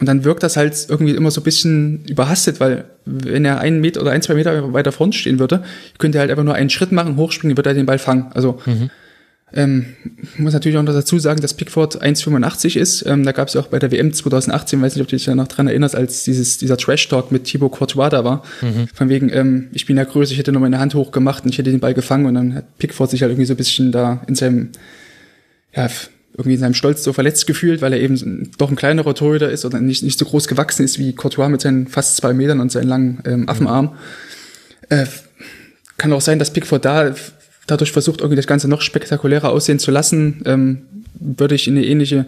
und 0.00 0.06
dann 0.06 0.24
wirkt 0.24 0.42
das 0.42 0.56
halt 0.56 0.86
irgendwie 0.88 1.14
immer 1.14 1.30
so 1.30 1.40
ein 1.40 1.44
bisschen 1.44 2.04
überhastet, 2.06 2.58
weil 2.58 2.84
wenn 3.04 3.44
er 3.44 3.60
einen 3.60 3.80
Meter 3.80 4.00
oder 4.00 4.10
ein, 4.10 4.22
zwei 4.22 4.34
Meter 4.34 4.72
weiter 4.72 4.90
vorn 4.90 5.12
stehen 5.12 5.38
würde, 5.38 5.62
könnte 5.98 6.18
er 6.18 6.22
halt 6.22 6.30
einfach 6.30 6.44
nur 6.44 6.54
einen 6.54 6.70
Schritt 6.70 6.90
machen, 6.90 7.16
hochspringen, 7.16 7.56
würde 7.56 7.70
er 7.70 7.74
den 7.74 7.86
Ball 7.86 8.00
fangen. 8.00 8.32
Also 8.34 8.58
mhm. 8.66 8.90
ähm, 9.52 9.86
muss 10.36 10.52
natürlich 10.52 10.76
auch 10.78 10.82
noch 10.82 10.92
dazu 10.92 11.20
sagen, 11.20 11.40
dass 11.40 11.54
Pickford 11.54 12.02
1,85 12.02 12.76
ist. 12.76 13.06
Ähm, 13.06 13.22
da 13.22 13.30
gab 13.30 13.46
es 13.46 13.54
ja 13.54 13.60
auch 13.60 13.68
bei 13.68 13.78
der 13.78 13.92
WM 13.92 14.12
2018, 14.12 14.82
weiß 14.82 14.96
nicht, 14.96 15.02
ob 15.02 15.08
du 15.08 15.14
dich 15.14 15.26
da 15.26 15.36
noch 15.36 15.46
dran 15.46 15.68
erinnerst, 15.68 15.94
als 15.94 16.24
dieses, 16.24 16.58
dieser 16.58 16.76
Trash-Talk 16.76 17.30
mit 17.30 17.44
Thibaut 17.44 17.70
Courtois 17.70 18.08
da 18.08 18.24
war. 18.24 18.42
Mhm. 18.62 18.88
Von 18.92 19.08
wegen, 19.08 19.30
ähm, 19.32 19.68
ich 19.74 19.86
bin 19.86 19.96
ja 19.96 20.02
größer, 20.02 20.32
ich 20.32 20.38
hätte 20.38 20.50
nur 20.50 20.60
meine 20.60 20.80
Hand 20.80 20.96
hochgemacht 20.96 21.44
und 21.44 21.50
ich 21.50 21.58
hätte 21.58 21.70
den 21.70 21.80
Ball 21.80 21.94
gefangen 21.94 22.26
und 22.26 22.34
dann 22.34 22.54
hat 22.56 22.78
Pickford 22.78 23.10
sich 23.10 23.22
halt 23.22 23.30
irgendwie 23.30 23.46
so 23.46 23.54
ein 23.54 23.58
bisschen 23.58 23.92
da 23.92 24.22
in 24.26 24.34
seinem 24.34 24.70
ja, 25.72 25.88
irgendwie 26.36 26.54
in 26.54 26.60
seinem 26.60 26.74
Stolz 26.74 27.04
so 27.04 27.12
verletzt 27.12 27.46
gefühlt, 27.46 27.80
weil 27.80 27.92
er 27.92 28.00
eben 28.00 28.50
doch 28.58 28.68
ein 28.68 28.76
kleinerer 28.76 29.14
Torhüter 29.14 29.50
ist 29.50 29.64
oder 29.64 29.80
nicht, 29.80 30.02
nicht 30.02 30.18
so 30.18 30.24
groß 30.24 30.48
gewachsen 30.48 30.84
ist 30.84 30.98
wie 30.98 31.14
Courtois 31.14 31.48
mit 31.48 31.60
seinen 31.60 31.86
fast 31.86 32.16
zwei 32.16 32.32
Metern 32.32 32.60
und 32.60 32.72
seinen 32.72 32.88
langen 32.88 33.20
ähm, 33.24 33.48
Affenarm. 33.48 33.86
Mhm. 34.90 34.96
Äh, 34.96 35.06
kann 35.96 36.12
auch 36.12 36.20
sein, 36.20 36.40
dass 36.40 36.52
Pickford 36.52 36.84
da 36.84 37.14
dadurch 37.66 37.92
versucht, 37.92 38.20
irgendwie 38.20 38.36
das 38.36 38.46
Ganze 38.46 38.68
noch 38.68 38.80
spektakulärer 38.80 39.50
aussehen 39.50 39.78
zu 39.78 39.90
lassen. 39.90 40.42
Ähm, 40.46 40.82
würde 41.20 41.54
ich 41.54 41.68
in 41.68 41.76
eine 41.76 41.86
ähnliche, 41.86 42.26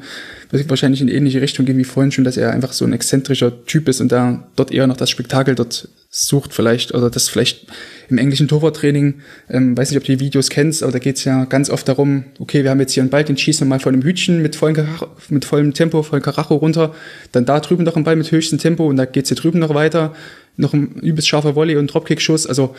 wahrscheinlich 0.50 1.00
in 1.00 1.08
eine 1.08 1.16
ähnliche 1.16 1.40
Richtung 1.40 1.66
gehen 1.66 1.76
wie 1.76 1.84
vorhin 1.84 2.12
schon, 2.12 2.24
dass 2.24 2.36
er 2.36 2.52
einfach 2.52 2.72
so 2.72 2.84
ein 2.84 2.92
exzentrischer 2.92 3.64
Typ 3.66 3.88
ist 3.88 4.00
und 4.00 4.12
da 4.12 4.46
dort 4.54 4.72
eher 4.72 4.86
noch 4.86 4.96
das 4.96 5.10
Spektakel 5.10 5.54
dort 5.54 5.88
sucht 6.08 6.54
vielleicht 6.54 6.94
oder 6.94 7.10
das 7.10 7.28
vielleicht 7.28 7.66
im 8.08 8.16
englischen 8.16 8.48
Torwarttraining, 8.48 9.16
ähm, 9.50 9.76
weiß 9.76 9.90
nicht, 9.90 9.98
ob 9.98 10.04
du 10.04 10.16
die 10.16 10.24
Videos 10.24 10.48
kennst, 10.48 10.82
aber 10.82 10.92
da 10.92 10.98
geht's 10.98 11.24
ja 11.24 11.44
ganz 11.44 11.68
oft 11.68 11.86
darum, 11.88 12.24
okay, 12.38 12.62
wir 12.62 12.70
haben 12.70 12.80
jetzt 12.80 12.92
hier 12.92 13.02
einen 13.02 13.10
Ball, 13.10 13.24
den 13.24 13.36
schießen 13.36 13.66
wir 13.66 13.68
mal 13.68 13.80
von 13.80 13.92
einem 13.92 14.02
Hütchen 14.02 14.40
mit, 14.40 14.56
vollem 14.56 14.76
Karacho, 14.76 15.08
mit 15.28 15.44
vollem 15.44 15.74
Tempo, 15.74 16.02
vollem 16.02 16.22
Karacho 16.22 16.54
runter, 16.54 16.94
dann 17.32 17.44
da 17.44 17.60
drüben 17.60 17.84
noch 17.84 17.96
ein 17.96 18.04
Ball 18.04 18.16
mit 18.16 18.30
höchstem 18.30 18.58
Tempo 18.58 18.86
und 18.86 18.96
da 18.96 19.04
geht's 19.04 19.28
hier 19.28 19.36
drüben 19.36 19.58
noch 19.58 19.74
weiter, 19.74 20.14
noch 20.56 20.72
ein 20.72 20.94
übelst 21.02 21.28
scharfer 21.28 21.54
Volley 21.54 21.76
und 21.76 21.92
Dropkick-Schuss, 21.92 22.46
also 22.46 22.74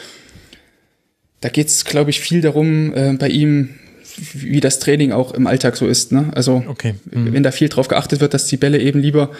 da 1.41 1.49
geht's, 1.49 1.85
glaube 1.85 2.09
ich, 2.09 2.19
viel 2.19 2.41
darum, 2.41 2.93
äh, 2.93 3.13
bei 3.13 3.29
ihm 3.29 3.69
wie 4.33 4.59
das 4.59 4.79
Training 4.79 5.11
auch 5.11 5.33
im 5.33 5.47
Alltag 5.47 5.77
so 5.77 5.87
ist. 5.87 6.11
Ne? 6.11 6.31
Also 6.33 6.63
okay. 6.67 6.95
mhm. 7.11 7.33
wenn 7.33 7.43
da 7.43 7.51
viel 7.51 7.69
drauf 7.69 7.87
geachtet 7.87 8.19
wird, 8.19 8.33
dass 8.33 8.47
die 8.47 8.57
Bälle 8.57 8.79
eben 8.79 8.99
lieber 8.99 9.31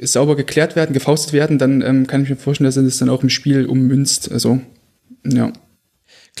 sauber 0.00 0.36
geklärt 0.36 0.76
werden, 0.76 0.92
gefaustet 0.92 1.32
werden, 1.32 1.58
dann 1.58 1.82
ähm, 1.82 2.06
kann 2.06 2.22
ich 2.22 2.30
mir 2.30 2.36
vorstellen, 2.36 2.66
dass 2.66 2.76
er 2.76 2.84
das 2.84 2.98
dann 2.98 3.08
auch 3.08 3.22
im 3.22 3.30
Spiel 3.30 3.66
ummünzt. 3.66 4.30
Also 4.30 4.60
ja. 5.24 5.52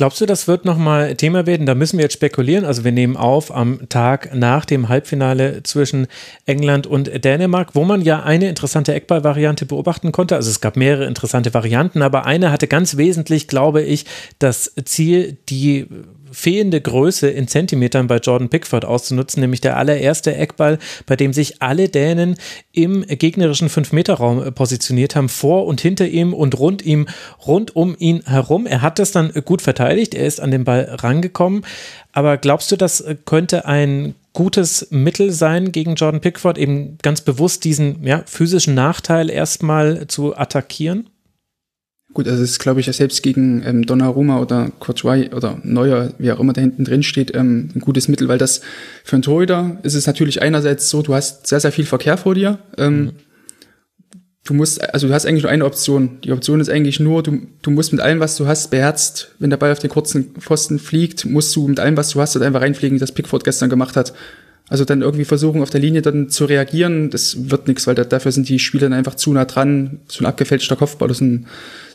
Glaubst 0.00 0.18
du, 0.18 0.24
das 0.24 0.48
wird 0.48 0.64
nochmal 0.64 1.14
Thema 1.14 1.44
werden? 1.44 1.66
Da 1.66 1.74
müssen 1.74 1.98
wir 1.98 2.04
jetzt 2.04 2.14
spekulieren. 2.14 2.64
Also 2.64 2.84
wir 2.84 2.90
nehmen 2.90 3.18
auf 3.18 3.54
am 3.54 3.86
Tag 3.90 4.34
nach 4.34 4.64
dem 4.64 4.88
Halbfinale 4.88 5.62
zwischen 5.62 6.06
England 6.46 6.86
und 6.86 7.22
Dänemark, 7.22 7.74
wo 7.74 7.84
man 7.84 8.00
ja 8.00 8.22
eine 8.22 8.48
interessante 8.48 8.94
Eckball-Variante 8.94 9.66
beobachten 9.66 10.10
konnte. 10.10 10.36
Also 10.36 10.48
es 10.48 10.62
gab 10.62 10.78
mehrere 10.78 11.04
interessante 11.04 11.52
Varianten, 11.52 12.00
aber 12.00 12.24
eine 12.24 12.50
hatte 12.50 12.66
ganz 12.66 12.96
wesentlich, 12.96 13.46
glaube 13.46 13.82
ich, 13.82 14.06
das 14.38 14.72
Ziel, 14.86 15.36
die 15.50 15.86
fehlende 16.32 16.80
Größe 16.80 17.28
in 17.28 17.48
Zentimetern 17.48 18.06
bei 18.06 18.18
Jordan 18.18 18.48
Pickford 18.48 18.84
auszunutzen, 18.84 19.40
nämlich 19.40 19.60
der 19.60 19.76
allererste 19.76 20.34
Eckball, 20.34 20.78
bei 21.06 21.16
dem 21.16 21.32
sich 21.32 21.62
alle 21.62 21.88
Dänen 21.88 22.36
im 22.72 23.06
gegnerischen 23.06 23.68
5-Meter-Raum 23.68 24.42
äh, 24.42 24.52
positioniert 24.52 25.16
haben, 25.16 25.28
vor 25.28 25.66
und 25.66 25.80
hinter 25.80 26.08
ihm 26.08 26.34
und 26.34 26.58
rund 26.58 26.84
ihm, 26.84 27.06
rund 27.46 27.76
um 27.76 27.96
ihn 27.98 28.22
herum. 28.26 28.66
Er 28.66 28.82
hat 28.82 28.98
das 28.98 29.12
dann 29.12 29.32
gut 29.44 29.62
verteidigt, 29.62 30.14
er 30.14 30.26
ist 30.26 30.40
an 30.40 30.50
den 30.50 30.64
Ball 30.64 30.96
rangekommen. 31.00 31.64
Aber 32.12 32.36
glaubst 32.36 32.72
du, 32.72 32.76
das 32.76 33.04
könnte 33.24 33.66
ein 33.66 34.14
gutes 34.32 34.88
Mittel 34.90 35.32
sein 35.32 35.72
gegen 35.72 35.94
Jordan 35.94 36.20
Pickford, 36.20 36.58
eben 36.58 36.98
ganz 37.02 37.20
bewusst 37.20 37.64
diesen 37.64 38.06
ja, 38.06 38.22
physischen 38.26 38.74
Nachteil 38.74 39.30
erstmal 39.30 40.06
zu 40.06 40.36
attackieren? 40.36 41.08
Gut, 42.12 42.26
also 42.26 42.42
es 42.42 42.50
ist, 42.50 42.58
glaube 42.58 42.80
ich, 42.80 42.86
ja 42.86 42.92
selbst 42.92 43.22
gegen 43.22 43.62
ähm, 43.64 43.86
Donnarumma 43.86 44.40
oder 44.40 44.72
Courtois 44.80 45.32
oder 45.32 45.60
Neuer, 45.62 46.12
wie 46.18 46.32
auch 46.32 46.40
immer 46.40 46.52
da 46.52 46.60
hinten 46.60 46.84
drin 46.84 47.04
steht, 47.04 47.34
ähm, 47.36 47.70
ein 47.74 47.80
gutes 47.80 48.08
Mittel, 48.08 48.26
weil 48.26 48.38
das 48.38 48.62
für 49.04 49.14
einen 49.14 49.22
Torhüter 49.22 49.78
ist 49.84 49.94
es 49.94 50.08
natürlich 50.08 50.42
einerseits 50.42 50.90
so, 50.90 51.02
du 51.02 51.14
hast 51.14 51.46
sehr, 51.46 51.60
sehr 51.60 51.70
viel 51.70 51.86
Verkehr 51.86 52.16
vor 52.16 52.34
dir. 52.34 52.58
Ähm, 52.78 53.00
mhm. 53.00 53.10
Du 54.44 54.54
musst, 54.54 54.82
also 54.92 55.06
du 55.06 55.14
hast 55.14 55.26
eigentlich 55.26 55.44
nur 55.44 55.52
eine 55.52 55.64
Option. 55.64 56.18
Die 56.24 56.32
Option 56.32 56.60
ist 56.60 56.70
eigentlich 56.70 56.98
nur, 56.98 57.22
du, 57.22 57.42
du 57.62 57.70
musst 57.70 57.92
mit 57.92 58.00
allem, 58.00 58.18
was 58.18 58.36
du 58.36 58.46
hast, 58.48 58.70
beherzt, 58.70 59.32
wenn 59.38 59.50
der 59.50 59.58
Ball 59.58 59.70
auf 59.70 59.78
den 59.78 59.90
kurzen 59.90 60.34
Pfosten 60.40 60.80
fliegt, 60.80 61.26
musst 61.26 61.54
du 61.54 61.68
mit 61.68 61.78
allem, 61.78 61.96
was 61.96 62.08
du 62.08 62.20
hast, 62.20 62.34
halt 62.34 62.44
einfach 62.44 62.62
reinfliegen, 62.62 62.96
wie 62.96 63.00
das 63.00 63.12
Pickford 63.12 63.44
gestern 63.44 63.70
gemacht 63.70 63.96
hat. 63.96 64.14
Also 64.70 64.84
dann 64.84 65.02
irgendwie 65.02 65.24
versuchen, 65.24 65.62
auf 65.62 65.70
der 65.70 65.80
Linie 65.80 66.00
dann 66.00 66.28
zu 66.28 66.44
reagieren, 66.44 67.10
das 67.10 67.50
wird 67.50 67.66
nichts, 67.66 67.88
weil 67.88 67.96
da, 67.96 68.04
dafür 68.04 68.30
sind 68.30 68.48
die 68.48 68.60
Spieler 68.60 68.82
dann 68.82 68.92
einfach 68.92 69.16
zu 69.16 69.32
nah 69.32 69.44
dran. 69.44 69.98
So 70.06 70.22
ein 70.22 70.26
abgefälschter 70.26 70.76
Kopfball, 70.76 71.08
das 71.08 71.18
ist 71.18 71.22
ein, 71.22 71.46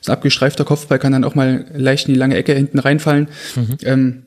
so 0.02 0.12
ein 0.12 0.18
abgestreifter 0.18 0.66
Kopfball 0.66 1.00
kann 1.00 1.14
dann 1.14 1.24
auch 1.24 1.36
mal 1.36 1.66
leicht 1.74 2.10
in 2.10 2.14
die 2.14 2.20
lange 2.20 2.36
Ecke 2.36 2.54
hinten 2.54 2.78
reinfallen. 2.78 3.30
Mhm. 3.56 3.78
Ähm, 3.84 4.24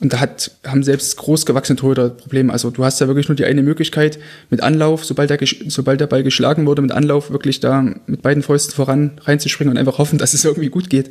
und 0.00 0.12
da 0.12 0.20
hat, 0.20 0.52
haben 0.66 0.82
selbst 0.82 1.16
großgewachsene 1.16 1.76
Torhüter 1.76 2.10
Probleme. 2.10 2.52
Also 2.52 2.70
du 2.70 2.84
hast 2.84 3.00
ja 3.00 3.08
wirklich 3.08 3.28
nur 3.28 3.36
die 3.36 3.46
eine 3.46 3.62
Möglichkeit, 3.62 4.18
mit 4.50 4.62
Anlauf, 4.62 5.06
sobald 5.06 5.30
der, 5.30 5.38
sobald 5.68 5.98
der 5.98 6.06
Ball 6.06 6.22
geschlagen 6.22 6.66
wurde, 6.66 6.82
mit 6.82 6.92
Anlauf 6.92 7.30
wirklich 7.30 7.58
da 7.60 7.82
mit 8.06 8.20
beiden 8.20 8.42
Fäusten 8.42 8.74
voran 8.74 9.12
reinzuspringen 9.24 9.72
und 9.72 9.78
einfach 9.78 9.96
hoffen, 9.96 10.18
dass 10.18 10.34
es 10.34 10.44
irgendwie 10.44 10.68
gut 10.68 10.90
geht. 10.90 11.10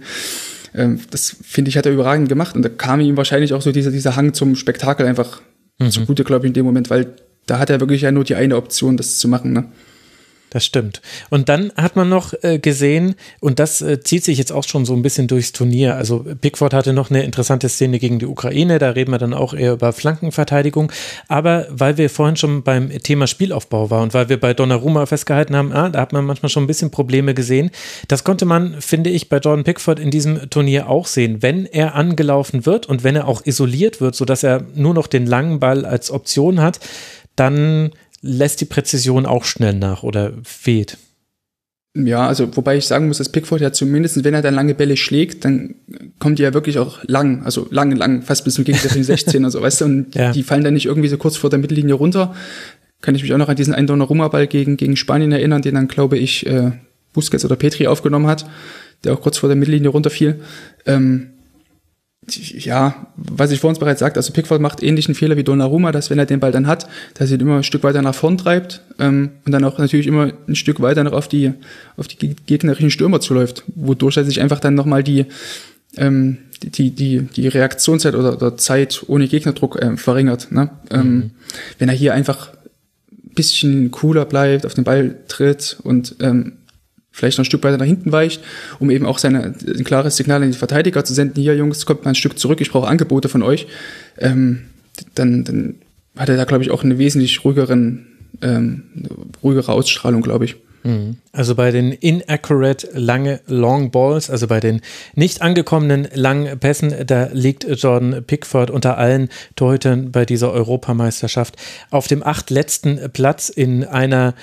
Ähm, 0.75 0.99
das 1.09 1.37
finde 1.41 1.69
ich, 1.69 1.77
hat 1.77 1.87
er 1.87 1.91
überragend 1.91 2.29
gemacht. 2.29 2.55
Und 2.55 2.61
da 2.61 2.69
kam 2.69 3.01
ihm 3.01 3.17
wahrscheinlich 3.17 3.55
auch 3.55 3.63
so 3.63 3.71
dieser, 3.71 3.89
dieser 3.89 4.15
Hang 4.15 4.35
zum 4.35 4.55
Spektakel 4.55 5.07
einfach 5.07 5.41
mhm. 5.79 5.91
zugute, 5.91 6.23
glaube 6.23 6.45
ich, 6.45 6.49
in 6.49 6.53
dem 6.53 6.65
Moment, 6.65 6.89
weil 6.89 7.13
da 7.45 7.59
hat 7.59 7.69
er 7.69 7.79
wirklich 7.79 8.01
ja 8.01 8.11
nur 8.11 8.23
die 8.23 8.35
eine 8.35 8.55
Option, 8.55 8.97
das 8.97 9.19
zu 9.19 9.27
machen. 9.27 9.53
Ne? 9.53 9.65
Das 10.49 10.63
stimmt. 10.63 11.01
Und 11.29 11.49
dann 11.49 11.73
hat 11.75 11.97
man 11.97 12.07
noch 12.07 12.33
äh, 12.41 12.57
gesehen, 12.57 13.15
und 13.41 13.59
das 13.59 13.81
äh, 13.81 13.99
zieht 13.99 14.23
sich 14.23 14.37
jetzt 14.37 14.53
auch 14.53 14.63
schon 14.63 14.85
so 14.85 14.93
ein 14.93 15.01
bisschen 15.01 15.27
durchs 15.27 15.51
Turnier. 15.51 15.95
Also 15.95 16.25
Pickford 16.39 16.73
hatte 16.73 16.93
noch 16.93 17.09
eine 17.09 17.23
interessante 17.23 17.67
Szene 17.67 17.99
gegen 17.99 18.19
die 18.19 18.27
Ukraine, 18.27 18.79
da 18.79 18.91
reden 18.91 19.11
wir 19.11 19.17
dann 19.17 19.33
auch 19.33 19.53
eher 19.53 19.73
über 19.73 19.91
Flankenverteidigung. 19.91 20.89
Aber 21.27 21.67
weil 21.69 21.97
wir 21.97 22.09
vorhin 22.09 22.37
schon 22.37 22.63
beim 22.63 22.89
Thema 23.03 23.27
Spielaufbau 23.27 23.89
waren 23.89 24.03
und 24.03 24.13
weil 24.13 24.29
wir 24.29 24.39
bei 24.39 24.53
Donnarumma 24.53 25.05
festgehalten 25.05 25.53
haben, 25.53 25.73
ah, 25.73 25.89
da 25.89 25.99
hat 25.99 26.13
man 26.13 26.23
manchmal 26.23 26.49
schon 26.49 26.63
ein 26.63 26.67
bisschen 26.67 26.91
Probleme 26.91 27.33
gesehen. 27.33 27.69
Das 28.07 28.23
konnte 28.23 28.45
man, 28.45 28.79
finde 28.79 29.09
ich, 29.09 29.27
bei 29.27 29.39
Jordan 29.39 29.65
Pickford 29.65 29.99
in 29.99 30.11
diesem 30.11 30.49
Turnier 30.49 30.89
auch 30.89 31.07
sehen. 31.07 31.41
Wenn 31.41 31.65
er 31.65 31.95
angelaufen 31.95 32.65
wird 32.65 32.85
und 32.85 33.03
wenn 33.03 33.17
er 33.17 33.27
auch 33.27 33.45
isoliert 33.45 33.99
wird, 33.99 34.15
sodass 34.15 34.43
er 34.43 34.65
nur 34.75 34.93
noch 34.93 35.07
den 35.07 35.25
langen 35.25 35.59
Ball 35.59 35.85
als 35.85 36.09
Option 36.09 36.61
hat, 36.61 36.79
dann 37.35 37.91
lässt 38.27 38.61
die 38.61 38.65
Präzision 38.65 39.25
auch 39.25 39.45
schnell 39.45 39.73
nach 39.73 40.03
oder 40.03 40.33
fehlt. 40.43 40.97
Ja, 41.95 42.27
also 42.27 42.55
wobei 42.55 42.77
ich 42.77 42.85
sagen 42.85 43.07
muss, 43.07 43.17
dass 43.17 43.29
Pickford 43.29 43.61
ja 43.61 43.71
zumindest, 43.71 44.23
wenn 44.23 44.33
er 44.33 44.43
dann 44.43 44.53
lange 44.53 44.75
Bälle 44.75 44.97
schlägt, 44.97 45.45
dann 45.45 45.75
kommt 46.19 46.37
die 46.37 46.43
ja 46.43 46.53
wirklich 46.53 46.77
auch 46.77 47.03
lang, 47.05 47.43
also 47.43 47.67
lang, 47.71 47.95
lang, 47.95 48.21
fast 48.21 48.43
bis 48.43 48.53
zum 48.53 48.65
gegnerischen 48.65 49.03
16 49.03 49.43
oder 49.43 49.51
so, 49.51 49.61
weißt 49.61 49.81
du, 49.81 49.85
und 49.85 50.15
ja. 50.15 50.31
die 50.31 50.43
fallen 50.43 50.63
dann 50.63 50.75
nicht 50.75 50.85
irgendwie 50.85 51.07
so 51.07 51.17
kurz 51.17 51.37
vor 51.37 51.49
der 51.49 51.57
Mittellinie 51.57 51.95
runter. 51.95 52.35
Kann 53.01 53.15
ich 53.15 53.23
mich 53.23 53.33
auch 53.33 53.37
noch 53.37 53.49
an 53.49 53.55
diesen 53.55 53.73
einen 53.73 53.87
Donnarumma-Ball 53.87 54.47
gegen, 54.47 54.77
gegen 54.77 54.95
Spanien 54.95 55.31
erinnern, 55.31 55.61
den 55.61 55.75
dann, 55.75 55.87
glaube 55.87 56.17
ich, 56.17 56.45
äh, 56.45 56.71
Busquets 57.13 57.45
oder 57.45 57.55
Petri 57.55 57.87
aufgenommen 57.87 58.27
hat, 58.27 58.45
der 59.03 59.13
auch 59.13 59.21
kurz 59.21 59.37
vor 59.37 59.49
der 59.49 59.55
Mittellinie 59.55 59.89
runterfiel. 59.89 60.39
Ähm, 60.85 61.31
ja, 62.29 63.07
was 63.15 63.51
ich 63.51 63.59
vorhin 63.59 63.79
bereits 63.79 64.01
sagte, 64.01 64.17
also 64.19 64.33
Pickford 64.33 64.59
macht 64.59 64.83
ähnlichen 64.83 65.15
Fehler 65.15 65.37
wie 65.37 65.43
Donnarumma, 65.43 65.91
dass 65.91 66.09
wenn 66.09 66.19
er 66.19 66.25
den 66.25 66.39
Ball 66.41 66.51
dann 66.51 66.67
hat, 66.67 66.87
dass 67.13 67.31
er 67.31 67.35
ihn 67.35 67.41
immer 67.41 67.57
ein 67.57 67.63
Stück 67.63 67.83
weiter 67.83 68.01
nach 68.01 68.15
vorn 68.15 68.37
treibt 68.37 68.81
ähm, 68.99 69.31
und 69.45 69.51
dann 69.51 69.63
auch 69.63 69.77
natürlich 69.77 70.07
immer 70.07 70.33
ein 70.47 70.55
Stück 70.55 70.81
weiter 70.81 71.03
noch 71.03 71.13
auf 71.13 71.27
die 71.27 71.53
auf 71.95 72.07
die 72.07 72.35
gegnerischen 72.45 72.91
Stürmer 72.91 73.21
zuläuft, 73.21 73.63
wodurch 73.75 74.17
er 74.17 74.25
sich 74.25 74.41
einfach 74.41 74.59
dann 74.59 74.75
nochmal 74.75 75.03
die 75.03 75.25
ähm, 75.95 76.39
die, 76.63 76.91
die, 76.91 77.21
die 77.21 77.47
Reaktionszeit 77.47 78.15
oder, 78.15 78.33
oder 78.33 78.57
Zeit 78.57 79.03
ohne 79.07 79.27
Gegnerdruck 79.27 79.79
ähm, 79.81 79.97
verringert. 79.97 80.51
Ne? 80.51 80.69
Ähm, 80.89 80.99
mhm. 80.99 81.05
Ähm, 81.05 81.31
wenn 81.79 81.89
er 81.89 81.95
hier 81.95 82.13
einfach 82.13 82.49
ein 83.11 83.35
bisschen 83.35 83.91
cooler 83.91 84.25
bleibt, 84.25 84.65
auf 84.65 84.73
den 84.73 84.83
Ball 84.83 85.17
tritt 85.27 85.77
und 85.83 86.15
ähm, 86.19 86.53
vielleicht 87.17 87.37
noch 87.37 87.43
ein 87.43 87.45
Stück 87.45 87.63
weiter 87.63 87.77
nach 87.77 87.85
hinten 87.85 88.11
weicht, 88.11 88.41
um 88.79 88.91
eben 88.91 89.05
auch 89.05 89.17
seine, 89.17 89.55
ein 89.65 89.83
klares 89.83 90.17
Signal 90.17 90.43
an 90.43 90.51
die 90.51 90.57
Verteidiger 90.57 91.03
zu 91.03 91.13
senden, 91.13 91.41
hier 91.41 91.55
Jungs, 91.55 91.85
kommt 91.85 92.05
mal 92.05 92.11
ein 92.11 92.15
Stück 92.15 92.37
zurück, 92.37 92.61
ich 92.61 92.71
brauche 92.71 92.87
Angebote 92.87 93.27
von 93.27 93.41
euch, 93.41 93.67
ähm, 94.19 94.61
dann, 95.15 95.43
dann 95.43 95.75
hat 96.15 96.29
er 96.29 96.37
da, 96.37 96.45
glaube 96.45 96.63
ich, 96.63 96.71
auch 96.71 96.83
eine 96.83 96.99
wesentlich 96.99 97.43
ruhigeren, 97.43 98.05
ähm, 98.41 98.83
ruhigere 99.43 99.71
Ausstrahlung, 99.71 100.21
glaube 100.21 100.45
ich. 100.45 100.57
Mhm. 100.83 101.17
Also 101.31 101.55
bei 101.55 101.71
den 101.71 101.91
inaccurate 101.91 102.89
lange 102.93 103.41
Long 103.47 103.91
Balls, 103.91 104.29
also 104.29 104.47
bei 104.47 104.59
den 104.59 104.81
nicht 105.15 105.41
angekommenen 105.41 106.07
langen 106.13 106.57
Pässen, 106.59 106.93
da 107.05 107.29
liegt 107.33 107.65
Jordan 107.65 108.23
Pickford 108.25 108.71
unter 108.71 108.97
allen 108.97 109.29
Torhütern 109.55 110.11
bei 110.11 110.25
dieser 110.25 110.51
Europameisterschaft 110.51 111.55
auf 111.91 112.07
dem 112.07 112.23
acht 112.23 112.49
letzten 112.49 112.99
Platz 113.11 113.49
in 113.49 113.83
einer 113.83 114.33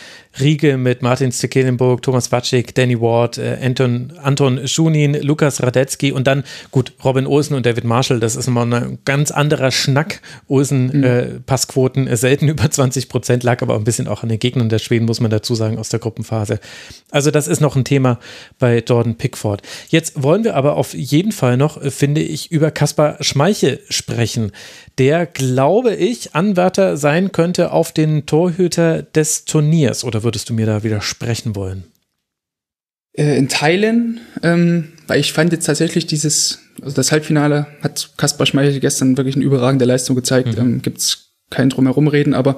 Riege 0.40 0.76
mit 0.76 1.02
Martin 1.02 1.32
Stekelenburg, 1.32 2.02
Thomas 2.02 2.32
Watschik, 2.32 2.74
Danny 2.74 3.00
Ward, 3.00 3.38
äh, 3.38 3.58
Anton, 3.62 4.12
Anton 4.22 4.66
Schunin, 4.66 5.14
Lukas 5.14 5.62
Radetzky 5.62 6.12
und 6.12 6.26
dann, 6.26 6.44
gut, 6.70 6.92
Robin 7.04 7.26
Olsen 7.26 7.54
und 7.54 7.66
David 7.66 7.84
Marshall, 7.84 8.20
das 8.20 8.36
ist 8.36 8.48
mal 8.48 8.72
ein 8.72 8.98
ganz 9.04 9.30
anderer 9.30 9.70
Schnack. 9.70 10.20
Olsen 10.48 10.98
mhm. 10.98 11.04
äh, 11.04 11.24
Passquoten 11.46 12.06
äh, 12.06 12.16
selten 12.16 12.48
über 12.54 12.70
20 12.70 13.08
Prozent, 13.08 13.42
lag 13.44 13.62
aber 13.62 13.76
ein 13.76 13.84
bisschen 13.84 14.08
auch 14.08 14.22
an 14.22 14.28
den 14.28 14.38
Gegnern 14.38 14.68
der 14.68 14.78
Schweden, 14.78 15.06
muss 15.06 15.20
man 15.20 15.30
dazu 15.30 15.54
sagen, 15.54 15.78
aus 15.78 15.88
der 15.88 16.00
Gruppenphase. 16.00 16.60
Also 17.10 17.30
das 17.30 17.48
ist 17.48 17.60
noch 17.60 17.76
ein 17.76 17.84
Thema 17.84 18.18
bei 18.58 18.78
Jordan 18.78 19.16
Pickford. 19.16 19.62
Jetzt 19.88 20.22
wollen 20.22 20.44
wir 20.44 20.56
aber 20.56 20.76
auf 20.76 20.94
jeden 20.94 21.32
Fall 21.32 21.56
noch, 21.56 21.80
äh, 21.80 21.90
finde 21.90 22.22
ich, 22.22 22.50
über 22.50 22.70
Kaspar 22.70 23.16
Schmeichel 23.20 23.80
sprechen 23.88 24.52
der, 24.98 25.26
glaube 25.26 25.94
ich, 25.94 26.34
Anwärter 26.34 26.96
sein 26.96 27.32
könnte 27.32 27.72
auf 27.72 27.92
den 27.92 28.26
Torhüter 28.26 29.02
des 29.02 29.44
Turniers. 29.44 30.04
Oder 30.04 30.22
würdest 30.22 30.48
du 30.48 30.54
mir 30.54 30.66
da 30.66 30.82
widersprechen 30.82 31.56
wollen? 31.56 31.84
Äh, 33.12 33.36
in 33.36 33.48
Teilen, 33.48 34.20
ähm, 34.42 34.92
weil 35.06 35.20
ich 35.20 35.32
fand 35.32 35.52
jetzt 35.52 35.66
tatsächlich 35.66 36.06
dieses, 36.06 36.60
also 36.82 36.94
das 36.94 37.12
Halbfinale 37.12 37.66
hat 37.82 38.10
Kaspar 38.16 38.46
Schmeichel 38.46 38.80
gestern 38.80 39.16
wirklich 39.16 39.36
eine 39.36 39.44
überragende 39.44 39.84
Leistung 39.84 40.16
gezeigt. 40.16 40.56
Mhm. 40.56 40.58
Ähm, 40.58 40.82
Gibt 40.82 40.98
es 40.98 41.34
kein 41.50 41.70
Drumherumreden, 41.70 42.34
aber 42.34 42.56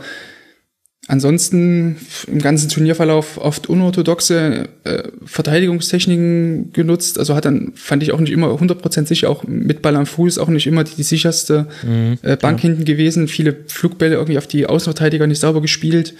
Ansonsten 1.08 1.96
im 2.26 2.40
ganzen 2.40 2.68
Turnierverlauf 2.68 3.38
oft 3.38 3.68
unorthodoxe 3.68 4.68
äh, 4.82 5.04
Verteidigungstechniken 5.24 6.72
genutzt. 6.72 7.18
Also 7.20 7.36
hat 7.36 7.44
dann, 7.44 7.72
fand 7.76 8.02
ich 8.02 8.10
auch 8.10 8.18
nicht 8.18 8.32
immer 8.32 8.48
100% 8.48 9.06
sicher, 9.06 9.30
auch 9.30 9.44
mit 9.44 9.82
Ball 9.82 9.94
am 9.94 10.06
Fuß, 10.06 10.38
auch 10.38 10.48
nicht 10.48 10.66
immer 10.66 10.82
die, 10.82 10.96
die 10.96 11.04
sicherste 11.04 11.68
mhm, 11.84 12.18
äh, 12.22 12.36
Bank 12.36 12.58
ja. 12.58 12.68
hinten 12.68 12.84
gewesen. 12.84 13.28
Viele 13.28 13.54
Flugbälle 13.68 14.16
irgendwie 14.16 14.38
auf 14.38 14.48
die 14.48 14.66
Außenverteidiger 14.66 15.28
nicht 15.28 15.38
sauber 15.38 15.60
gespielt. 15.62 16.14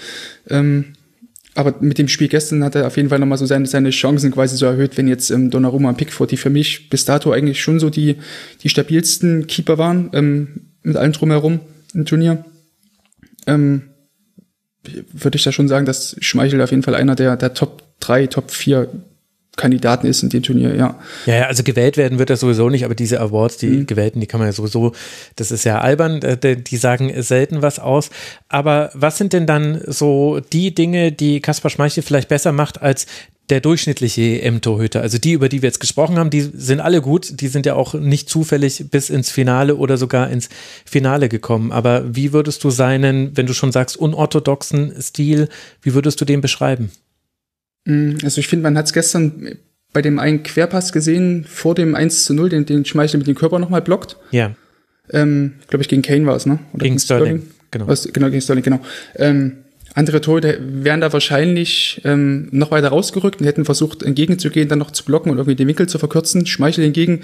Ähm, 0.49 0.85
aber 1.57 1.75
mit 1.81 1.99
dem 1.99 2.07
Spiel 2.07 2.29
gestern 2.29 2.63
hat 2.63 2.77
er 2.77 2.87
auf 2.87 2.97
jeden 2.97 3.09
Fall 3.09 3.19
nochmal 3.19 3.39
so 3.39 3.47
seine, 3.47 3.67
seine 3.67 3.91
Chancen 3.91 4.31
quasi 4.31 4.57
so 4.57 4.67
erhöht, 4.67 4.97
wenn 4.97 5.09
jetzt 5.09 5.31
ähm, 5.31 5.51
Donnarumma 5.51 5.89
und 5.89 5.97
Pickford, 5.97 6.31
die 6.31 6.37
für 6.37 6.51
mich 6.51 6.91
bis 6.91 7.05
dato 7.05 7.33
eigentlich 7.33 7.61
schon 7.61 7.81
so 7.81 7.91
die, 7.91 8.17
die 8.63 8.69
stabilsten 8.69 9.49
Keeper 9.49 9.79
waren, 9.79 10.11
ähm, 10.13 10.49
mit 10.83 10.97
allem 10.97 11.13
drumherum 11.13 11.59
im 11.93 12.05
Turnier. 12.05 12.45
Ähm, 13.49 13.83
würde 15.13 15.37
ich 15.37 15.45
da 15.45 15.53
schon 15.53 15.69
sagen, 15.69 15.87
dass 15.87 16.17
Schmeichel 16.21 16.61
auf 16.61 16.71
jeden 16.71 16.83
Fall 16.83 16.95
einer 16.95 17.15
der, 17.15 17.37
der 17.37 17.55
Top 17.55 17.83
3, 18.01 18.27
Top 18.27 18.51
4 18.51 18.89
Kandidaten 19.57 20.07
ist 20.07 20.23
in 20.23 20.29
dem 20.29 20.43
Turnier, 20.43 20.75
ja. 20.75 20.99
Ja, 21.25 21.35
ja, 21.35 21.47
also 21.47 21.63
gewählt 21.63 21.97
werden 21.97 22.19
wird 22.19 22.31
er 22.31 22.37
sowieso 22.37 22.69
nicht, 22.69 22.85
aber 22.85 22.95
diese 22.95 23.21
Awards, 23.21 23.57
die 23.57 23.69
mhm. 23.69 23.87
gewählten, 23.87 24.21
die 24.21 24.27
kann 24.27 24.39
man 24.39 24.49
ja 24.49 24.53
sowieso, 24.53 24.93
das 25.37 25.51
ist 25.51 25.65
ja 25.65 25.81
albern, 25.81 26.21
äh, 26.23 26.57
die 26.57 26.77
sagen 26.77 27.11
selten 27.23 27.63
was 27.63 27.79
aus. 27.79 28.11
Aber 28.49 28.91
was 28.93 29.17
sind 29.17 29.33
denn 29.33 29.47
dann 29.47 29.81
so 29.87 30.41
die 30.53 30.75
Dinge, 30.75 31.11
die 31.11 31.41
Kaspar 31.41 31.71
Schmeichel 31.71 32.03
vielleicht 32.03 32.29
besser 32.29 32.53
macht 32.53 32.83
als 32.83 33.07
der 33.51 33.61
durchschnittliche 33.61 34.43
EM-Torhüter, 34.43 35.01
also 35.01 35.19
die, 35.19 35.33
über 35.33 35.49
die 35.49 35.63
wir 35.63 35.69
jetzt 35.69 35.79
gesprochen 35.79 36.17
haben, 36.17 36.31
die 36.31 36.41
sind 36.41 36.81
alle 36.81 37.01
gut. 37.01 37.41
Die 37.41 37.49
sind 37.49 37.65
ja 37.65 37.75
auch 37.75 37.95
nicht 37.95 38.29
zufällig 38.29 38.87
bis 38.91 39.09
ins 39.09 39.31
Finale 39.31 39.77
oder 39.77 39.97
sogar 39.97 40.31
ins 40.31 40.49
Finale 40.85 41.29
gekommen. 41.29 41.71
Aber 41.71 42.17
wie 42.17 42.33
würdest 42.33 42.65
du 42.65 42.71
seinen, 42.71 43.37
wenn 43.37 43.47
du 43.47 43.55
schon 43.55 43.71
sagst, 43.71 43.97
unorthodoxen 43.97 45.01
Stil, 45.01 45.49
wie 45.83 45.95
würdest 45.95 46.21
du 46.21 46.25
den 46.25 46.41
beschreiben? 46.41 46.91
Mm, 47.85 48.17
also 48.25 48.41
ich 48.41 48.49
finde, 48.49 48.65
man 48.65 48.77
hat 48.77 48.87
es 48.87 48.93
gestern 48.93 49.59
bei 49.93 50.03
dem 50.03 50.19
einen 50.19 50.43
Querpass 50.43 50.93
gesehen, 50.93 51.47
vor 51.49 51.75
dem 51.75 51.95
1 51.95 52.25
zu 52.25 52.35
0, 52.35 52.49
den, 52.49 52.67
den 52.67 52.85
Schmeichel 52.85 53.19
mit 53.19 53.29
dem 53.29 53.37
Körper 53.37 53.59
nochmal 53.59 53.81
blockt. 53.81 54.17
Ja. 54.33 54.55
Ähm, 55.11 55.55
Glaube 55.69 55.83
ich, 55.83 55.89
gegen 55.89 56.03
Kane 56.03 56.27
war 56.27 56.37
es, 56.37 56.47
ne? 56.47 56.59
Oder 56.73 56.83
gegen, 56.83 56.97
gegen 56.97 56.99
Sterling. 56.99 57.27
Sterling. 57.39 57.57
Genau. 57.71 57.95
Genau, 58.13 58.31
gegen 58.31 58.43
Sterling, 58.43 58.65
genau. 58.65 58.81
Ähm, 59.15 59.59
andere 59.97 60.21
Torhüter 60.21 60.57
wären 60.61 61.01
da 61.01 61.11
wahrscheinlich 61.11 62.03
ähm, 62.05 62.49
noch 62.51 62.71
weiter 62.71 62.89
rausgerückt 62.89 63.41
und 63.41 63.47
hätten 63.47 63.65
versucht, 63.65 64.03
entgegenzugehen, 64.03 64.69
dann 64.69 64.79
noch 64.79 64.91
zu 64.91 65.07
blocken 65.07 65.31
und 65.31 65.39
irgendwie 65.39 65.57
den 65.57 65.67
Winkel 65.67 65.89
zu 65.89 65.99
verkürzen. 65.99 66.45
Schmeichel 66.45 66.85
hingegen 66.85 67.23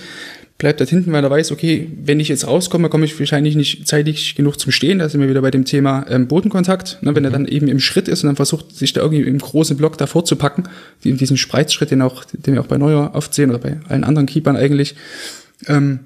bleibt 0.57 0.81
dort 0.81 0.89
hinten, 0.89 1.13
weil 1.13 1.23
er 1.23 1.31
weiß, 1.31 1.53
okay, 1.53 1.91
wenn 2.03 2.19
ich 2.19 2.29
jetzt 2.29 2.47
rauskomme, 2.47 2.89
komme 2.89 3.05
ich 3.05 3.19
wahrscheinlich 3.19 3.57
nicht 3.57 3.87
zeitig 3.87 4.37
genug 4.37 4.59
zum 4.59 4.73
Stehen. 4.73 5.01
Da 5.01 5.11
sind 5.11 5.21
wir 5.21 5.29
wieder 5.29 5.43
bei 5.43 5.51
dem 5.51 5.67
Thema 5.67 6.07
ähm, 6.09 6.29
Bodenkontakt. 6.29 6.97
Ne, 7.03 7.15
wenn 7.15 7.25
mhm. 7.25 7.27
er 7.27 7.31
dann 7.33 7.47
eben 7.47 7.69
im 7.69 7.79
Schritt 7.79 8.09
ist 8.09 8.25
und 8.25 8.29
dann 8.29 8.37
versucht, 8.37 8.75
sich 8.75 8.95
da 8.95 9.03
irgendwie 9.03 9.23
im 9.23 9.39
großen 9.39 9.77
Block 9.77 9.99
davor 9.99 10.25
zu 10.25 10.37
packen, 10.37 10.65
in 11.05 11.19
diesen 11.19 11.37
Spreizschritt, 11.37 11.91
den, 11.91 12.01
auch, 12.01 12.25
den 12.25 12.55
wir 12.55 12.63
auch 12.63 12.69
bei 12.69 12.79
Neuer 12.79 13.11
oft 13.13 13.35
sehen 13.35 13.51
oder 13.51 13.59
bei 13.59 13.81
allen 13.87 14.03
anderen 14.03 14.27
Keepern 14.27 14.57
eigentlich, 14.57 14.95
ähm, 15.67 16.01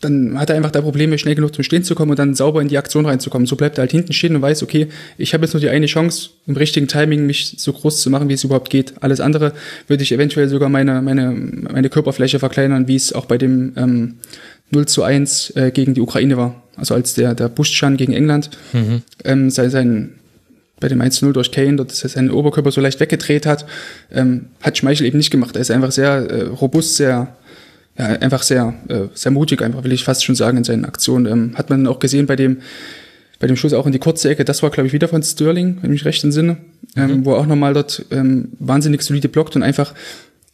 dann 0.00 0.38
hat 0.38 0.50
er 0.50 0.56
einfach 0.56 0.70
da 0.70 0.80
Probleme, 0.80 1.18
schnell 1.18 1.34
genug 1.34 1.54
zum 1.54 1.64
Stehen 1.64 1.82
zu 1.82 1.94
kommen 1.94 2.10
und 2.10 2.18
dann 2.18 2.34
sauber 2.34 2.62
in 2.62 2.68
die 2.68 2.78
Aktion 2.78 3.04
reinzukommen. 3.04 3.46
So 3.46 3.56
bleibt 3.56 3.78
er 3.78 3.82
halt 3.82 3.90
hinten 3.90 4.12
stehen 4.12 4.36
und 4.36 4.42
weiß, 4.42 4.62
okay, 4.62 4.88
ich 5.16 5.34
habe 5.34 5.44
jetzt 5.44 5.54
nur 5.54 5.60
die 5.60 5.68
eine 5.68 5.86
Chance, 5.86 6.30
im 6.46 6.56
richtigen 6.56 6.86
Timing 6.86 7.26
mich 7.26 7.54
so 7.58 7.72
groß 7.72 8.00
zu 8.00 8.10
machen, 8.10 8.28
wie 8.28 8.34
es 8.34 8.44
überhaupt 8.44 8.70
geht. 8.70 8.94
Alles 9.00 9.20
andere 9.20 9.52
würde 9.88 10.04
ich 10.04 10.12
eventuell 10.12 10.48
sogar 10.48 10.68
meine, 10.68 11.02
meine, 11.02 11.32
meine 11.32 11.88
Körperfläche 11.88 12.38
verkleinern, 12.38 12.86
wie 12.86 12.94
es 12.94 13.12
auch 13.12 13.26
bei 13.26 13.38
dem 13.38 13.72
ähm, 13.76 14.14
0 14.70 14.86
zu 14.86 15.02
1 15.02 15.50
äh, 15.56 15.70
gegen 15.72 15.94
die 15.94 16.00
Ukraine 16.00 16.36
war. 16.36 16.62
Also 16.76 16.94
als 16.94 17.14
der, 17.14 17.34
der 17.34 17.48
Buschan 17.48 17.96
gegen 17.96 18.12
England 18.12 18.50
mhm. 18.72 19.02
ähm, 19.24 19.50
sein, 19.50 19.70
sein 19.70 20.14
bei 20.78 20.86
dem 20.86 21.02
1-0 21.02 21.32
durch 21.32 21.50
Kane, 21.50 21.74
dort 21.74 21.90
dass 21.90 22.04
er 22.04 22.10
seinen 22.10 22.30
Oberkörper 22.30 22.70
so 22.70 22.80
leicht 22.80 23.00
weggedreht 23.00 23.46
hat, 23.46 23.66
ähm, 24.12 24.46
hat 24.60 24.78
Schmeichel 24.78 25.06
eben 25.06 25.18
nicht 25.18 25.32
gemacht. 25.32 25.56
Er 25.56 25.62
ist 25.62 25.72
einfach 25.72 25.90
sehr 25.90 26.30
äh, 26.30 26.42
robust, 26.44 26.94
sehr 26.94 27.36
ja, 27.98 28.06
einfach 28.06 28.42
sehr, 28.42 28.74
äh, 28.88 29.08
sehr 29.14 29.32
mutig, 29.32 29.60
einfach 29.60 29.82
will 29.84 29.92
ich 29.92 30.04
fast 30.04 30.24
schon 30.24 30.36
sagen, 30.36 30.58
in 30.58 30.64
seinen 30.64 30.84
Aktionen. 30.84 31.26
Ähm, 31.26 31.58
hat 31.58 31.68
man 31.68 31.86
auch 31.86 31.98
gesehen 31.98 32.26
bei 32.26 32.36
dem, 32.36 32.58
bei 33.40 33.46
dem 33.46 33.56
Schuss 33.56 33.72
auch 33.72 33.86
in 33.86 33.92
die 33.92 33.98
kurze 33.98 34.30
Ecke, 34.30 34.44
das 34.44 34.62
war, 34.62 34.70
glaube 34.70 34.86
ich, 34.86 34.92
wieder 34.92 35.08
von 35.08 35.22
Sterling, 35.22 35.78
wenn 35.80 35.90
ich 35.90 36.00
mich 36.00 36.04
recht 36.04 36.24
entsinne, 36.24 36.58
ähm, 36.96 37.10
mhm. 37.10 37.24
wo 37.24 37.32
er 37.32 37.38
auch 37.38 37.46
nochmal 37.46 37.74
dort 37.74 38.04
ähm, 38.10 38.52
wahnsinnig 38.58 39.02
solide 39.02 39.28
blockt 39.28 39.56
und 39.56 39.62
einfach 39.62 39.94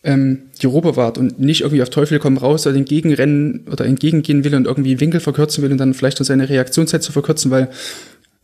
ähm, 0.04 0.42
die 0.60 0.66
Robe 0.66 0.96
wart 0.96 1.18
und 1.18 1.40
nicht 1.40 1.62
irgendwie 1.62 1.82
auf 1.82 1.90
Teufel 1.90 2.18
komm 2.18 2.36
raus 2.36 2.66
oder 2.66 2.76
entgegenrennen 2.76 3.66
oder 3.70 3.86
entgegengehen 3.86 4.44
will 4.44 4.54
und 4.54 4.66
irgendwie 4.66 5.00
Winkel 5.00 5.20
verkürzen 5.20 5.62
will 5.62 5.72
und 5.72 5.78
dann 5.78 5.94
vielleicht 5.94 6.20
noch 6.20 6.26
seine 6.26 6.48
Reaktionszeit 6.48 7.02
zu 7.02 7.12
verkürzen, 7.12 7.50
weil 7.50 7.70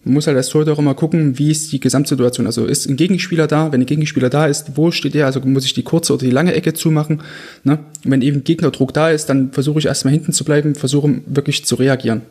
man 0.04 0.14
muss 0.14 0.26
halt 0.26 0.36
als 0.36 0.48
Torhüter 0.48 0.72
auch 0.72 0.78
immer 0.78 0.94
gucken, 0.94 1.38
wie 1.38 1.50
ist 1.50 1.72
die 1.72 1.80
Gesamtsituation. 1.80 2.46
Also 2.46 2.64
ist 2.64 2.88
ein 2.88 2.96
Gegenspieler 2.96 3.46
da? 3.46 3.70
Wenn 3.70 3.82
ein 3.82 3.86
Gegenspieler 3.86 4.30
da 4.30 4.46
ist, 4.46 4.76
wo 4.76 4.90
steht 4.90 5.14
er? 5.14 5.26
Also 5.26 5.40
muss 5.40 5.66
ich 5.66 5.74
die 5.74 5.82
kurze 5.82 6.14
oder 6.14 6.24
die 6.24 6.30
lange 6.30 6.54
Ecke 6.54 6.72
zumachen? 6.72 7.22
Ne? 7.64 7.78
Und 8.04 8.10
wenn 8.10 8.22
eben 8.22 8.42
Gegnerdruck 8.42 8.94
da 8.94 9.10
ist, 9.10 9.26
dann 9.26 9.52
versuche 9.52 9.78
ich 9.78 9.86
erstmal 9.86 10.12
hinten 10.12 10.32
zu 10.32 10.44
bleiben, 10.44 10.74
versuche 10.74 11.20
wirklich 11.26 11.66
zu 11.66 11.74
reagieren. 11.74 12.22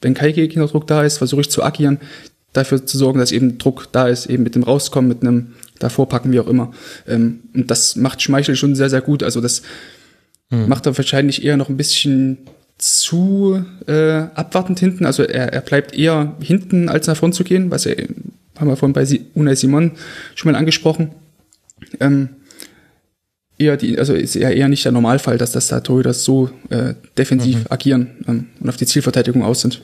Wenn 0.00 0.14
kein 0.14 0.34
Gegnerdruck 0.34 0.86
da 0.86 1.02
ist, 1.02 1.18
versuche 1.18 1.40
ich 1.40 1.50
zu 1.50 1.64
agieren, 1.64 1.98
dafür 2.52 2.86
zu 2.86 2.96
sorgen, 2.96 3.18
dass 3.18 3.32
eben 3.32 3.58
Druck 3.58 3.88
da 3.90 4.06
ist, 4.06 4.26
eben 4.26 4.44
mit 4.44 4.54
dem 4.54 4.62
Rauskommen, 4.62 5.08
mit 5.08 5.22
einem 5.22 5.48
davor 5.80 6.08
packen, 6.08 6.32
wie 6.32 6.40
auch 6.40 6.46
immer. 6.46 6.72
Ähm, 7.08 7.40
und 7.54 7.70
das 7.70 7.96
macht 7.96 8.22
Schmeichel 8.22 8.54
schon 8.54 8.76
sehr, 8.76 8.88
sehr 8.88 9.00
gut. 9.00 9.24
Also 9.24 9.40
das 9.40 9.62
hm. 10.50 10.68
macht 10.68 10.86
er 10.86 10.96
wahrscheinlich 10.96 11.44
eher 11.44 11.56
noch 11.56 11.68
ein 11.68 11.76
bisschen 11.76 12.38
zu 12.78 13.64
äh, 13.86 13.92
abwartend 14.34 14.78
hinten. 14.80 15.06
Also 15.06 15.22
er, 15.22 15.52
er 15.52 15.60
bleibt 15.60 15.94
eher 15.94 16.34
hinten, 16.40 16.88
als 16.88 17.06
nach 17.06 17.16
vorn 17.16 17.32
zu 17.32 17.44
gehen, 17.44 17.70
was 17.70 17.86
er, 17.86 17.96
haben 18.58 18.68
wir 18.68 18.76
vorhin 18.76 18.92
bei 18.92 19.06
Unai 19.34 19.54
Simon 19.54 19.92
schon 20.34 20.52
mal 20.52 20.58
angesprochen. 20.58 21.12
Ähm, 22.00 22.28
eher 23.58 23.76
die, 23.76 23.98
also 23.98 24.14
ist 24.14 24.36
eher, 24.36 24.54
eher 24.54 24.68
nicht 24.68 24.84
der 24.84 24.92
Normalfall, 24.92 25.38
dass 25.38 25.52
das 25.52 25.68
da 25.68 25.80
Torhüter 25.80 26.12
so 26.12 26.50
äh, 26.68 26.94
defensiv 27.16 27.58
mhm. 27.58 27.66
agieren 27.70 28.10
ähm, 28.28 28.46
und 28.60 28.68
auf 28.68 28.76
die 28.76 28.86
Zielverteidigung 28.86 29.42
aus 29.42 29.62
sind. 29.62 29.82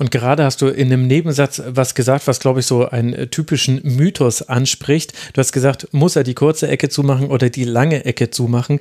Und 0.00 0.10
gerade 0.10 0.44
hast 0.44 0.62
du 0.62 0.68
in 0.68 0.86
einem 0.86 1.06
Nebensatz 1.06 1.60
was 1.66 1.94
gesagt, 1.94 2.26
was, 2.26 2.40
glaube 2.40 2.60
ich, 2.60 2.66
so 2.66 2.88
einen 2.88 3.12
äh, 3.12 3.26
typischen 3.26 3.82
Mythos 3.84 4.40
anspricht. 4.40 5.12
Du 5.34 5.40
hast 5.40 5.52
gesagt, 5.52 5.88
muss 5.92 6.16
er 6.16 6.22
die 6.22 6.32
kurze 6.32 6.68
Ecke 6.68 6.88
zumachen 6.88 7.28
oder 7.28 7.50
die 7.50 7.64
lange 7.64 8.06
Ecke 8.06 8.30
zumachen? 8.30 8.80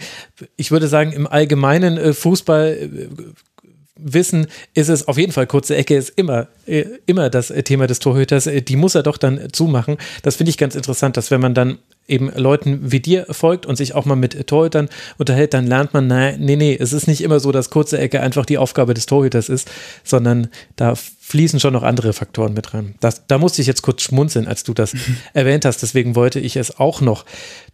Ich 0.56 0.72
würde 0.72 0.88
sagen, 0.88 1.12
im 1.12 1.28
allgemeinen 1.28 1.98
äh, 1.98 2.14
Fußball 2.14 2.68
äh, 2.70 3.08
wissen, 4.02 4.48
ist 4.74 4.90
es 4.90 5.08
auf 5.08 5.18
jeden 5.18 5.32
Fall 5.32 5.48
kurze 5.48 5.76
Ecke, 5.76 5.96
ist 5.96 6.14
immer, 6.16 6.48
immer 7.06 7.30
das 7.30 7.54
Thema 7.66 7.88
des 7.88 8.00
Torhüters. 8.00 8.50
Die 8.68 8.76
muss 8.76 8.96
er 8.96 9.04
doch 9.04 9.18
dann 9.18 9.48
zumachen. 9.52 9.98
Das 10.24 10.36
finde 10.36 10.50
ich 10.50 10.58
ganz 10.58 10.76
interessant, 10.76 11.18
dass 11.18 11.32
wenn 11.32 11.42
man 11.42 11.54
dann 11.54 11.80
eben 12.10 12.32
Leuten 12.36 12.92
wie 12.92 13.00
dir 13.00 13.28
folgt 13.30 13.66
und 13.66 13.76
sich 13.76 13.94
auch 13.94 14.06
mal 14.06 14.16
mit 14.16 14.48
Torhütern 14.48 14.90
unterhält, 15.18 15.54
dann 15.54 15.68
lernt 15.68 15.94
man, 15.94 16.08
nein, 16.08 16.38
nee, 16.40 16.56
nee, 16.56 16.76
es 16.78 16.92
ist 16.92 17.08
nicht 17.08 17.22
immer 17.22 17.40
so, 17.40 17.52
dass 17.52 17.70
kurze 17.70 18.00
Ecke 18.00 18.22
einfach 18.22 18.46
die 18.46 18.58
Aufgabe 18.58 18.94
des 18.94 19.06
Torhüters 19.06 19.48
ist, 19.48 19.70
sondern 20.04 20.50
da 20.76 20.96
fließen 20.96 21.60
schon 21.60 21.74
noch 21.74 21.84
andere 21.84 22.14
Faktoren 22.14 22.54
mit 22.54 22.74
rein. 22.74 22.96
Das, 23.00 23.28
da 23.28 23.38
musste 23.38 23.62
ich 23.62 23.68
jetzt 23.68 23.84
kurz 23.84 24.02
schmunzeln, 24.02 24.48
als 24.48 24.64
du 24.64 24.74
das 24.74 24.94
erwähnt 25.34 25.66
hast. 25.66 25.84
Deswegen 25.84 26.16
wollte 26.16 26.40
ich 26.40 26.56
es 26.56 26.80
auch 26.80 27.02
noch 27.02 27.26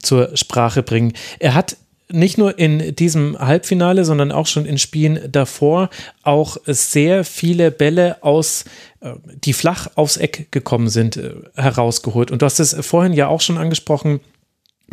zur 0.02 0.36
Sprache 0.36 0.84
bringen. 0.84 1.14
Er 1.40 1.54
hat 1.56 1.78
nicht 2.12 2.38
nur 2.38 2.60
in 2.60 2.96
diesem 2.96 3.38
Halbfinale, 3.40 4.06
sondern 4.06 4.32
auch 4.32 4.48
schon 4.48 4.66
in 4.66 4.78
Spielen 4.78 5.32
davor 5.32 5.90
auch 6.24 6.58
sehr 6.66 7.24
viele 7.24 7.72
Bälle 7.72 8.22
aus, 8.22 8.66
äh, 9.02 9.14
die 9.44 9.54
flach 9.54 9.88
aufs 9.96 10.18
Eck 10.18 10.52
gekommen 10.52 10.90
sind, 10.90 11.18
äh, 11.18 11.34
herausgeholt. 11.56 12.32
Und 12.32 12.42
du 12.42 12.46
hast 12.46 12.60
es 12.60 12.76
vorhin 12.86 13.14
ja 13.14 13.28
auch 13.28 13.42
schon 13.42 13.58
angesprochen. 13.58 14.20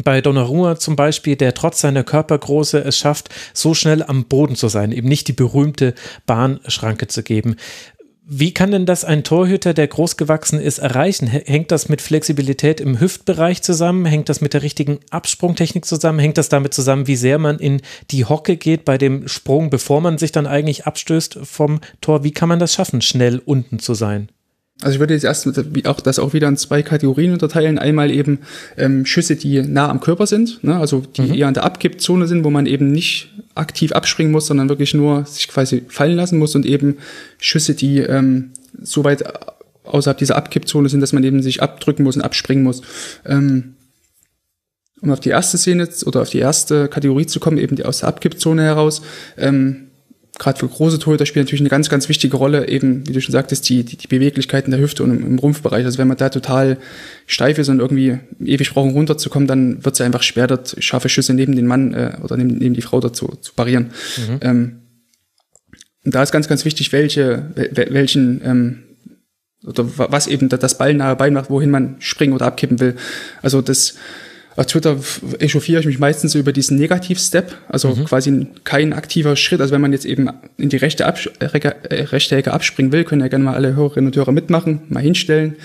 Bei 0.02 0.22
Donnarumma 0.22 0.76
zum 0.76 0.96
Beispiel, 0.96 1.36
der 1.36 1.52
trotz 1.52 1.80
seiner 1.80 2.02
Körpergröße 2.02 2.78
es 2.78 2.96
schafft, 2.96 3.28
so 3.52 3.74
schnell 3.74 4.02
am 4.02 4.24
Boden 4.24 4.56
zu 4.56 4.68
sein, 4.68 4.90
eben 4.90 5.08
nicht 5.08 5.28
die 5.28 5.34
berühmte 5.34 5.94
Bahnschranke 6.24 7.08
zu 7.08 7.22
geben. 7.22 7.56
Wie 8.24 8.54
kann 8.54 8.70
denn 8.70 8.86
das 8.86 9.04
ein 9.04 9.24
Torhüter, 9.24 9.74
der 9.74 9.88
groß 9.88 10.16
gewachsen 10.16 10.60
ist, 10.60 10.78
erreichen? 10.78 11.26
Hängt 11.26 11.72
das 11.72 11.88
mit 11.88 12.00
Flexibilität 12.00 12.80
im 12.80 13.00
Hüftbereich 13.00 13.62
zusammen? 13.62 14.04
Hängt 14.04 14.28
das 14.28 14.40
mit 14.40 14.54
der 14.54 14.62
richtigen 14.62 15.00
Absprungtechnik 15.10 15.84
zusammen? 15.84 16.20
Hängt 16.20 16.38
das 16.38 16.48
damit 16.48 16.72
zusammen, 16.72 17.08
wie 17.08 17.16
sehr 17.16 17.40
man 17.40 17.58
in 17.58 17.82
die 18.12 18.24
Hocke 18.24 18.56
geht 18.56 18.84
bei 18.84 18.96
dem 18.96 19.26
Sprung, 19.26 19.70
bevor 19.70 20.00
man 20.00 20.18
sich 20.18 20.30
dann 20.30 20.46
eigentlich 20.46 20.86
abstößt 20.86 21.40
vom 21.42 21.80
Tor? 22.00 22.22
Wie 22.22 22.30
kann 22.30 22.48
man 22.48 22.60
das 22.60 22.74
schaffen, 22.74 23.02
schnell 23.02 23.42
unten 23.44 23.80
zu 23.80 23.94
sein? 23.94 24.28
Also 24.80 24.94
ich 24.94 25.00
würde 25.00 25.14
jetzt 25.14 25.24
erst 25.24 25.46
auch 25.86 26.00
das 26.00 26.18
auch 26.18 26.32
wieder 26.32 26.48
in 26.48 26.56
zwei 26.56 26.82
Kategorien 26.82 27.32
unterteilen. 27.32 27.78
Einmal 27.78 28.10
eben 28.10 28.40
ähm, 28.76 29.06
Schüsse, 29.06 29.36
die 29.36 29.62
nah 29.62 29.88
am 29.88 30.00
Körper 30.00 30.26
sind, 30.26 30.64
ne? 30.64 30.76
also 30.76 31.00
die 31.00 31.22
mhm. 31.22 31.34
eher 31.34 31.48
in 31.48 31.54
der 31.54 31.64
Abkippzone 31.64 32.26
sind, 32.26 32.42
wo 32.42 32.50
man 32.50 32.66
eben 32.66 32.90
nicht 32.90 33.30
aktiv 33.54 33.92
abspringen 33.92 34.32
muss, 34.32 34.46
sondern 34.46 34.68
wirklich 34.68 34.94
nur 34.94 35.24
sich 35.24 35.46
quasi 35.46 35.84
fallen 35.88 36.16
lassen 36.16 36.38
muss 36.38 36.54
und 36.56 36.66
eben 36.66 36.96
Schüsse, 37.38 37.74
die 37.74 37.98
ähm, 37.98 38.52
so 38.82 39.04
weit 39.04 39.24
außerhalb 39.84 40.18
dieser 40.18 40.36
Abkippzone 40.36 40.88
sind, 40.88 41.00
dass 41.00 41.12
man 41.12 41.22
eben 41.22 41.42
sich 41.42 41.62
abdrücken 41.62 42.02
muss 42.02 42.16
und 42.16 42.22
abspringen 42.22 42.64
muss. 42.64 42.82
Ähm, 43.24 43.74
um 45.00 45.10
auf 45.10 45.20
die 45.20 45.30
erste 45.30 45.58
Szene 45.58 45.88
oder 46.06 46.22
auf 46.22 46.30
die 46.30 46.38
erste 46.38 46.88
Kategorie 46.88 47.26
zu 47.26 47.40
kommen, 47.40 47.58
eben 47.58 47.76
die 47.76 47.84
aus 47.84 48.00
der 48.00 48.08
Abkippzone 48.08 48.62
heraus, 48.62 49.02
ähm, 49.36 49.88
gerade 50.38 50.58
für 50.58 50.68
große 50.68 50.98
Torhüter 50.98 51.26
spielt 51.26 51.46
natürlich 51.46 51.60
eine 51.60 51.68
ganz, 51.68 51.88
ganz 51.90 52.08
wichtige 52.08 52.36
Rolle, 52.36 52.68
eben, 52.68 53.06
wie 53.06 53.12
du 53.12 53.20
schon 53.20 53.32
sagtest, 53.32 53.68
die, 53.68 53.84
die, 53.84 53.96
die 53.96 54.06
Beweglichkeiten 54.06 54.70
der 54.70 54.80
Hüfte 54.80 55.02
und 55.02 55.10
im, 55.10 55.26
im, 55.26 55.38
Rumpfbereich. 55.38 55.84
Also 55.84 55.98
wenn 55.98 56.08
man 56.08 56.16
da 56.16 56.30
total 56.30 56.78
steif 57.26 57.58
ist 57.58 57.68
und 57.68 57.80
irgendwie 57.80 58.18
ewig 58.42 58.72
brauchen 58.72 58.92
runterzukommen, 58.92 59.46
dann 59.46 59.84
wird 59.84 59.94
es 59.94 60.00
einfach 60.00 60.22
schwer, 60.22 60.46
dort 60.46 60.76
scharfe 60.78 61.08
Schüsse 61.08 61.34
neben 61.34 61.54
den 61.54 61.66
Mann 61.66 61.92
äh, 61.92 62.16
oder 62.22 62.36
neben, 62.36 62.58
neben 62.58 62.74
die 62.74 62.82
Frau 62.82 63.00
dazu 63.00 63.36
zu 63.40 63.52
parieren. 63.54 63.90
Mhm. 64.16 64.38
Ähm, 64.40 64.78
und 66.04 66.14
da 66.14 66.22
ist 66.22 66.32
ganz, 66.32 66.48
ganz 66.48 66.64
wichtig, 66.64 66.92
welche, 66.92 67.50
welchen, 67.54 68.40
ähm, 68.44 68.82
oder 69.64 69.86
was 69.96 70.26
eben 70.26 70.48
das 70.48 70.78
ballnahe 70.78 71.14
Bein 71.14 71.34
macht, 71.34 71.50
wohin 71.50 71.70
man 71.70 71.96
springen 72.00 72.32
oder 72.32 72.46
abkippen 72.46 72.80
will. 72.80 72.96
Also 73.42 73.60
das, 73.60 73.94
auf 74.54 74.66
Twitter 74.66 74.98
echauffiere 75.38 75.80
ich 75.80 75.86
mich 75.86 75.98
meistens 75.98 76.34
über 76.34 76.52
diesen 76.52 76.76
Negativ-Step, 76.76 77.56
also 77.68 77.88
mhm. 77.88 78.04
quasi 78.04 78.46
kein 78.64 78.92
aktiver 78.92 79.34
Schritt. 79.34 79.60
Also 79.60 79.72
wenn 79.72 79.80
man 79.80 79.92
jetzt 79.92 80.04
eben 80.04 80.28
in 80.58 80.68
die 80.68 80.76
rechte, 80.76 81.06
Abs 81.06 81.30
äh, 81.38 81.46
rechte 81.46 82.36
Ecke 82.36 82.52
abspringen 82.52 82.92
will, 82.92 83.04
können 83.04 83.22
ja 83.22 83.28
gerne 83.28 83.44
mal 83.44 83.54
alle 83.54 83.74
Hörerinnen 83.74 84.08
und 84.08 84.16
Hörer 84.16 84.32
mitmachen, 84.32 84.82
mal 84.88 85.00
hinstellen. 85.00 85.56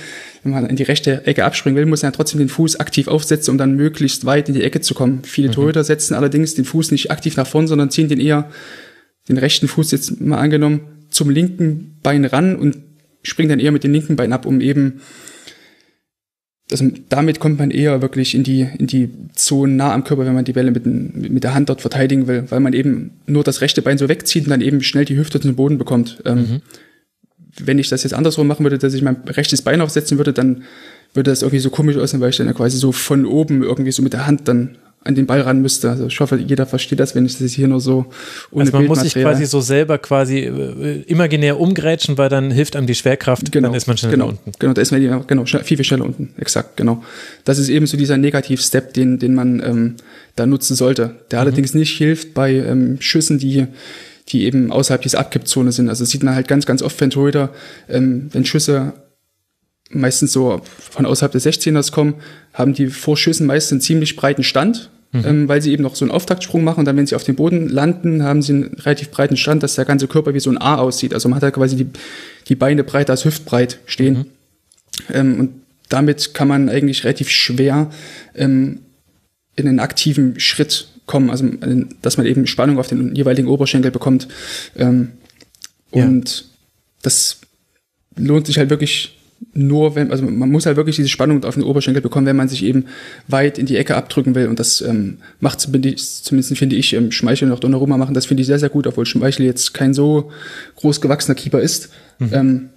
Wenn 0.43 0.53
man 0.53 0.65
in 0.67 0.77
die 0.77 0.83
rechte 0.83 1.27
Ecke 1.27 1.43
abspringen 1.43 1.77
will, 1.77 1.85
muss 1.85 2.01
man 2.01 2.11
ja 2.11 2.15
trotzdem 2.15 2.39
den 2.39 2.47
Fuß 2.47 2.79
aktiv 2.79 3.09
aufsetzen, 3.09 3.51
um 3.51 3.57
dann 3.57 3.75
möglichst 3.75 4.25
weit 4.25 4.47
in 4.47 4.55
die 4.55 4.63
Ecke 4.63 4.79
zu 4.79 4.93
kommen. 4.93 5.21
Viele 5.23 5.49
mhm. 5.49 5.53
Torhüter 5.53 5.83
setzen 5.83 6.13
allerdings 6.13 6.55
den 6.55 6.63
Fuß 6.63 6.91
nicht 6.91 7.11
aktiv 7.11 7.35
nach 7.35 7.47
vorn, 7.47 7.67
sondern 7.67 7.89
ziehen 7.89 8.07
den 8.07 8.21
eher, 8.21 8.49
den 9.27 9.37
rechten 9.37 9.67
Fuß 9.67 9.91
jetzt 9.91 10.21
mal 10.21 10.37
angenommen, 10.37 10.81
zum 11.09 11.29
linken 11.29 11.99
Bein 12.03 12.23
ran 12.23 12.55
und 12.55 12.77
springen 13.21 13.49
dann 13.49 13.59
eher 13.59 13.73
mit 13.73 13.83
dem 13.83 13.91
linken 13.91 14.15
Bein 14.15 14.31
ab, 14.31 14.45
um 14.45 14.61
eben 14.61 15.01
also 16.71 16.85
damit 17.09 17.39
kommt 17.39 17.59
man 17.59 17.71
eher 17.71 18.01
wirklich 18.01 18.35
in 18.35 18.43
die, 18.43 18.67
in 18.77 18.87
die 18.87 19.09
Zone 19.33 19.73
nah 19.73 19.93
am 19.93 20.03
Körper, 20.03 20.25
wenn 20.25 20.33
man 20.33 20.43
die 20.43 20.55
Welle 20.55 20.71
mit, 20.71 20.85
mit 20.85 21.43
der 21.43 21.53
Hand 21.53 21.69
dort 21.69 21.81
verteidigen 21.81 22.27
will, 22.27 22.45
weil 22.49 22.59
man 22.59 22.73
eben 22.73 23.11
nur 23.25 23.43
das 23.43 23.61
rechte 23.61 23.81
Bein 23.81 23.97
so 23.97 24.09
wegzieht 24.09 24.45
und 24.45 24.49
dann 24.49 24.61
eben 24.61 24.83
schnell 24.83 25.05
die 25.05 25.17
Hüfte 25.17 25.39
zum 25.39 25.55
Boden 25.55 25.77
bekommt. 25.77 26.21
Ähm, 26.25 26.37
mhm. 26.37 26.61
wenn 27.63 27.79
ich 27.79 27.87
das 27.87 28.03
jetzt 28.03 28.13
andersrum 28.13 28.47
machen 28.47 28.65
würde, 28.65 28.77
dass 28.77 28.93
ich 28.93 29.01
mein 29.01 29.15
rechtes 29.27 29.61
Bein 29.61 29.79
aufsetzen 29.79 30.17
würde, 30.17 30.33
dann 30.33 30.63
würde 31.13 31.31
das 31.31 31.41
irgendwie 31.41 31.59
so 31.59 31.69
komisch 31.69 31.95
aussehen, 31.95 32.19
weil 32.19 32.31
ich 32.31 32.37
dann 32.37 32.47
ja 32.47 32.53
quasi 32.53 32.77
so 32.77 32.91
von 32.91 33.25
oben 33.25 33.63
irgendwie 33.63 33.91
so 33.91 34.03
mit 34.03 34.13
der 34.13 34.27
Hand 34.27 34.47
dann 34.49 34.77
an 35.07 35.15
den 35.15 35.25
Ball 35.25 35.41
ran 35.41 35.61
müsste. 35.61 35.89
Also 35.89 36.07
ich 36.07 36.19
hoffe, 36.19 36.37
jeder 36.37 36.65
versteht 36.65 36.99
das, 36.99 37.15
wenn 37.15 37.25
ich 37.25 37.37
das 37.37 37.51
hier 37.51 37.67
nur 37.67 37.79
so 37.79 38.05
ohne 38.51 38.65
Also 38.65 38.77
man 38.77 38.85
muss 38.85 39.01
sich 39.01 39.13
quasi 39.13 39.45
so 39.45 39.61
selber 39.61 39.97
quasi 39.97 40.39
äh, 40.39 41.01
imaginär 41.07 41.59
umgrätschen, 41.59 42.17
weil 42.17 42.29
dann 42.29 42.51
hilft 42.51 42.75
einem 42.75 42.87
die 42.87 42.95
Schwerkraft, 42.95 43.51
genau, 43.51 43.69
dann 43.69 43.77
ist 43.77 43.87
man 43.87 43.97
schneller 43.97 44.11
genau, 44.11 44.27
unten. 44.29 44.51
Genau, 44.59 44.73
da 44.73 44.81
ist 44.81 44.91
man 44.91 45.25
genau, 45.27 45.45
viel, 45.45 45.77
viel 45.77 45.83
schneller 45.83 46.05
unten. 46.05 46.33
Exakt, 46.37 46.77
genau. 46.77 47.03
Das 47.45 47.57
ist 47.57 47.69
eben 47.69 47.87
so 47.87 47.97
dieser 47.97 48.17
Negativ-Step, 48.17 48.93
den, 48.93 49.17
den 49.19 49.33
man 49.33 49.61
ähm, 49.61 49.95
da 50.35 50.45
nutzen 50.45 50.75
sollte. 50.75 51.15
Der 51.31 51.39
mhm. 51.39 51.47
allerdings 51.47 51.73
nicht 51.73 51.97
hilft 51.97 52.33
bei 52.33 52.53
ähm, 52.53 52.97
Schüssen, 52.99 53.39
die 53.39 53.67
die 54.29 54.43
eben 54.43 54.73
außerhalb 54.73 55.01
dieser 55.01 55.19
Abkippzone 55.19 55.71
sind. 55.71 55.87
Also 55.87 56.03
sieht 56.03 56.21
man 56.21 56.35
halt 56.35 56.49
ganz, 56.49 56.65
ganz 56.65 56.81
oft, 56.81 56.99
wenn 56.99 57.11
Torhüter, 57.11 57.49
ähm, 57.87 58.27
wenn 58.33 58.43
Schüsse 58.43 58.91
meistens 59.89 60.33
so 60.33 60.61
von 60.77 61.05
außerhalb 61.05 61.31
des 61.31 61.45
16ers 61.45 61.91
kommen, 61.91 62.15
haben 62.53 62.73
die 62.73 62.87
Vorschüssen 62.87 63.47
meist 63.47 63.71
einen 63.71 63.81
ziemlich 63.81 64.15
breiten 64.15 64.43
Stand 64.43 64.89
mhm. 65.11 65.25
ähm, 65.25 65.47
weil 65.47 65.61
sie 65.61 65.71
eben 65.71 65.83
noch 65.83 65.95
so 65.95 66.05
einen 66.05 66.11
Auftaktsprung 66.11 66.63
machen 66.63 66.79
und 66.79 66.85
dann, 66.85 66.97
wenn 66.97 67.07
sie 67.07 67.15
auf 67.15 67.23
dem 67.23 67.35
Boden 67.35 67.69
landen, 67.69 68.23
haben 68.23 68.41
sie 68.41 68.53
einen 68.53 68.63
relativ 68.79 69.09
breiten 69.11 69.37
Stand, 69.37 69.63
dass 69.63 69.75
der 69.75 69.85
ganze 69.85 70.07
Körper 70.07 70.33
wie 70.33 70.39
so 70.39 70.49
ein 70.49 70.57
A 70.57 70.75
aussieht. 70.75 71.13
Also 71.13 71.29
man 71.29 71.35
hat 71.35 71.43
da 71.43 71.51
quasi 71.51 71.75
die, 71.75 71.87
die 72.47 72.55
Beine 72.55 72.83
breiter 72.83 73.13
als 73.13 73.25
hüftbreit 73.25 73.79
stehen. 73.85 74.13
Mhm. 74.13 74.25
Ähm, 75.13 75.39
und 75.39 75.49
damit 75.89 76.33
kann 76.33 76.47
man 76.47 76.69
eigentlich 76.69 77.03
relativ 77.03 77.29
schwer 77.29 77.89
ähm, 78.35 78.79
in 79.55 79.67
einen 79.67 79.79
aktiven 79.79 80.39
Schritt 80.39 80.87
kommen, 81.05 81.29
also 81.29 81.49
dass 82.01 82.17
man 82.17 82.25
eben 82.25 82.45
Spannung 82.47 82.77
auf 82.77 82.87
den 82.87 83.15
jeweiligen 83.15 83.47
Oberschenkel 83.47 83.91
bekommt. 83.91 84.27
Ähm, 84.75 85.13
und 85.91 86.39
ja. 86.39 86.45
das 87.01 87.39
lohnt 88.17 88.45
sich 88.45 88.57
halt 88.57 88.69
wirklich 88.69 89.16
nur 89.53 89.95
wenn, 89.95 90.11
also 90.11 90.23
man 90.23 90.49
muss 90.49 90.65
halt 90.65 90.77
wirklich 90.77 90.95
diese 90.95 91.09
Spannung 91.09 91.43
auf 91.43 91.55
den 91.55 91.63
Oberschenkel 91.63 92.01
bekommen, 92.01 92.25
wenn 92.25 92.35
man 92.35 92.47
sich 92.47 92.63
eben 92.63 92.85
weit 93.27 93.57
in 93.57 93.65
die 93.65 93.77
Ecke 93.77 93.95
abdrücken 93.95 94.35
will. 94.35 94.47
Und 94.47 94.59
das 94.59 94.81
ähm, 94.81 95.17
macht 95.39 95.61
zumindest 95.61 96.57
finde 96.57 96.75
ich 96.75 96.93
ähm, 96.93 97.11
Schmeichel 97.11 97.47
noch 97.47 97.59
Donnarumma 97.59 97.97
machen. 97.97 98.13
Das 98.13 98.25
finde 98.25 98.41
ich 98.41 98.47
sehr, 98.47 98.59
sehr 98.59 98.69
gut, 98.69 98.87
obwohl 98.87 99.05
Schmeichel 99.05 99.45
jetzt 99.45 99.73
kein 99.73 99.93
so 99.93 100.31
groß 100.75 101.01
gewachsener 101.01 101.35
Keeper 101.35 101.59
ist. 101.59 101.89
Mhm. 102.19 102.29
Ähm, 102.33 102.69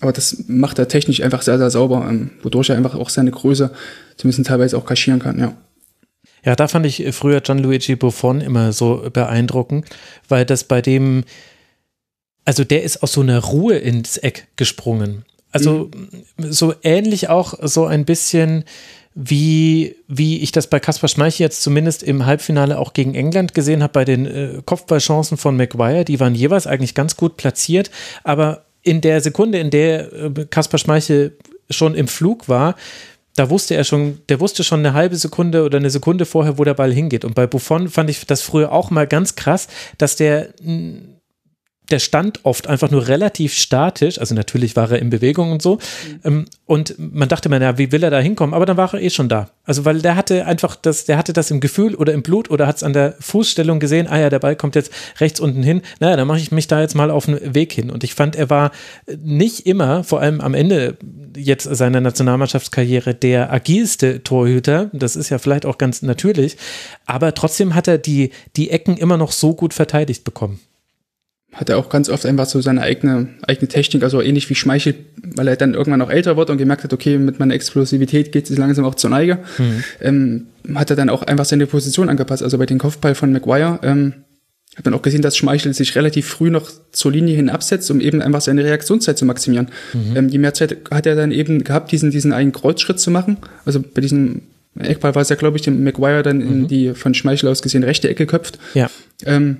aber 0.00 0.12
das 0.12 0.44
macht 0.48 0.78
er 0.78 0.88
technisch 0.88 1.22
einfach 1.22 1.42
sehr, 1.42 1.58
sehr 1.58 1.70
sauber, 1.70 2.06
ähm, 2.08 2.32
wodurch 2.42 2.70
er 2.70 2.76
einfach 2.76 2.94
auch 2.94 3.08
seine 3.08 3.30
Größe 3.30 3.70
zumindest 4.16 4.46
teilweise 4.46 4.76
auch 4.76 4.84
kaschieren 4.84 5.20
kann, 5.20 5.38
ja. 5.38 5.56
Ja, 6.44 6.56
da 6.56 6.66
fand 6.66 6.86
ich 6.86 7.04
früher 7.12 7.40
Gianluigi 7.40 7.94
Buffon 7.94 8.40
immer 8.40 8.72
so 8.72 9.08
beeindruckend, 9.12 9.86
weil 10.28 10.44
das 10.44 10.64
bei 10.64 10.82
dem, 10.82 11.22
also 12.44 12.64
der 12.64 12.82
ist 12.82 13.04
aus 13.04 13.12
so 13.12 13.20
einer 13.20 13.38
Ruhe 13.38 13.76
ins 13.76 14.16
Eck 14.16 14.48
gesprungen. 14.56 15.24
Also 15.52 15.90
mhm. 15.94 16.52
so 16.52 16.74
ähnlich 16.82 17.28
auch 17.28 17.54
so 17.62 17.86
ein 17.86 18.04
bisschen 18.04 18.64
wie, 19.14 19.96
wie 20.08 20.40
ich 20.40 20.52
das 20.52 20.66
bei 20.66 20.80
Kaspar 20.80 21.08
Schmeichel 21.08 21.44
jetzt 21.44 21.62
zumindest 21.62 22.02
im 22.02 22.24
Halbfinale 22.24 22.78
auch 22.78 22.94
gegen 22.94 23.14
England 23.14 23.52
gesehen 23.52 23.82
habe, 23.82 23.92
bei 23.92 24.04
den 24.04 24.26
äh, 24.26 24.62
Kopfballchancen 24.64 25.36
von 25.36 25.56
Maguire, 25.56 26.04
die 26.04 26.18
waren 26.18 26.34
jeweils 26.34 26.66
eigentlich 26.66 26.94
ganz 26.94 27.16
gut 27.16 27.36
platziert, 27.36 27.90
aber 28.24 28.64
in 28.82 29.00
der 29.02 29.20
Sekunde, 29.20 29.58
in 29.58 29.70
der 29.70 30.12
äh, 30.12 30.46
Kaspar 30.48 30.78
Schmeichel 30.78 31.36
schon 31.68 31.94
im 31.94 32.08
Flug 32.08 32.48
war, 32.48 32.74
da 33.36 33.48
wusste 33.48 33.74
er 33.74 33.84
schon, 33.84 34.20
der 34.28 34.40
wusste 34.40 34.64
schon 34.64 34.80
eine 34.80 34.92
halbe 34.92 35.16
Sekunde 35.16 35.64
oder 35.64 35.78
eine 35.78 35.90
Sekunde 35.90 36.26
vorher, 36.26 36.58
wo 36.58 36.64
der 36.64 36.74
Ball 36.74 36.92
hingeht. 36.92 37.24
Und 37.24 37.34
bei 37.34 37.46
Buffon 37.46 37.88
fand 37.88 38.10
ich 38.10 38.26
das 38.26 38.42
früher 38.42 38.72
auch 38.72 38.90
mal 38.90 39.06
ganz 39.06 39.36
krass, 39.36 39.68
dass 39.96 40.16
der 40.16 40.48
der 41.92 41.98
stand 41.98 42.40
oft 42.44 42.66
einfach 42.66 42.90
nur 42.90 43.06
relativ 43.06 43.54
statisch, 43.54 44.18
also 44.18 44.34
natürlich 44.34 44.74
war 44.76 44.90
er 44.90 44.98
in 44.98 45.10
Bewegung 45.10 45.52
und 45.52 45.62
so. 45.62 45.78
Mhm. 46.24 46.46
und 46.66 46.94
man 46.98 47.28
dachte 47.28 47.48
mir, 47.48 47.60
ja, 47.60 47.78
wie 47.78 47.92
will 47.92 48.02
er 48.02 48.10
da 48.10 48.18
hinkommen? 48.18 48.54
Aber 48.54 48.66
dann 48.66 48.76
war 48.76 48.92
er 48.94 49.00
eh 49.00 49.10
schon 49.10 49.28
da. 49.28 49.50
Also 49.64 49.84
weil 49.84 50.00
der 50.00 50.16
hatte 50.16 50.46
einfach 50.46 50.74
das, 50.74 51.04
der 51.04 51.18
hatte 51.18 51.32
das 51.32 51.50
im 51.50 51.60
Gefühl 51.60 51.94
oder 51.94 52.12
im 52.12 52.22
Blut 52.22 52.50
oder 52.50 52.66
hat 52.66 52.76
es 52.76 52.82
an 52.82 52.92
der 52.92 53.14
Fußstellung 53.20 53.78
gesehen, 53.78 54.08
ah 54.08 54.18
ja, 54.18 54.30
der 54.30 54.38
Ball 54.38 54.56
kommt 54.56 54.74
jetzt 54.74 54.92
rechts 55.20 55.38
unten 55.38 55.62
hin. 55.62 55.82
Naja, 56.00 56.16
dann 56.16 56.26
mache 56.26 56.38
ich 56.38 56.50
mich 56.50 56.66
da 56.66 56.80
jetzt 56.80 56.94
mal 56.94 57.10
auf 57.10 57.26
den 57.26 57.54
Weg 57.54 57.72
hin. 57.72 57.90
Und 57.90 58.02
ich 58.04 58.14
fand, 58.14 58.34
er 58.34 58.48
war 58.50 58.72
nicht 59.22 59.66
immer, 59.66 60.02
vor 60.02 60.20
allem 60.20 60.40
am 60.40 60.54
Ende 60.54 60.96
jetzt 61.36 61.64
seiner 61.64 62.00
Nationalmannschaftskarriere, 62.00 63.14
der 63.14 63.52
agilste 63.52 64.22
Torhüter. 64.22 64.90
Das 64.92 65.14
ist 65.14 65.28
ja 65.28 65.38
vielleicht 65.38 65.66
auch 65.66 65.78
ganz 65.78 66.02
natürlich. 66.02 66.56
Aber 67.04 67.34
trotzdem 67.34 67.74
hat 67.74 67.86
er 67.86 67.98
die, 67.98 68.30
die 68.56 68.70
Ecken 68.70 68.96
immer 68.96 69.18
noch 69.18 69.32
so 69.32 69.54
gut 69.54 69.74
verteidigt 69.74 70.24
bekommen 70.24 70.60
hat 71.52 71.68
er 71.68 71.76
auch 71.76 71.90
ganz 71.90 72.08
oft 72.08 72.24
einfach 72.24 72.46
so 72.46 72.60
seine 72.60 72.80
eigene, 72.80 73.28
eigene 73.42 73.68
Technik, 73.68 74.02
also 74.02 74.22
ähnlich 74.22 74.48
wie 74.48 74.54
Schmeichel, 74.54 74.94
weil 75.36 75.48
er 75.48 75.56
dann 75.56 75.74
irgendwann 75.74 76.00
auch 76.00 76.10
älter 76.10 76.36
wird 76.36 76.48
und 76.48 76.56
gemerkt 76.56 76.82
hat, 76.82 76.92
okay, 76.92 77.18
mit 77.18 77.38
meiner 77.38 77.54
Explosivität 77.54 78.32
geht 78.32 78.48
es 78.48 78.56
langsam 78.56 78.86
auch 78.86 78.94
zur 78.94 79.10
Neige, 79.10 79.38
mhm. 79.58 79.84
ähm, 80.00 80.46
hat 80.74 80.90
er 80.90 80.96
dann 80.96 81.10
auch 81.10 81.22
einfach 81.22 81.44
seine 81.44 81.66
Position 81.66 82.08
angepasst. 82.08 82.42
Also 82.42 82.56
bei 82.56 82.64
den 82.64 82.78
Kopfball 82.78 83.14
von 83.14 83.32
Maguire 83.32 83.80
ähm, 83.82 84.14
hat 84.76 84.86
man 84.86 84.94
auch 84.94 85.02
gesehen, 85.02 85.20
dass 85.20 85.36
Schmeichel 85.36 85.74
sich 85.74 85.94
relativ 85.94 86.26
früh 86.26 86.48
noch 86.48 86.70
zur 86.90 87.12
Linie 87.12 87.36
hin 87.36 87.50
absetzt, 87.50 87.90
um 87.90 88.00
eben 88.00 88.22
einfach 88.22 88.40
seine 88.40 88.64
Reaktionszeit 88.64 89.18
zu 89.18 89.26
maximieren. 89.26 89.68
Mhm. 89.92 90.16
Ähm, 90.16 90.28
je 90.30 90.38
mehr 90.38 90.54
Zeit 90.54 90.78
hat 90.90 91.04
er 91.04 91.14
dann 91.16 91.32
eben 91.32 91.64
gehabt, 91.64 91.92
diesen, 91.92 92.10
diesen 92.10 92.32
einen 92.32 92.52
Kreuzschritt 92.52 92.98
zu 92.98 93.10
machen. 93.10 93.36
Also 93.66 93.82
bei 93.82 94.00
diesem 94.00 94.42
Eckball 94.78 95.14
war 95.14 95.20
es 95.20 95.28
ja, 95.28 95.36
glaube 95.36 95.58
ich, 95.58 95.62
dem 95.62 95.84
Maguire 95.84 96.22
dann 96.22 96.38
mhm. 96.38 96.48
in 96.48 96.68
die 96.68 96.94
von 96.94 97.12
Schmeichel 97.12 97.50
aus 97.50 97.60
gesehen 97.60 97.84
rechte 97.84 98.08
Ecke 98.08 98.24
köpft. 98.24 98.58
Ja. 98.72 98.88
Ähm, 99.26 99.58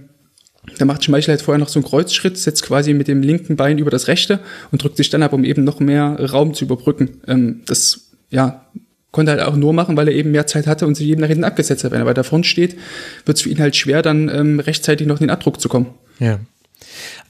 da 0.78 0.84
macht 0.84 1.04
Schmeichel 1.04 1.32
halt 1.32 1.42
vorher 1.42 1.58
noch 1.58 1.68
so 1.68 1.80
einen 1.80 1.88
Kreuzschritt, 1.88 2.38
setzt 2.38 2.62
quasi 2.62 2.94
mit 2.94 3.08
dem 3.08 3.22
linken 3.22 3.56
Bein 3.56 3.78
über 3.78 3.90
das 3.90 4.06
rechte 4.06 4.40
und 4.70 4.82
drückt 4.82 4.96
sich 4.96 5.10
dann 5.10 5.22
ab, 5.22 5.32
um 5.32 5.44
eben 5.44 5.64
noch 5.64 5.80
mehr 5.80 6.16
Raum 6.30 6.54
zu 6.54 6.64
überbrücken. 6.64 7.20
Ähm, 7.26 7.62
das, 7.66 8.10
ja, 8.30 8.64
konnte 9.10 9.32
halt 9.32 9.42
auch 9.42 9.56
nur 9.56 9.72
machen, 9.72 9.96
weil 9.96 10.08
er 10.08 10.14
eben 10.14 10.30
mehr 10.30 10.46
Zeit 10.46 10.66
hatte 10.66 10.86
und 10.86 10.94
sich 10.94 11.08
eben 11.08 11.20
nach 11.20 11.28
hinten 11.28 11.44
abgesetzt 11.44 11.84
hat. 11.84 11.90
Wenn 11.90 12.00
er 12.00 12.06
weiter 12.06 12.24
vorn 12.24 12.44
steht, 12.44 12.76
wird 13.26 13.36
es 13.36 13.42
für 13.42 13.50
ihn 13.50 13.60
halt 13.60 13.76
schwer, 13.76 14.02
dann 14.02 14.28
ähm, 14.28 14.60
rechtzeitig 14.60 15.06
noch 15.06 15.16
in 15.20 15.26
den 15.26 15.30
Abdruck 15.30 15.60
zu 15.60 15.68
kommen. 15.68 15.94
Ja. 16.18 16.38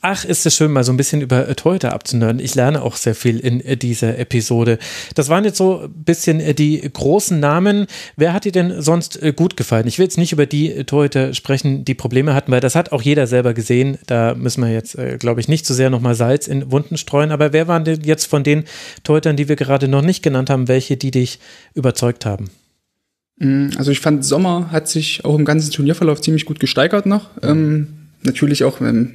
Ach, 0.00 0.24
ist 0.24 0.46
es 0.46 0.54
schön, 0.54 0.72
mal 0.72 0.84
so 0.84 0.92
ein 0.92 0.96
bisschen 0.96 1.20
über 1.20 1.48
äh, 1.48 1.54
Torhüter 1.54 1.92
abzunörden. 1.92 2.40
Ich 2.40 2.54
lerne 2.54 2.82
auch 2.82 2.96
sehr 2.96 3.14
viel 3.14 3.38
in 3.38 3.60
äh, 3.60 3.76
dieser 3.76 4.18
Episode. 4.18 4.78
Das 5.14 5.28
waren 5.28 5.44
jetzt 5.44 5.58
so 5.58 5.82
ein 5.82 6.04
bisschen 6.04 6.40
äh, 6.40 6.54
die 6.54 6.80
großen 6.80 7.38
Namen. 7.38 7.86
Wer 8.16 8.32
hat 8.32 8.44
dir 8.44 8.52
denn 8.52 8.82
sonst 8.82 9.20
gut 9.36 9.56
gefallen? 9.56 9.86
Ich 9.86 9.98
will 9.98 10.04
jetzt 10.04 10.18
nicht 10.18 10.32
über 10.32 10.46
die 10.46 10.84
Torhüter 10.84 11.34
sprechen, 11.34 11.84
die 11.84 11.94
Probleme 11.94 12.34
hatten, 12.34 12.50
weil 12.50 12.60
das 12.60 12.74
hat 12.74 12.92
auch 12.92 13.02
jeder 13.02 13.26
selber 13.26 13.54
gesehen. 13.54 13.98
Da 14.06 14.34
müssen 14.34 14.62
wir 14.62 14.72
jetzt, 14.72 14.96
glaube 15.18 15.40
ich, 15.40 15.48
nicht 15.48 15.66
so 15.66 15.74
sehr 15.74 15.90
nochmal 15.90 16.14
Salz 16.14 16.48
in 16.48 16.70
Wunden 16.70 16.96
streuen. 16.96 17.30
Aber 17.30 17.52
wer 17.52 17.68
waren 17.68 17.84
denn 17.84 18.02
jetzt 18.02 18.26
von 18.26 18.42
den 18.42 18.64
Torhütern, 19.04 19.36
die 19.36 19.48
wir 19.48 19.56
gerade 19.56 19.88
noch 19.88 20.02
nicht 20.02 20.22
genannt 20.22 20.50
haben, 20.50 20.68
welche, 20.68 20.96
die 20.96 21.10
dich 21.10 21.38
überzeugt 21.74 22.26
haben? 22.26 22.50
Mm, 23.38 23.70
also 23.76 23.90
ich 23.90 24.00
fand, 24.00 24.24
Sommer 24.24 24.70
hat 24.70 24.88
sich 24.88 25.24
auch 25.24 25.36
im 25.36 25.44
ganzen 25.44 25.70
Turnierverlauf 25.70 26.20
ziemlich 26.20 26.44
gut 26.44 26.60
gesteigert 26.60 27.06
noch. 27.06 27.30
Ähm, 27.42 27.88
natürlich 28.22 28.64
auch 28.64 28.80
ähm, 28.80 29.14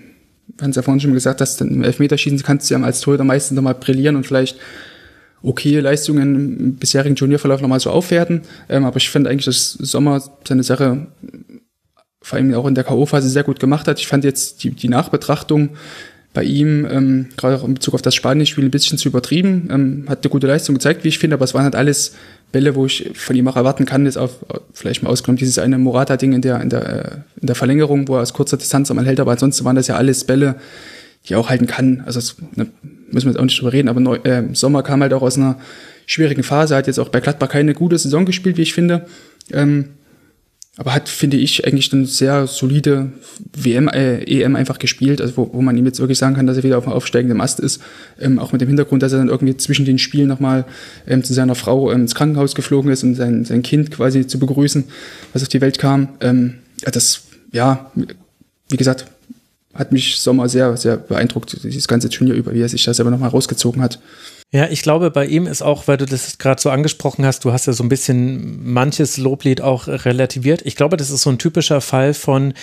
wir 0.56 0.64
haben 0.64 0.70
es 0.72 0.76
ja 0.76 0.82
vorhin 0.82 1.02
schon 1.02 1.14
gesagt, 1.14 1.42
dass 1.42 1.60
im 1.62 1.84
Elfmeterschießen 1.84 2.42
kannst 2.44 2.70
du 2.70 2.76
ja 2.76 2.82
als 2.82 3.02
Torhüter 3.02 3.24
meistens 3.24 3.56
nochmal 3.56 3.76
brillieren 3.76 4.16
und 4.16 4.26
vielleicht 4.26 4.58
okay 5.42 5.80
Leistungen 5.80 6.36
im 6.36 6.76
bisherigen 6.76 7.16
Turnierverlauf 7.16 7.62
nochmal 7.62 7.80
so 7.80 7.92
aufwerten. 7.92 8.42
Ähm, 8.70 8.86
aber 8.86 8.98
ich 8.98 9.10
finde 9.10 9.30
eigentlich, 9.30 9.46
dass 9.46 9.74
Sommer 9.74 10.22
seine 10.48 10.64
Sache 10.64 11.08
vor 12.22 12.38
allem 12.38 12.54
auch 12.56 12.66
in 12.66 12.76
der 12.76 12.84
K.O.-Phase 12.84 13.22
sehr 13.22 13.44
gut 13.44 13.60
gemacht 13.60 13.88
hat. 13.88 14.00
Ich 14.00 14.08
fand 14.08 14.24
jetzt 14.24 14.64
die, 14.64 14.72
die 14.72 14.90
Nachbetrachtung 14.90 15.70
bei 16.38 16.44
ihm, 16.44 16.86
ähm, 16.86 17.30
gerade 17.36 17.56
auch 17.56 17.64
in 17.64 17.74
Bezug 17.74 17.96
auf 17.96 18.04
das 18.04 18.14
Spanien-Spiel, 18.14 18.64
ein 18.64 18.70
bisschen 18.70 19.00
zu 19.00 19.10
übertrieben. 19.10 19.70
Ähm, 19.72 20.04
hat 20.08 20.24
eine 20.24 20.30
gute 20.30 20.46
Leistung 20.46 20.76
gezeigt, 20.76 21.04
wie 21.04 21.08
ich 21.08 21.18
finde, 21.18 21.34
aber 21.34 21.46
es 21.46 21.56
waren 21.56 21.64
halt 21.64 21.76
alles 21.76 22.14
Bälle, 22.52 22.76
wo 22.76 22.86
ich 22.86 23.10
von 23.16 23.36
ihm 23.36 23.48
auch 23.48 23.56
erwarten 23.56 23.86
kann, 23.86 24.06
ist 24.06 24.18
auf, 24.18 24.46
vielleicht 24.72 25.02
mal 25.02 25.10
ausgenommen, 25.10 25.40
dieses 25.40 25.58
eine 25.58 25.80
Morata-Ding 25.80 26.34
in 26.34 26.44
der, 26.44 26.62
in, 26.62 26.70
der, 26.70 26.90
äh, 26.90 27.12
in 27.42 27.48
der 27.48 27.56
Verlängerung, 27.56 28.08
wo 28.08 28.18
er 28.18 28.22
aus 28.22 28.34
kurzer 28.34 28.56
Distanz 28.56 28.92
einmal 28.92 29.08
hält, 29.08 29.20
aber 29.20 29.32
ansonsten 29.32 29.66
waren 29.66 29.76
das 29.76 29.88
ja 29.88 29.96
alles 29.96 30.26
Bälle, 30.26 30.58
die 31.26 31.34
er 31.34 31.40
auch 31.40 31.50
halten 31.50 31.66
kann. 31.66 32.04
Also 32.06 32.20
das, 32.20 32.36
ne, 32.54 32.68
müssen 33.10 33.26
wir 33.26 33.32
jetzt 33.32 33.40
auch 33.40 33.46
nicht 33.46 33.60
drüber 33.60 33.74
reden, 33.74 33.88
aber 33.88 34.00
Neu 34.00 34.18
äh, 34.18 34.44
Sommer 34.54 34.84
kam 34.84 35.02
halt 35.02 35.14
auch 35.14 35.24
aus 35.24 35.38
einer 35.38 35.58
schwierigen 36.06 36.44
Phase, 36.44 36.76
hat 36.76 36.86
jetzt 36.86 37.00
auch 37.00 37.10
bei 37.10 37.20
Gladbach 37.20 37.50
keine 37.50 37.74
gute 37.74 37.98
Saison 37.98 38.28
gespielt, 38.28 38.58
wie 38.58 38.62
ich 38.62 38.76
finde. 38.76 39.08
Ähm, 39.52 39.86
aber 40.78 40.94
hat, 40.94 41.10
finde 41.10 41.38
ich, 41.38 41.66
eigentlich 41.66 41.92
eine 41.92 42.06
sehr 42.06 42.46
solide 42.46 43.12
WM, 43.56 43.88
äh, 43.88 44.24
EM 44.24 44.56
einfach 44.56 44.78
gespielt, 44.78 45.22
also 45.22 45.36
wo, 45.36 45.50
wo 45.54 45.62
man 45.62 45.76
ihm 45.76 45.86
jetzt 45.86 46.00
wirklich 46.00 46.20
sagen 46.20 46.36
kann, 46.36 46.46
dass 46.46 46.58
er 46.58 46.64
wieder 46.64 46.78
auf 46.78 46.84
dem 46.84 46.94
aufsteigenden 46.94 47.42
Ast 47.42 47.60
ist. 47.60 47.82
Ähm, 48.20 48.38
auch 48.38 48.52
mit 48.52 48.62
dem 48.62 48.68
Hintergrund, 48.68 49.02
dass 49.02 49.12
er 49.12 49.18
dann 49.18 49.30
irgendwie 49.30 49.58
zwischen 49.58 49.86
den 49.86 49.98
Spielen 49.98 50.28
nochmal 50.28 50.66
ähm, 51.08 51.24
zu 51.24 51.34
seiner 51.34 51.56
Frau 51.56 51.92
ähm, 51.92 52.02
ins 52.02 52.14
Krankenhaus 52.14 52.54
geflogen 52.54 52.92
ist, 52.92 53.04
um 53.04 53.16
sein, 53.16 53.44
sein 53.44 53.64
Kind 53.64 53.90
quasi 53.90 54.28
zu 54.28 54.38
begrüßen, 54.38 54.84
was 55.34 55.42
auf 55.42 55.50
die 55.50 55.62
Welt 55.62 55.80
kam. 55.80 56.10
Ähm, 56.22 56.56
das, 56.84 57.24
ja, 57.52 57.92
wie 58.70 58.78
gesagt, 58.78 59.08
hat 59.74 59.92
mich 59.92 60.20
Sommer 60.20 60.48
sehr, 60.48 60.78
sehr 60.78 60.98
beeindruckt, 60.98 61.64
dieses 61.64 61.88
ganze 61.88 62.10
Turnier 62.10 62.36
über, 62.36 62.54
wie 62.54 62.62
er 62.62 62.70
sich 62.70 62.84
da 62.84 62.94
selber 62.94 63.10
nochmal 63.10 63.30
rausgezogen 63.30 63.82
hat. 63.82 64.00
Ja, 64.54 64.70
ich 64.70 64.82
glaube, 64.82 65.12
bei 65.12 65.26
ihm 65.26 65.46
ist 65.46 65.62
auch, 65.62 65.90
weil 65.90 65.98
du 65.98 66.06
das 66.06 66.38
gerade 66.38 66.62
so 66.62 66.70
angesprochen 66.70 67.26
hast, 67.26 67.44
du 67.44 67.52
hast 67.52 67.66
ja 67.66 67.74
so 67.74 67.84
ein 67.84 67.90
bisschen 67.90 68.64
manches 68.64 69.18
Loblied 69.18 69.60
auch 69.60 69.90
relativiert. 69.90 70.62
Ich 70.64 70.78
glaube, 70.78 70.96
das 70.96 71.10
ist 71.10 71.24
so 71.24 71.30
ein 71.30 71.38
typischer 71.38 71.82
Fall 71.82 72.14
von, 72.14 72.54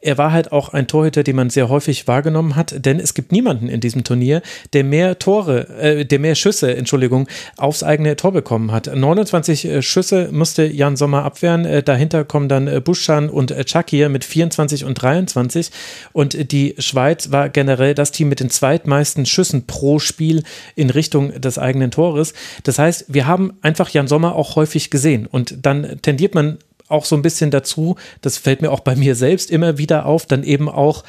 er 0.00 0.16
war 0.16 0.32
halt 0.32 0.50
auch 0.50 0.70
ein 0.70 0.88
Torhüter, 0.88 1.24
den 1.24 1.36
man 1.36 1.50
sehr 1.50 1.68
häufig 1.68 2.08
wahrgenommen 2.08 2.56
hat, 2.56 2.86
denn 2.86 2.98
es 2.98 3.12
gibt 3.12 3.32
niemanden 3.32 3.68
in 3.68 3.82
diesem 3.82 4.02
Turnier, 4.02 4.40
der 4.72 4.82
mehr 4.82 5.18
Tore, 5.18 5.68
äh, 5.78 6.06
der 6.06 6.20
mehr 6.20 6.36
Schüsse, 6.36 6.74
Entschuldigung, 6.74 7.28
aufs 7.58 7.82
eigene 7.82 8.16
Tor 8.16 8.32
bekommen 8.32 8.72
hat. 8.72 8.86
29 8.86 9.66
äh, 9.66 9.82
Schüsse 9.82 10.30
musste 10.32 10.64
Jan 10.64 10.96
Sommer 10.96 11.22
abwehren. 11.24 11.66
Äh, 11.66 11.82
dahinter 11.82 12.24
kommen 12.24 12.48
dann 12.48 12.66
äh, 12.66 12.80
Buschan 12.80 13.28
und 13.28 13.54
Chakir 13.66 14.08
mit 14.08 14.24
24 14.24 14.86
und 14.86 14.94
23. 14.94 15.70
Und 16.14 16.50
die 16.50 16.76
Schweiz 16.78 17.30
war 17.30 17.50
generell 17.50 17.94
das 17.94 18.10
Team 18.10 18.30
mit 18.30 18.40
den 18.40 18.48
zweitmeisten 18.48 19.26
Schüssen 19.26 19.66
pro 19.66 19.98
Spiel 19.98 20.42
in 20.76 20.88
Richtung 20.88 21.25
des 21.30 21.58
eigenen 21.58 21.90
Tores. 21.90 22.34
Das 22.64 22.78
heißt, 22.78 23.06
wir 23.08 23.26
haben 23.26 23.54
einfach 23.62 23.88
Jan 23.90 24.08
Sommer 24.08 24.34
auch 24.34 24.56
häufig 24.56 24.90
gesehen 24.90 25.26
und 25.26 25.64
dann 25.64 25.98
tendiert 26.02 26.34
man 26.34 26.58
auch 26.88 27.04
so 27.04 27.16
ein 27.16 27.22
bisschen 27.22 27.50
dazu, 27.50 27.96
das 28.20 28.38
fällt 28.38 28.62
mir 28.62 28.70
auch 28.70 28.80
bei 28.80 28.94
mir 28.94 29.14
selbst 29.14 29.50
immer 29.50 29.78
wieder 29.78 30.06
auf, 30.06 30.26
dann 30.26 30.44
eben 30.44 30.68
auch 30.68 31.04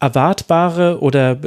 erwartbare 0.00 1.00
oder 1.00 1.38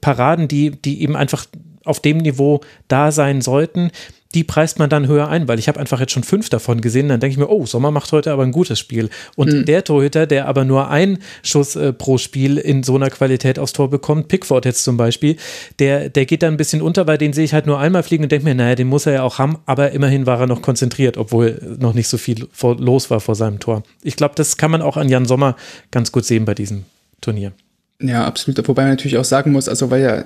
Paraden, 0.00 0.48
die, 0.48 0.70
die 0.70 1.02
eben 1.02 1.16
einfach 1.16 1.46
auf 1.84 2.00
dem 2.00 2.18
Niveau 2.18 2.60
da 2.86 3.12
sein 3.12 3.40
sollten, 3.40 3.90
die 4.34 4.44
preist 4.44 4.78
man 4.78 4.90
dann 4.90 5.06
höher 5.06 5.28
ein, 5.28 5.48
weil 5.48 5.58
ich 5.58 5.68
habe 5.68 5.80
einfach 5.80 6.00
jetzt 6.00 6.12
schon 6.12 6.22
fünf 6.22 6.50
davon 6.50 6.80
gesehen. 6.80 7.08
Dann 7.08 7.20
denke 7.20 7.32
ich 7.32 7.38
mir, 7.38 7.48
oh, 7.48 7.64
Sommer 7.64 7.90
macht 7.90 8.12
heute 8.12 8.30
aber 8.30 8.42
ein 8.42 8.52
gutes 8.52 8.78
Spiel. 8.78 9.08
Und 9.36 9.52
mhm. 9.52 9.64
der 9.64 9.84
Torhüter, 9.84 10.26
der 10.26 10.46
aber 10.46 10.64
nur 10.64 10.90
einen 10.90 11.18
Schuss 11.42 11.76
äh, 11.76 11.92
pro 11.92 12.18
Spiel 12.18 12.58
in 12.58 12.82
so 12.82 12.96
einer 12.96 13.08
Qualität 13.08 13.58
aufs 13.58 13.72
Tor 13.72 13.88
bekommt, 13.88 14.28
Pickford 14.28 14.66
jetzt 14.66 14.84
zum 14.84 14.96
Beispiel, 14.98 15.36
der, 15.78 16.10
der 16.10 16.26
geht 16.26 16.42
dann 16.42 16.54
ein 16.54 16.58
bisschen 16.58 16.82
unter, 16.82 17.06
weil 17.06 17.16
den 17.16 17.32
sehe 17.32 17.44
ich 17.44 17.54
halt 17.54 17.66
nur 17.66 17.78
einmal 17.78 18.02
fliegen 18.02 18.24
und 18.24 18.32
denke 18.32 18.44
mir, 18.44 18.54
naja, 18.54 18.74
den 18.74 18.88
muss 18.88 19.06
er 19.06 19.14
ja 19.14 19.22
auch 19.22 19.38
haben, 19.38 19.58
aber 19.64 19.92
immerhin 19.92 20.26
war 20.26 20.40
er 20.40 20.46
noch 20.46 20.60
konzentriert, 20.60 21.16
obwohl 21.16 21.76
noch 21.78 21.94
nicht 21.94 22.08
so 22.08 22.18
viel 22.18 22.48
vor, 22.52 22.76
los 22.76 23.10
war 23.10 23.20
vor 23.20 23.34
seinem 23.34 23.60
Tor. 23.60 23.82
Ich 24.02 24.16
glaube, 24.16 24.34
das 24.36 24.58
kann 24.58 24.70
man 24.70 24.82
auch 24.82 24.96
an 24.98 25.08
Jan 25.08 25.24
Sommer 25.24 25.56
ganz 25.90 26.12
gut 26.12 26.26
sehen 26.26 26.44
bei 26.44 26.54
diesem 26.54 26.84
Turnier. 27.20 27.52
Ja, 28.00 28.26
absolut. 28.26 28.66
Wobei 28.68 28.82
man 28.82 28.92
natürlich 28.92 29.18
auch 29.18 29.24
sagen 29.24 29.52
muss, 29.52 29.68
also 29.68 29.90
weil 29.90 30.02
ja 30.02 30.24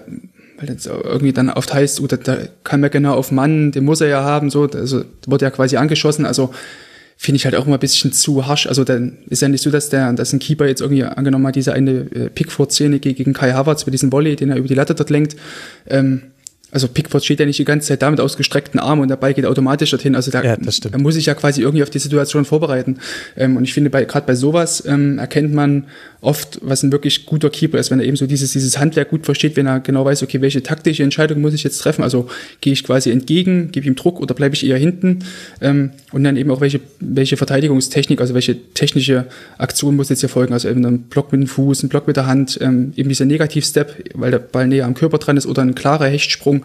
weil 0.62 0.70
jetzt 0.70 0.86
irgendwie 0.86 1.32
dann 1.32 1.50
oft 1.50 1.74
heißt, 1.74 2.00
uh, 2.00 2.06
da, 2.06 2.16
da 2.16 2.38
kann 2.62 2.80
man 2.80 2.90
genau 2.90 3.14
auf 3.14 3.32
Mann, 3.32 3.72
den 3.72 3.84
muss 3.84 4.00
er 4.00 4.08
ja 4.08 4.22
haben, 4.22 4.48
so, 4.48 4.62
also 4.62 5.04
wurde 5.26 5.44
ja 5.44 5.50
quasi 5.50 5.76
angeschossen, 5.76 6.24
also 6.24 6.54
finde 7.16 7.36
ich 7.36 7.44
halt 7.44 7.54
auch 7.56 7.66
immer 7.66 7.76
ein 7.76 7.80
bisschen 7.80 8.12
zu 8.12 8.46
harsch. 8.46 8.66
Also 8.66 8.84
dann 8.84 9.18
ist 9.28 9.42
ja 9.42 9.48
nicht 9.48 9.62
so, 9.62 9.70
dass 9.70 9.88
der, 9.88 10.12
dass 10.12 10.32
ein 10.32 10.38
Keeper 10.38 10.66
jetzt 10.66 10.80
irgendwie 10.80 11.04
angenommen 11.04 11.46
hat, 11.46 11.56
diese 11.56 11.72
eine 11.72 11.90
äh, 11.90 12.30
Pickford-Szene 12.30 12.98
gegen 12.98 13.32
Kai 13.32 13.52
Havertz 13.52 13.84
für 13.84 13.90
diesen 13.90 14.10
Volley, 14.10 14.34
den 14.34 14.50
er 14.50 14.56
über 14.56 14.68
die 14.68 14.74
Latte 14.74 14.94
dort 14.94 15.10
lenkt. 15.10 15.36
Ähm, 15.88 16.22
also 16.72 16.88
Pickford 16.88 17.22
steht 17.22 17.38
ja 17.38 17.44
nicht 17.44 17.58
die 17.58 17.66
ganze 17.66 17.88
Zeit 17.88 18.00
da 18.00 18.10
mit 18.10 18.18
ausgestreckten 18.18 18.80
Armen 18.80 19.02
und 19.02 19.08
der 19.08 19.16
Ball 19.16 19.34
geht 19.34 19.44
automatisch 19.44 19.90
dorthin. 19.90 20.16
Also 20.16 20.30
da, 20.30 20.42
ja, 20.42 20.56
da 20.56 20.98
muss 20.98 21.16
ich 21.16 21.26
ja 21.26 21.34
quasi 21.34 21.60
irgendwie 21.60 21.82
auf 21.82 21.90
die 21.90 21.98
Situation 21.98 22.46
vorbereiten. 22.46 22.96
Ähm, 23.36 23.58
und 23.58 23.64
ich 23.64 23.74
finde, 23.74 23.90
bei, 23.90 24.06
gerade 24.06 24.26
bei 24.26 24.34
sowas 24.34 24.82
ähm, 24.86 25.18
erkennt 25.18 25.52
man 25.52 25.84
oft, 26.22 26.60
was 26.62 26.82
ein 26.82 26.90
wirklich 26.90 27.26
guter 27.26 27.50
Keeper 27.50 27.78
ist, 27.78 27.90
wenn 27.90 28.00
er 28.00 28.06
eben 28.06 28.16
so 28.16 28.26
dieses, 28.26 28.52
dieses 28.52 28.78
Handwerk 28.78 29.10
gut 29.10 29.26
versteht, 29.26 29.56
wenn 29.56 29.66
er 29.66 29.80
genau 29.80 30.04
weiß, 30.06 30.22
okay, 30.22 30.40
welche 30.40 30.62
taktische 30.62 31.02
Entscheidung 31.02 31.42
muss 31.42 31.52
ich 31.52 31.62
jetzt 31.62 31.78
treffen? 31.78 32.02
Also 32.02 32.28
gehe 32.62 32.72
ich 32.72 32.84
quasi 32.84 33.10
entgegen, 33.10 33.70
gebe 33.70 33.86
ihm 33.86 33.94
Druck 33.94 34.18
oder 34.18 34.34
bleibe 34.34 34.54
ich 34.54 34.64
eher 34.64 34.78
hinten? 34.78 35.18
Ähm, 35.60 35.90
und 36.12 36.24
dann 36.24 36.38
eben 36.38 36.50
auch 36.50 36.62
welche, 36.62 36.80
welche 37.00 37.36
Verteidigungstechnik, 37.36 38.18
also 38.18 38.32
welche 38.32 38.56
technische 38.72 39.26
Aktion 39.58 39.94
muss 39.94 40.08
jetzt 40.08 40.20
hier 40.20 40.30
folgen? 40.30 40.54
Also 40.54 40.70
eben 40.70 40.86
ein 40.86 41.02
Block 41.02 41.32
mit 41.32 41.42
dem 41.42 41.48
Fuß, 41.48 41.82
ein 41.82 41.90
Block 41.90 42.06
mit 42.06 42.16
der 42.16 42.26
Hand, 42.26 42.58
ähm, 42.62 42.94
eben 42.96 43.10
dieser 43.10 43.26
Negativstep, 43.26 44.12
weil 44.14 44.30
der 44.30 44.38
Ball 44.38 44.68
näher 44.68 44.86
am 44.86 44.94
Körper 44.94 45.18
dran 45.18 45.36
ist 45.36 45.44
oder 45.44 45.60
ein 45.60 45.74
klarer 45.74 46.06
Hechtsprung. 46.06 46.61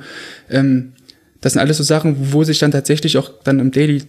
Ähm, 0.49 0.93
das 1.41 1.53
sind 1.53 1.61
alles 1.61 1.77
so 1.77 1.83
Sachen, 1.83 2.33
wo 2.33 2.43
sich 2.43 2.59
dann 2.59 2.71
tatsächlich 2.71 3.17
auch 3.17 3.31
dann 3.43 3.59
im 3.59 3.71
Daily 3.71 4.03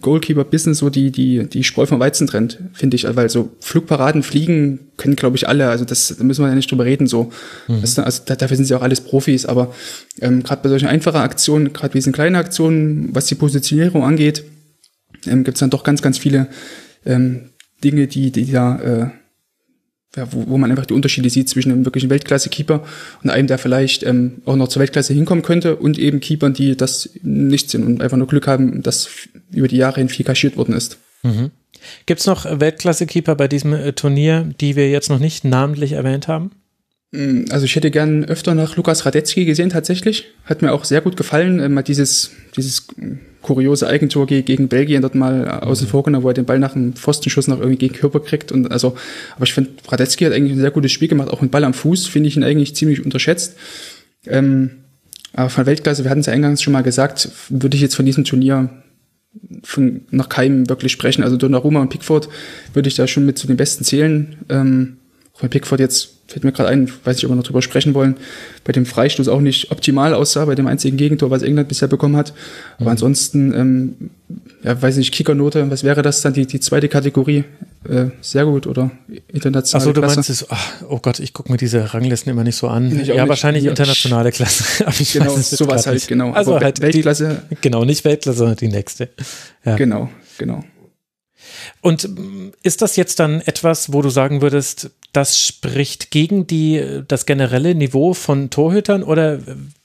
Goalkeeper 0.00 0.44
Business 0.44 0.78
so 0.78 0.88
die, 0.88 1.12
die, 1.12 1.46
die 1.46 1.64
Spreu 1.64 1.86
vom 1.86 2.00
Weizen 2.00 2.26
trennt, 2.26 2.58
finde 2.72 2.96
ich. 2.96 3.06
Weil 3.14 3.28
so 3.28 3.50
Flugparaden 3.60 4.22
fliegen 4.22 4.90
können, 4.96 5.16
glaube 5.16 5.36
ich, 5.36 5.48
alle. 5.48 5.68
Also 5.68 5.84
das 5.84 6.16
da 6.18 6.24
müssen 6.24 6.42
wir 6.42 6.48
ja 6.48 6.54
nicht 6.54 6.70
drüber 6.70 6.84
reden. 6.84 7.06
So. 7.06 7.30
Mhm. 7.68 7.82
Das, 7.82 7.98
also 7.98 8.22
dafür 8.24 8.56
sind 8.56 8.64
sie 8.64 8.74
auch 8.74 8.82
alles 8.82 9.02
Profis. 9.02 9.44
Aber 9.44 9.74
ähm, 10.20 10.42
gerade 10.42 10.62
bei 10.62 10.68
solchen 10.70 10.88
einfachen 10.88 11.20
Aktionen, 11.20 11.72
gerade 11.72 11.92
wie 11.92 11.98
diesen 11.98 12.14
kleinen 12.14 12.36
Aktionen, 12.36 13.10
was 13.14 13.26
die 13.26 13.34
Positionierung 13.34 14.02
angeht, 14.02 14.44
ähm, 15.26 15.44
gibt 15.44 15.56
es 15.56 15.60
dann 15.60 15.70
doch 15.70 15.84
ganz, 15.84 16.00
ganz 16.00 16.16
viele 16.16 16.48
ähm, 17.04 17.50
Dinge, 17.84 18.06
die, 18.06 18.32
die 18.32 18.50
da 18.50 18.78
äh, 18.80 19.10
ja, 20.16 20.32
wo, 20.32 20.48
wo 20.48 20.58
man 20.58 20.70
einfach 20.70 20.86
die 20.86 20.94
Unterschiede 20.94 21.30
sieht 21.30 21.48
zwischen 21.48 21.70
einem 21.70 21.84
wirklichen 21.84 22.10
Weltklasse-Keeper 22.10 22.82
und 23.22 23.30
einem, 23.30 23.46
der 23.46 23.58
vielleicht 23.58 24.02
ähm, 24.02 24.42
auch 24.46 24.56
noch 24.56 24.68
zur 24.68 24.80
Weltklasse 24.80 25.12
hinkommen 25.12 25.42
könnte 25.42 25.76
und 25.76 25.98
eben 25.98 26.20
Keepern, 26.20 26.54
die 26.54 26.76
das 26.76 27.10
nicht 27.22 27.70
sind 27.70 27.84
und 27.84 28.02
einfach 28.02 28.16
nur 28.16 28.26
Glück 28.26 28.46
haben, 28.46 28.82
dass 28.82 29.08
über 29.52 29.68
die 29.68 29.76
Jahre 29.76 30.00
hin 30.00 30.08
viel 30.08 30.24
kaschiert 30.24 30.56
worden 30.56 30.74
ist. 30.74 30.98
Mhm. 31.22 31.50
Gibt 32.06 32.20
es 32.20 32.26
noch 32.26 32.44
Weltklasse-Keeper 32.44 33.34
bei 33.34 33.48
diesem 33.48 33.72
äh, 33.72 33.92
Turnier, 33.92 34.48
die 34.60 34.76
wir 34.76 34.90
jetzt 34.90 35.10
noch 35.10 35.18
nicht 35.18 35.44
namentlich 35.44 35.92
erwähnt 35.92 36.28
haben? 36.28 36.50
Mm, 37.12 37.44
also 37.50 37.64
ich 37.64 37.76
hätte 37.76 37.90
gern 37.90 38.24
öfter 38.24 38.54
nach 38.54 38.76
Lukas 38.76 39.06
Radetzky 39.06 39.44
gesehen 39.44 39.70
tatsächlich. 39.70 40.26
Hat 40.44 40.62
mir 40.62 40.72
auch 40.72 40.84
sehr 40.84 41.00
gut 41.00 41.16
gefallen. 41.16 41.72
Mal 41.72 41.82
dieses, 41.82 42.32
dieses 42.56 42.88
kuriose 43.46 43.86
Eigentor 43.86 44.26
gegen 44.26 44.68
Belgien 44.68 45.02
dort 45.02 45.14
mal 45.14 45.48
außen 45.48 45.86
vor 45.86 46.02
genommen, 46.02 46.24
wo 46.24 46.28
er 46.28 46.34
den 46.34 46.44
Ball 46.44 46.58
nach 46.58 46.74
einem 46.74 46.94
Pfostenschuss 46.94 47.46
noch 47.46 47.60
irgendwie 47.60 47.78
gegen 47.78 47.94
Körper 47.94 48.20
kriegt. 48.20 48.50
Und 48.50 48.72
also, 48.72 48.96
aber 49.36 49.44
ich 49.44 49.54
finde, 49.54 49.70
Radetzky 49.88 50.24
hat 50.24 50.32
eigentlich 50.32 50.52
ein 50.52 50.60
sehr 50.60 50.72
gutes 50.72 50.90
Spiel 50.90 51.08
gemacht, 51.08 51.30
auch 51.30 51.40
mit 51.40 51.52
Ball 51.52 51.64
am 51.64 51.74
Fuß, 51.74 52.08
finde 52.08 52.28
ich 52.28 52.36
ihn 52.36 52.42
eigentlich 52.42 52.74
ziemlich 52.74 53.04
unterschätzt. 53.04 53.56
Ähm, 54.26 54.70
aber 55.32 55.48
von 55.48 55.66
Weltklasse, 55.66 56.02
wir 56.02 56.10
hatten 56.10 56.20
es 56.20 56.26
ja 56.26 56.32
eingangs 56.32 56.60
schon 56.60 56.72
mal 56.72 56.82
gesagt, 56.82 57.28
würde 57.48 57.76
ich 57.76 57.82
jetzt 57.82 57.94
von 57.94 58.04
diesem 58.06 58.24
Turnier 58.24 58.70
von 59.62 60.00
nach 60.10 60.28
keinem 60.28 60.68
wirklich 60.68 60.92
sprechen. 60.92 61.22
Also 61.22 61.36
Donnarumma 61.36 61.80
und 61.80 61.90
Pickford 61.90 62.28
würde 62.72 62.88
ich 62.88 62.96
da 62.96 63.06
schon 63.06 63.26
mit 63.26 63.38
zu 63.38 63.46
den 63.46 63.56
Besten 63.56 63.84
zählen. 63.84 64.36
Ähm, 64.48 64.96
auch 65.34 65.42
wenn 65.42 65.50
Pickford 65.50 65.78
jetzt 65.78 66.15
fällt 66.28 66.44
mir 66.44 66.52
gerade 66.52 66.68
ein, 66.68 66.90
weiß 67.04 67.16
nicht, 67.16 67.24
ob 67.24 67.30
wir 67.30 67.36
noch 67.36 67.44
drüber 67.44 67.62
sprechen 67.62 67.94
wollen, 67.94 68.16
bei 68.64 68.72
dem 68.72 68.84
Freistoß 68.84 69.28
auch 69.28 69.40
nicht 69.40 69.70
optimal 69.70 70.12
aussah, 70.12 70.44
bei 70.44 70.54
dem 70.54 70.66
einzigen 70.66 70.96
Gegentor, 70.96 71.30
was 71.30 71.42
England 71.42 71.68
bisher 71.68 71.88
bekommen 71.88 72.16
hat. 72.16 72.32
Aber 72.76 72.86
mhm. 72.86 72.90
ansonsten, 72.90 73.54
ähm, 73.54 73.94
ja, 74.62 74.80
weiß 74.80 74.96
nicht, 74.96 75.12
Kickernote, 75.12 75.70
was 75.70 75.84
wäre 75.84 76.02
das 76.02 76.22
dann, 76.22 76.32
die, 76.32 76.46
die 76.46 76.58
zweite 76.58 76.88
Kategorie? 76.88 77.44
Äh, 77.88 78.06
sehr 78.20 78.44
gut 78.44 78.66
oder 78.66 78.90
internationale 79.28 79.82
Achso, 79.82 79.92
du 79.92 80.00
Klasse? 80.00 80.16
meinst 80.16 80.30
es, 80.30 80.46
ach, 80.50 80.82
oh 80.88 80.98
Gott, 80.98 81.20
ich 81.20 81.32
gucke 81.32 81.52
mir 81.52 81.58
diese 81.58 81.94
Ranglisten 81.94 82.32
immer 82.32 82.42
nicht 82.42 82.56
so 82.56 82.66
an. 82.66 82.90
ja, 82.90 83.14
nicht. 83.14 83.28
wahrscheinlich 83.28 83.62
ja. 83.62 83.70
internationale 83.70 84.32
Klasse. 84.32 84.84
Aber 84.86 84.96
ich 84.98 85.12
genau, 85.12 85.36
weiß 85.36 85.50
sowas 85.50 85.86
halt, 85.86 85.94
nicht. 85.94 86.08
genau. 86.08 86.32
Also 86.32 86.56
Aber 86.56 86.64
halt 86.64 86.80
Weltklasse. 86.80 87.42
Die, 87.50 87.56
genau, 87.60 87.84
nicht 87.84 88.04
Weltklasse, 88.04 88.38
sondern 88.38 88.56
die 88.56 88.68
nächste. 88.68 89.10
Ja. 89.64 89.76
Genau, 89.76 90.10
genau. 90.38 90.64
Und 91.80 92.08
ist 92.62 92.82
das 92.82 92.96
jetzt 92.96 93.20
dann 93.20 93.40
etwas, 93.40 93.92
wo 93.92 94.02
du 94.02 94.10
sagen 94.10 94.42
würdest, 94.42 94.90
das 95.12 95.40
spricht 95.40 96.10
gegen 96.10 96.46
die, 96.46 97.02
das 97.08 97.26
generelle 97.26 97.74
Niveau 97.74 98.12
von 98.14 98.50
Torhütern 98.50 99.02
oder 99.02 99.40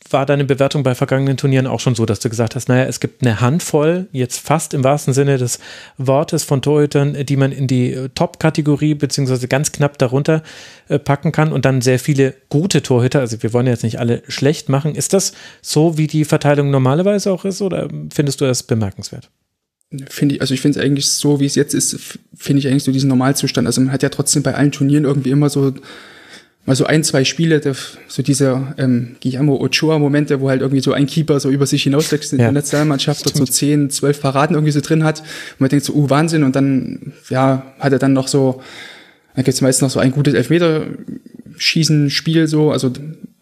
war 0.09 0.25
deine 0.25 0.45
Bewertung 0.45 0.83
bei 0.83 0.95
vergangenen 0.95 1.37
Turnieren 1.37 1.67
auch 1.67 1.79
schon 1.79 1.95
so, 1.95 2.05
dass 2.05 2.19
du 2.19 2.29
gesagt 2.29 2.55
hast, 2.55 2.67
naja, 2.67 2.83
es 2.85 2.99
gibt 2.99 3.21
eine 3.21 3.41
Handvoll, 3.41 4.07
jetzt 4.11 4.39
fast 4.39 4.73
im 4.73 4.83
wahrsten 4.83 5.13
Sinne 5.13 5.37
des 5.37 5.59
Wortes 5.97 6.43
von 6.43 6.61
Torhütern, 6.61 7.25
die 7.25 7.37
man 7.37 7.51
in 7.51 7.67
die 7.67 8.09
Top-Kategorie 8.15 8.93
beziehungsweise 8.93 9.47
ganz 9.47 9.71
knapp 9.71 9.97
darunter 9.97 10.43
äh, 10.89 10.99
packen 10.99 11.31
kann 11.31 11.53
und 11.53 11.65
dann 11.65 11.81
sehr 11.81 11.99
viele 11.99 12.35
gute 12.49 12.81
Torhüter, 12.81 13.19
also 13.19 13.41
wir 13.41 13.53
wollen 13.53 13.67
jetzt 13.67 13.83
nicht 13.83 13.99
alle 13.99 14.23
schlecht 14.27 14.69
machen. 14.69 14.95
Ist 14.95 15.13
das 15.13 15.33
so, 15.61 15.97
wie 15.97 16.07
die 16.07 16.25
Verteilung 16.25 16.71
normalerweise 16.71 17.31
auch 17.31 17.45
ist 17.45 17.61
oder 17.61 17.87
findest 18.13 18.41
du 18.41 18.45
das 18.45 18.63
bemerkenswert? 18.63 19.29
Finde 20.09 20.35
ich, 20.35 20.41
also 20.41 20.53
ich 20.53 20.61
finde 20.61 20.79
es 20.79 20.85
eigentlich 20.85 21.07
so, 21.07 21.39
wie 21.39 21.45
es 21.45 21.55
jetzt 21.55 21.73
ist, 21.73 21.97
finde 22.35 22.59
ich 22.59 22.67
eigentlich 22.67 22.83
so 22.83 22.91
diesen 22.91 23.09
Normalzustand. 23.09 23.67
Also 23.67 23.81
man 23.81 23.91
hat 23.91 24.03
ja 24.03 24.09
trotzdem 24.09 24.43
bei 24.43 24.55
allen 24.55 24.71
Turnieren 24.71 25.05
irgendwie 25.05 25.31
immer 25.31 25.49
so 25.49 25.73
mal 26.65 26.75
so 26.75 26.85
ein, 26.85 27.03
zwei 27.03 27.23
Spiele, 27.23 27.61
so 28.07 28.21
diese 28.21 28.73
ähm, 28.77 29.15
Guillermo 29.21 29.55
Ochoa-Momente, 29.55 30.41
wo 30.41 30.49
halt 30.49 30.61
irgendwie 30.61 30.81
so 30.81 30.93
ein 30.93 31.07
Keeper 31.07 31.39
so 31.39 31.49
über 31.49 31.65
sich 31.65 31.81
hinauswächst 31.83 32.33
in 32.33 32.39
ja. 32.39 32.45
der 32.45 32.51
Nationalmannschaft 32.51 33.25
und 33.25 33.35
so 33.35 33.45
zehn, 33.45 33.89
zwölf 33.89 34.21
Paraden 34.21 34.55
irgendwie 34.55 34.71
so 34.71 34.81
drin 34.81 35.03
hat. 35.03 35.21
Und 35.21 35.59
man 35.59 35.69
denkt 35.69 35.85
so, 35.85 35.93
uh, 35.93 36.09
Wahnsinn. 36.09 36.43
Und 36.43 36.55
dann, 36.55 37.13
ja, 37.29 37.73
hat 37.79 37.93
er 37.93 37.99
dann 37.99 38.13
noch 38.13 38.27
so, 38.27 38.61
dann 39.35 39.43
gibt's 39.43 39.61
meistens 39.61 39.81
noch 39.81 39.89
so 39.89 39.99
ein 39.99 40.11
gutes 40.11 40.35
Elfmeterschießen-Spiel 40.35 42.47
so, 42.47 42.71
also 42.71 42.91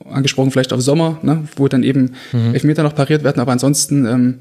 angesprochen 0.06 0.52
vielleicht 0.52 0.74
auf 0.74 0.82
Sommer, 0.82 1.20
ne, 1.22 1.44
wo 1.56 1.68
dann 1.68 1.84
eben 1.84 2.14
mhm. 2.32 2.54
Elfmeter 2.54 2.84
noch 2.84 2.96
pariert 2.96 3.24
werden, 3.24 3.40
aber 3.40 3.52
ansonsten 3.52 4.06
ähm, 4.06 4.40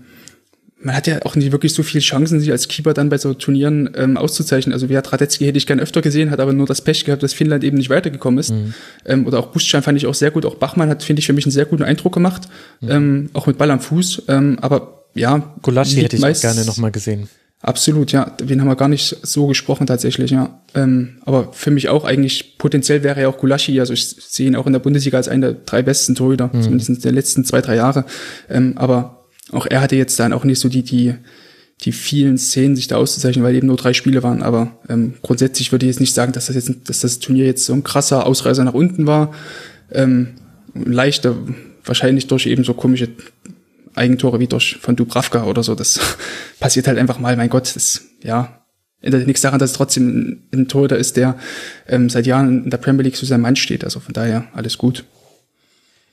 man 0.80 0.94
hat 0.94 1.06
ja 1.06 1.22
auch 1.24 1.34
nicht 1.34 1.50
wirklich 1.50 1.74
so 1.74 1.82
viele 1.82 2.02
Chancen, 2.02 2.38
sich 2.38 2.52
als 2.52 2.68
Keeper 2.68 2.94
dann 2.94 3.08
bei 3.08 3.18
so 3.18 3.34
Turnieren 3.34 3.90
ähm, 3.96 4.16
auszuzeichnen. 4.16 4.72
Also 4.72 4.88
wie 4.88 4.96
hat 4.96 5.12
Radetzky 5.12 5.44
hätte 5.44 5.58
ich 5.58 5.66
gern 5.66 5.80
öfter 5.80 6.02
gesehen, 6.02 6.30
hat 6.30 6.38
aber 6.38 6.52
nur 6.52 6.66
das 6.66 6.82
Pech 6.82 7.04
gehabt, 7.04 7.22
dass 7.22 7.32
Finnland 7.32 7.64
eben 7.64 7.76
nicht 7.76 7.90
weitergekommen 7.90 8.38
ist. 8.38 8.50
Mhm. 8.50 8.74
Ähm, 9.04 9.26
oder 9.26 9.40
auch 9.40 9.46
Buschstein 9.48 9.82
fand 9.82 9.98
ich 9.98 10.06
auch 10.06 10.14
sehr 10.14 10.30
gut. 10.30 10.46
Auch 10.46 10.54
Bachmann 10.54 10.88
hat, 10.88 11.02
finde 11.02 11.20
ich, 11.20 11.26
für 11.26 11.32
mich 11.32 11.46
einen 11.46 11.52
sehr 11.52 11.64
guten 11.64 11.82
Eindruck 11.82 12.14
gemacht. 12.14 12.48
Mhm. 12.80 12.90
Ähm, 12.90 13.30
auch 13.32 13.46
mit 13.46 13.58
Ball 13.58 13.70
am 13.70 13.80
Fuß. 13.80 14.24
Ähm, 14.28 14.58
aber 14.60 15.06
ja. 15.14 15.54
Gulaschi 15.62 16.00
hätte 16.00 16.16
ich 16.16 16.24
auch 16.24 16.40
gerne 16.40 16.64
nochmal 16.64 16.92
gesehen. 16.92 17.28
Absolut, 17.60 18.12
ja. 18.12 18.26
Den 18.40 18.60
haben 18.60 18.68
wir 18.68 18.76
gar 18.76 18.88
nicht 18.88 19.16
so 19.22 19.48
gesprochen 19.48 19.88
tatsächlich, 19.88 20.30
ja. 20.30 20.60
Ähm, 20.76 21.16
aber 21.24 21.52
für 21.52 21.72
mich 21.72 21.88
auch 21.88 22.04
eigentlich 22.04 22.56
potenziell 22.56 23.02
wäre 23.02 23.22
ja 23.22 23.28
auch 23.28 23.38
Gulaschi, 23.38 23.80
also 23.80 23.92
ich 23.92 24.06
sehe 24.06 24.46
ihn 24.46 24.54
auch 24.54 24.66
in 24.66 24.72
der 24.72 24.78
Bundesliga 24.78 25.16
als 25.16 25.26
einer 25.26 25.54
der 25.54 25.60
drei 25.66 25.82
besten 25.82 26.14
Torhüter, 26.14 26.50
mhm. 26.52 26.62
zumindest 26.62 26.88
in 26.88 27.00
den 27.00 27.14
letzten 27.16 27.44
zwei, 27.44 27.60
drei 27.60 27.74
Jahre. 27.74 28.04
Ähm, 28.48 28.74
aber 28.76 29.17
auch 29.52 29.66
er 29.66 29.80
hatte 29.80 29.96
jetzt 29.96 30.18
dann 30.18 30.32
auch 30.32 30.44
nicht 30.44 30.60
so 30.60 30.68
die, 30.68 30.82
die, 30.82 31.14
die 31.82 31.92
vielen 31.92 32.38
Szenen 32.38 32.76
sich 32.76 32.88
da 32.88 32.96
auszuzeichnen, 32.96 33.44
weil 33.44 33.54
eben 33.54 33.66
nur 33.66 33.76
drei 33.76 33.92
Spiele 33.92 34.22
waren. 34.22 34.42
Aber 34.42 34.78
ähm, 34.88 35.14
grundsätzlich 35.22 35.72
würde 35.72 35.86
ich 35.86 35.90
jetzt 35.92 36.00
nicht 36.00 36.14
sagen, 36.14 36.32
dass 36.32 36.46
das 36.46 36.56
jetzt, 36.56 36.72
dass 36.84 37.00
das 37.00 37.18
Turnier 37.18 37.46
jetzt 37.46 37.64
so 37.64 37.72
ein 37.72 37.84
krasser 37.84 38.26
Ausreißer 38.26 38.64
nach 38.64 38.74
unten 38.74 39.06
war. 39.06 39.32
Ähm, 39.90 40.34
leichter, 40.74 41.36
wahrscheinlich 41.84 42.26
durch 42.26 42.46
eben 42.46 42.64
so 42.64 42.74
komische 42.74 43.08
Eigentore 43.94 44.38
wie 44.40 44.46
durch 44.46 44.76
von 44.80 44.96
Dubravka 44.96 45.44
oder 45.44 45.62
so. 45.62 45.74
Das 45.74 45.98
passiert 46.60 46.88
halt 46.88 46.98
einfach 46.98 47.18
mal. 47.18 47.36
Mein 47.36 47.50
Gott, 47.50 47.74
das 47.74 48.02
ja 48.22 48.58
ändert 49.00 49.26
nichts 49.26 49.42
daran, 49.42 49.58
dass 49.58 49.70
es 49.70 49.76
trotzdem 49.76 50.42
ein 50.52 50.68
Torhüter 50.68 50.96
ist, 50.96 51.16
der 51.16 51.36
ähm, 51.86 52.10
seit 52.10 52.26
Jahren 52.26 52.64
in 52.64 52.70
der 52.70 52.78
Premier 52.78 53.04
League 53.04 53.16
zu 53.16 53.26
seinem 53.26 53.42
Mann 53.42 53.56
steht. 53.56 53.84
Also 53.84 54.00
von 54.00 54.12
daher 54.12 54.48
alles 54.52 54.78
gut. 54.78 55.04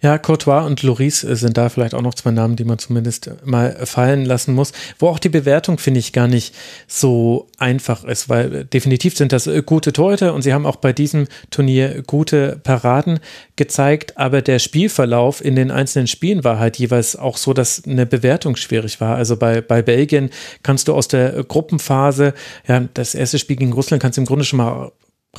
Ja, 0.02 0.18
Courtois 0.18 0.66
und 0.66 0.84
Loris 0.84 1.22
sind 1.22 1.58
da 1.58 1.70
vielleicht 1.70 1.96
auch 1.96 2.02
noch 2.02 2.14
zwei 2.14 2.30
Namen, 2.30 2.56
die 2.58 2.66
man 2.66 2.78
zumindest 2.78 3.32
mal 3.44 3.86
fallen 3.86 4.26
lassen 4.26 4.54
muss. 4.54 4.72
Wo 5.00 5.08
auch 5.08 5.20
die 5.20 5.30
Bewertung, 5.30 5.78
finde 5.78 6.00
ich, 6.00 6.14
gar 6.14 6.28
nicht 6.28 6.54
so 6.88 7.48
einfach 7.58 8.04
ist, 8.04 8.30
weil 8.30 8.66
definitiv 8.66 9.18
sind 9.18 9.32
das 9.32 9.50
gute 9.66 9.94
Torhüter 9.94 10.34
und 10.34 10.42
sie 10.42 10.54
haben 10.54 10.66
auch 10.66 10.76
bei 10.76 10.94
diesem 10.94 11.28
Turnier 11.50 12.04
gute 12.06 12.60
Paraden 12.64 13.20
gezeigt, 13.56 14.18
aber 14.18 14.42
der 14.42 14.60
Spielverlauf 14.60 15.44
in 15.44 15.56
den 15.56 15.72
einzelnen 15.72 16.08
Spielen 16.08 16.44
war 16.44 16.60
halt 16.60 16.78
jeweils 16.78 17.16
auch 17.16 17.38
so, 17.38 17.54
dass 17.54 17.84
eine 17.86 18.06
Bewertung 18.06 18.58
schwierig 18.58 19.00
war. 19.02 19.16
Also 19.16 19.38
bei, 19.38 19.62
bei 19.62 19.82
Belgien 19.82 20.30
kannst 20.62 20.88
du 20.88 20.94
aus 20.94 21.08
der 21.08 21.44
Gruppenphase, 21.46 22.34
ja, 22.68 22.86
das 22.94 23.16
erste 23.16 23.40
Spiel 23.40 23.56
gegen 23.56 23.74
Russland 23.74 24.04
kannst 24.04 24.18
du 24.18 24.22
im 24.22 24.28
Grunde 24.28 24.46
schon 24.46 24.58
mal 24.58 24.92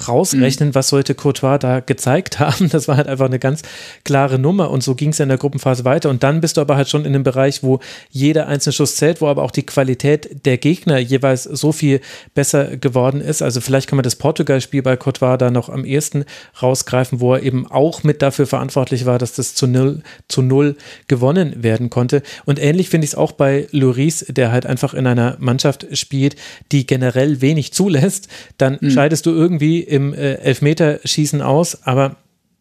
rausrechnen, 0.09 0.71
mhm. 0.71 0.75
was 0.75 0.89
sollte 0.89 1.15
Courtois 1.15 1.59
da 1.59 1.81
gezeigt 1.81 2.39
haben. 2.39 2.69
Das 2.69 2.89
war 2.89 2.97
halt 2.97 3.09
einfach 3.09 3.27
eine 3.27 3.39
ganz 3.39 3.63
klare 4.05 4.39
Nummer 4.39 4.71
und 4.71 4.83
so 4.83 4.95
ging 4.95 5.11
es 5.11 5.21
in 5.21 5.29
der 5.29 5.39
Gruppenphase 5.39 5.85
weiter. 5.85 6.11
Und 6.11 6.23
dann 6.23 6.41
bist 6.41 6.57
du 6.57 6.61
aber 6.61 6.77
halt 6.77 6.89
schon 6.89 7.05
in 7.05 7.15
einem 7.15 7.25
Bereich, 7.25 7.63
wo 7.63 7.81
jeder 8.11 8.47
einzelne 8.47 8.73
Schuss 8.73 8.97
zählt, 8.97 9.21
wo 9.21 9.27
aber 9.27 9.43
auch 9.43 9.51
die 9.51 9.65
Qualität 9.65 10.45
der 10.47 10.59
Gegner 10.59 10.99
jeweils 10.99 11.45
so 11.45 11.73
viel 11.73 12.01
besser 12.35 12.77
geworden 12.77 13.21
ist. 13.21 13.43
Also 13.43 13.61
vielleicht 13.61 13.89
kann 13.89 13.97
man 13.97 14.05
das 14.05 14.17
Portugal-Spiel 14.17 14.83
bei 14.83 14.97
Courtois 14.97 15.37
da 15.37 15.51
noch 15.51 15.69
am 15.69 15.85
ehesten 15.85 16.25
rausgreifen, 16.63 17.21
wo 17.21 17.35
er 17.35 17.43
eben 17.43 17.67
auch 17.67 18.03
mit 18.03 18.23
dafür 18.23 18.47
verantwortlich 18.47 19.07
war, 19.07 19.19
dass 19.19 19.35
das 19.35 19.55
zu 19.55 19.67
null, 19.67 20.03
zu 20.29 20.43
null 20.43 20.77
gewonnen 21.09 21.63
werden 21.63 21.91
konnte. 21.91 22.23
Und 22.45 22.59
ähnlich 22.59 22.89
finde 22.89 23.05
ich 23.05 23.13
es 23.13 23.15
auch 23.15 23.33
bei 23.33 23.67
Lloris, 23.71 24.27
der 24.29 24.53
halt 24.53 24.67
einfach 24.67 24.95
in 24.95 25.07
einer 25.07 25.37
Mannschaft 25.39 25.87
spielt, 25.93 26.37
die 26.73 26.87
generell 26.87 27.41
wenig 27.41 27.73
zulässt. 27.73 28.29
Dann 28.59 28.79
mhm. 28.81 28.91
scheidest 28.91 29.27
du 29.27 29.31
irgendwie 29.31 29.86
im 29.87 30.15
äh, 30.15 30.35
Elfmeterschießen 30.35 31.43
aus, 31.43 31.83
aber 31.85 32.17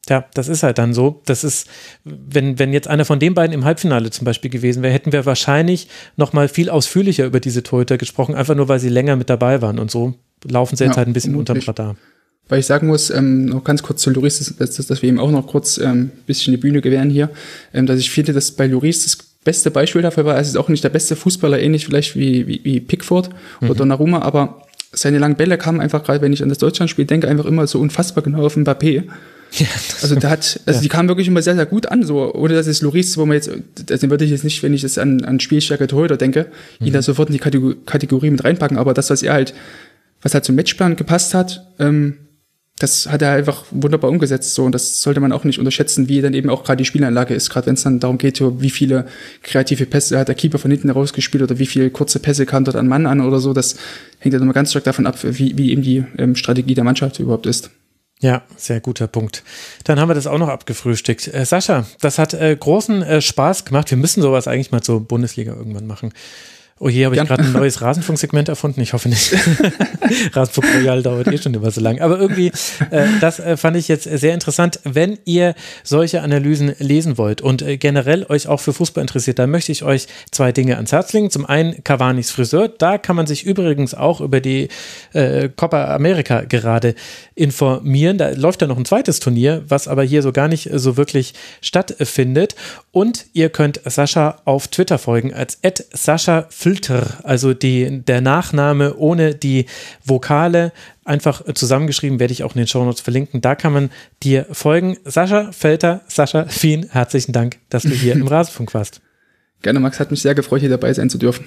Ja, 0.08 0.26
das 0.36 0.48
ist 0.48 0.62
halt 0.62 0.78
dann 0.78 0.94
so. 0.94 1.22
Das 1.26 1.44
ist, 1.44 1.68
wenn, 2.04 2.60
wenn 2.60 2.74
jetzt 2.74 2.88
einer 2.88 3.06
von 3.06 3.20
den 3.20 3.34
beiden 3.34 3.54
im 3.54 3.66
Halbfinale 3.66 4.12
zum 4.12 4.26
Beispiel 4.26 4.52
gewesen 4.52 4.84
wäre, 4.84 4.94
hätten 4.94 5.12
wir 5.12 5.26
wahrscheinlich 5.26 5.88
noch 6.16 6.32
mal 6.32 6.48
viel 6.48 6.70
ausführlicher 6.70 7.26
über 7.26 7.40
diese 7.40 7.64
Torhüter 7.64 7.98
gesprochen, 7.98 8.36
einfach 8.36 8.56
nur, 8.56 8.68
weil 8.68 8.80
sie 8.80 8.90
länger 8.90 9.16
mit 9.16 9.30
dabei 9.30 9.64
waren 9.64 9.80
und 9.80 9.90
so 9.90 10.14
laufen 10.52 10.76
sie 10.76 10.84
jetzt 10.84 10.94
ja, 10.94 10.98
halt 10.98 11.08
ein 11.08 11.14
bisschen 11.14 11.36
unterm 11.36 11.60
Radar. 11.60 11.96
Weil 12.48 12.60
ich 12.60 12.68
sagen 12.68 12.88
muss, 12.88 13.10
ähm, 13.10 13.46
noch 13.46 13.64
ganz 13.64 13.82
kurz 13.82 14.02
zu 14.02 14.12
Loris, 14.12 14.38
dass, 14.38 14.76
dass, 14.76 14.88
dass 14.88 15.02
wir 15.02 15.10
ihm 15.10 15.20
auch 15.20 15.32
noch 15.32 15.48
kurz 15.48 15.80
ein 15.80 15.92
ähm, 15.92 16.12
bisschen 16.28 16.52
die 16.52 16.58
Bühne 16.58 16.82
gewähren 16.82 17.10
hier, 17.10 17.32
ähm, 17.74 17.88
dass 17.88 18.00
ich 18.00 18.12
finde, 18.12 18.34
dass 18.34 18.52
bei 18.52 18.68
Loris 18.68 19.04
das 19.04 19.18
beste 19.44 19.72
Beispiel 19.72 20.04
dafür 20.04 20.26
war, 20.26 20.36
er 20.36 20.42
ist 20.42 20.56
auch 20.56 20.70
nicht 20.70 20.84
der 20.84 20.90
beste 20.90 21.16
Fußballer, 21.16 21.60
ähnlich 21.60 21.86
vielleicht 21.86 22.16
wie, 22.16 22.46
wie, 22.48 22.62
wie 22.64 22.80
Pickford 22.80 23.30
mhm. 23.30 23.70
oder 23.70 23.78
Donnarumma, 23.80 24.20
aber 24.20 24.62
seine 24.96 25.20
langen 25.20 25.36
Bälle 25.36 25.58
kamen 25.58 25.80
einfach 25.80 26.04
gerade, 26.04 26.22
wenn 26.22 26.34
ich 26.34 26.42
an 26.42 26.50
das 26.50 26.58
Deutschlandspiel 26.58 27.06
denke, 27.06 27.28
einfach 27.28 27.46
immer 27.46 27.68
so 27.68 27.80
unfassbar 27.80 28.24
genau 28.24 28.46
auf 28.46 28.58
Mbappé. 28.58 29.04
Ja, 29.52 29.68
also 30.02 30.16
der 30.16 30.30
hat, 30.30 30.60
also 30.66 30.78
ja. 30.78 30.82
die 30.82 30.90
kamen 30.90 31.08
wirklich 31.08 31.28
immer 31.28 31.42
sehr, 31.42 31.56
sehr 31.56 31.66
gut 31.66 31.88
an, 31.88 32.04
so, 32.04 32.34
ohne 32.34 32.54
dass 32.54 32.68
es 32.68 32.82
Loris, 32.82 33.18
wo 33.18 33.26
man 33.26 33.36
jetzt, 33.36 33.50
also 33.90 34.10
würde 34.10 34.26
ich 34.26 34.32
jetzt 34.32 34.44
nicht, 34.44 34.62
wenn 34.64 34.74
ich 34.74 34.82
jetzt 34.82 35.00
an, 35.00 35.24
an 35.24 35.40
Spielstärke 35.40 35.88
Torhüter 35.88 36.18
denke, 36.18 36.48
mhm. 36.80 36.88
ihn 36.88 36.94
da 36.94 37.02
sofort 37.02 37.30
in 37.30 37.34
die 37.34 37.40
Kategorie, 37.40 37.76
Kategorie 37.86 38.30
mit 38.30 38.44
reinpacken, 38.44 38.78
aber 38.78 38.94
das, 38.94 39.10
was 39.10 39.24
er 39.24 39.34
halt, 39.34 39.54
was 40.22 40.34
halt 40.34 40.46
zum 40.46 40.56
Matchplan 40.56 40.96
gepasst 40.96 41.34
hat, 41.34 41.66
ähm, 41.80 42.18
das 42.78 43.08
hat 43.08 43.22
er 43.22 43.32
einfach 43.32 43.64
wunderbar 43.72 44.10
umgesetzt 44.10 44.54
so 44.54 44.66
und 44.66 44.74
das 44.74 45.02
sollte 45.02 45.22
man 45.22 45.32
auch 45.32 45.46
nicht 45.46 45.60
unterschätzen, 45.60 46.10
wie 46.10 46.22
dann 46.22 46.34
eben 46.34 46.50
auch 46.50 46.66
gerade 46.66 46.78
die 46.78 46.86
Spielanlage 46.86 47.34
ist, 47.34 47.50
gerade 47.50 47.68
wenn 47.68 47.76
es 47.76 47.84
dann 47.84 48.02
darum 48.02 48.18
geht, 48.18 48.42
wie 48.42 48.70
viele 48.70 49.08
kreative 49.44 49.86
Pässe 49.86 50.20
hat 50.20 50.28
der 50.28 50.36
Keeper 50.36 50.60
von 50.60 50.72
hinten 50.72 50.90
rausgespielt 50.90 51.44
oder 51.44 51.58
wie 51.58 51.68
viele 51.68 51.90
kurze 51.90 52.20
Pässe 52.20 52.46
kam 52.46 52.66
dort 52.66 52.76
ein 52.76 52.88
Mann 52.88 53.06
an 53.06 53.22
oder 53.22 53.40
so, 53.40 53.54
das 53.54 53.78
hängt 54.20 54.34
ja 54.34 54.42
immer 54.42 54.54
ganz 54.54 54.72
stark 54.72 54.84
davon 54.84 55.08
ab, 55.08 55.18
wie, 55.24 55.58
wie 55.58 55.72
eben 55.72 55.84
die 55.84 56.04
ähm, 56.18 56.36
Strategie 56.36 56.74
der 56.74 56.84
Mannschaft 56.84 57.20
überhaupt 57.20 57.46
ist. 57.46 57.70
Ja, 58.22 58.44
sehr 58.58 58.80
guter 58.80 59.08
Punkt. 59.08 59.44
Dann 59.84 60.00
haben 60.00 60.10
wir 60.10 60.16
das 60.16 60.28
auch 60.28 60.38
noch 60.38 60.48
abgefrühstückt. 60.48 61.34
Äh, 61.34 61.46
Sascha, 61.46 61.86
das 62.02 62.18
hat 62.18 62.34
äh, 62.34 62.56
großen 62.58 63.04
äh, 63.04 63.22
Spaß 63.22 63.66
gemacht. 63.66 63.90
Wir 63.92 63.98
müssen 63.98 64.22
sowas 64.22 64.48
eigentlich 64.48 64.72
mal 64.72 64.82
zur 64.82 65.02
Bundesliga 65.02 65.54
irgendwann 65.54 65.86
machen. 65.86 66.14
Oh 66.78 66.90
je, 66.90 67.06
habe 67.06 67.16
ich 67.16 67.24
gerade 67.24 67.42
ein 67.42 67.54
neues 67.54 67.82
Rasenfunksegment 67.82 68.50
erfunden? 68.50 68.82
Ich 68.82 68.92
hoffe 68.92 69.08
nicht. 69.08 69.34
Rasenfunk 70.34 70.76
Royal 70.76 71.02
dauert 71.02 71.28
eh 71.28 71.38
schon 71.38 71.54
immer 71.54 71.72
so 71.72 71.80
lang. 71.80 72.02
Aber 72.02 72.20
irgendwie, 72.20 72.52
äh, 72.92 73.08
das 73.22 73.40
äh, 73.40 73.56
fand 73.56 73.78
ich 73.78 73.88
jetzt 73.88 74.04
sehr 74.04 74.34
interessant. 74.34 74.82
Wenn 74.84 75.18
ihr 75.24 75.56
solche 75.86 76.22
Analysen 76.22 76.76
lesen 76.80 77.18
wollt 77.18 77.42
und 77.42 77.62
äh, 77.62 77.78
generell 77.78 78.26
euch 78.28 78.50
auch 78.50 78.60
für 78.60 78.74
Fußball 78.74 79.02
interessiert, 79.02 79.40
dann 79.40 79.52
möchte 79.52 79.72
ich 79.72 79.84
euch 79.84 80.08
zwei 80.32 80.52
Dinge 80.52 80.76
ans 80.76 80.92
Herz 80.92 81.14
legen. 81.14 81.32
Zum 81.32 81.46
einen 81.46 81.82
Cavani's 81.86 82.32
Friseur. 82.32 82.68
Da 82.68 82.98
kann 82.98 83.16
man 83.16 83.26
sich 83.26 83.46
übrigens 83.46 83.94
auch 83.94 84.20
über 84.20 84.42
die 84.42 84.68
äh, 85.14 85.48
Copa 85.56 85.96
America 85.96 86.42
gerade 86.42 86.96
informieren. 87.36 88.18
Da 88.18 88.32
läuft 88.32 88.62
ja 88.62 88.68
noch 88.68 88.78
ein 88.78 88.84
zweites 88.84 89.22
Turnier, 89.22 89.64
was 89.70 89.88
aber 89.88 90.04
hier 90.04 90.22
so 90.22 90.34
gar 90.34 90.50
nicht 90.50 90.70
so 90.74 90.98
wirklich 90.98 91.36
stattfindet. 91.62 92.56
Und 92.92 93.28
ihr 93.32 93.48
könnt 93.48 93.80
Sascha 93.86 94.42
auf 94.44 94.68
Twitter 94.68 94.98
folgen 94.98 95.34
als 95.34 95.58
Sascha 95.94 96.48
Filter, 96.66 97.20
also 97.22 97.54
die, 97.54 98.02
der 98.02 98.22
Nachname 98.22 98.96
ohne 98.96 99.36
die 99.36 99.68
Vokale, 100.04 100.72
einfach 101.04 101.44
zusammengeschrieben, 101.54 102.20
werde 102.20 102.34
ich 102.34 102.44
auch 102.44 102.56
in 102.56 102.58
den 102.58 102.68
Shownotes 102.68 103.02
verlinken. 103.02 103.40
Da 103.40 103.54
kann 103.54 103.72
man 103.72 103.92
dir 104.24 104.48
folgen. 104.52 104.98
Sascha 105.06 105.52
Felter, 105.52 106.02
Sascha, 106.08 106.48
vielen 106.48 106.90
herzlichen 106.90 107.34
Dank, 107.34 107.60
dass 107.70 107.84
du 107.84 107.90
hier 107.90 108.14
im 108.14 108.28
Rasenfunk 108.28 108.74
warst. 108.74 109.00
Gerne, 109.62 109.80
Max, 109.80 110.00
hat 110.00 110.10
mich 110.10 110.24
sehr 110.24 110.34
gefreut, 110.34 110.62
hier 110.62 110.72
dabei 110.72 110.92
sein 110.92 111.08
zu 111.12 111.20
dürfen. 111.20 111.46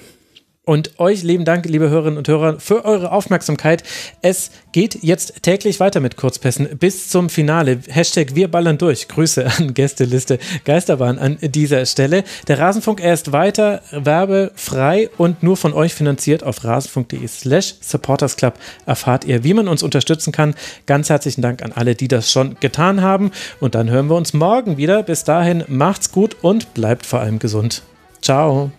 Und 0.69 0.99
euch 0.99 1.23
lieben 1.23 1.45
Dank, 1.45 1.65
liebe 1.65 1.89
Hörerinnen 1.89 2.19
und 2.19 2.27
Hörer, 2.27 2.59
für 2.59 2.85
eure 2.85 3.11
Aufmerksamkeit. 3.11 3.81
Es 4.21 4.51
geht 4.71 5.01
jetzt 5.01 5.41
täglich 5.41 5.79
weiter 5.79 5.99
mit 5.99 6.15
Kurzpässen 6.15 6.77
bis 6.77 7.09
zum 7.09 7.29
Finale. 7.29 7.79
Hashtag 7.87 8.35
Wir 8.35 8.51
ballern 8.51 8.77
durch. 8.77 9.07
Grüße 9.07 9.47
an 9.57 9.73
Gästeliste 9.73 10.37
Geisterbahn 10.65 11.17
an 11.17 11.39
dieser 11.41 11.87
Stelle. 11.87 12.23
Der 12.47 12.59
Rasenfunk, 12.59 13.01
er 13.01 13.15
ist 13.15 13.31
weiter 13.31 13.81
werbefrei 13.89 15.09
und 15.17 15.41
nur 15.41 15.57
von 15.57 15.73
euch 15.73 15.95
finanziert. 15.95 16.43
Auf 16.43 16.63
rasenfunk.de 16.63 17.27
slash 17.27 17.73
supportersclub 17.81 18.53
erfahrt 18.85 19.25
ihr, 19.25 19.43
wie 19.43 19.55
man 19.55 19.67
uns 19.67 19.81
unterstützen 19.81 20.31
kann. 20.31 20.53
Ganz 20.85 21.09
herzlichen 21.09 21.41
Dank 21.41 21.63
an 21.63 21.71
alle, 21.71 21.95
die 21.95 22.07
das 22.07 22.31
schon 22.31 22.57
getan 22.59 23.01
haben. 23.01 23.31
Und 23.59 23.73
dann 23.73 23.89
hören 23.89 24.07
wir 24.07 24.15
uns 24.15 24.35
morgen 24.35 24.77
wieder. 24.77 25.01
Bis 25.01 25.23
dahin 25.23 25.63
macht's 25.67 26.11
gut 26.11 26.37
und 26.43 26.75
bleibt 26.75 27.07
vor 27.07 27.21
allem 27.21 27.39
gesund. 27.39 27.81
Ciao. 28.21 28.69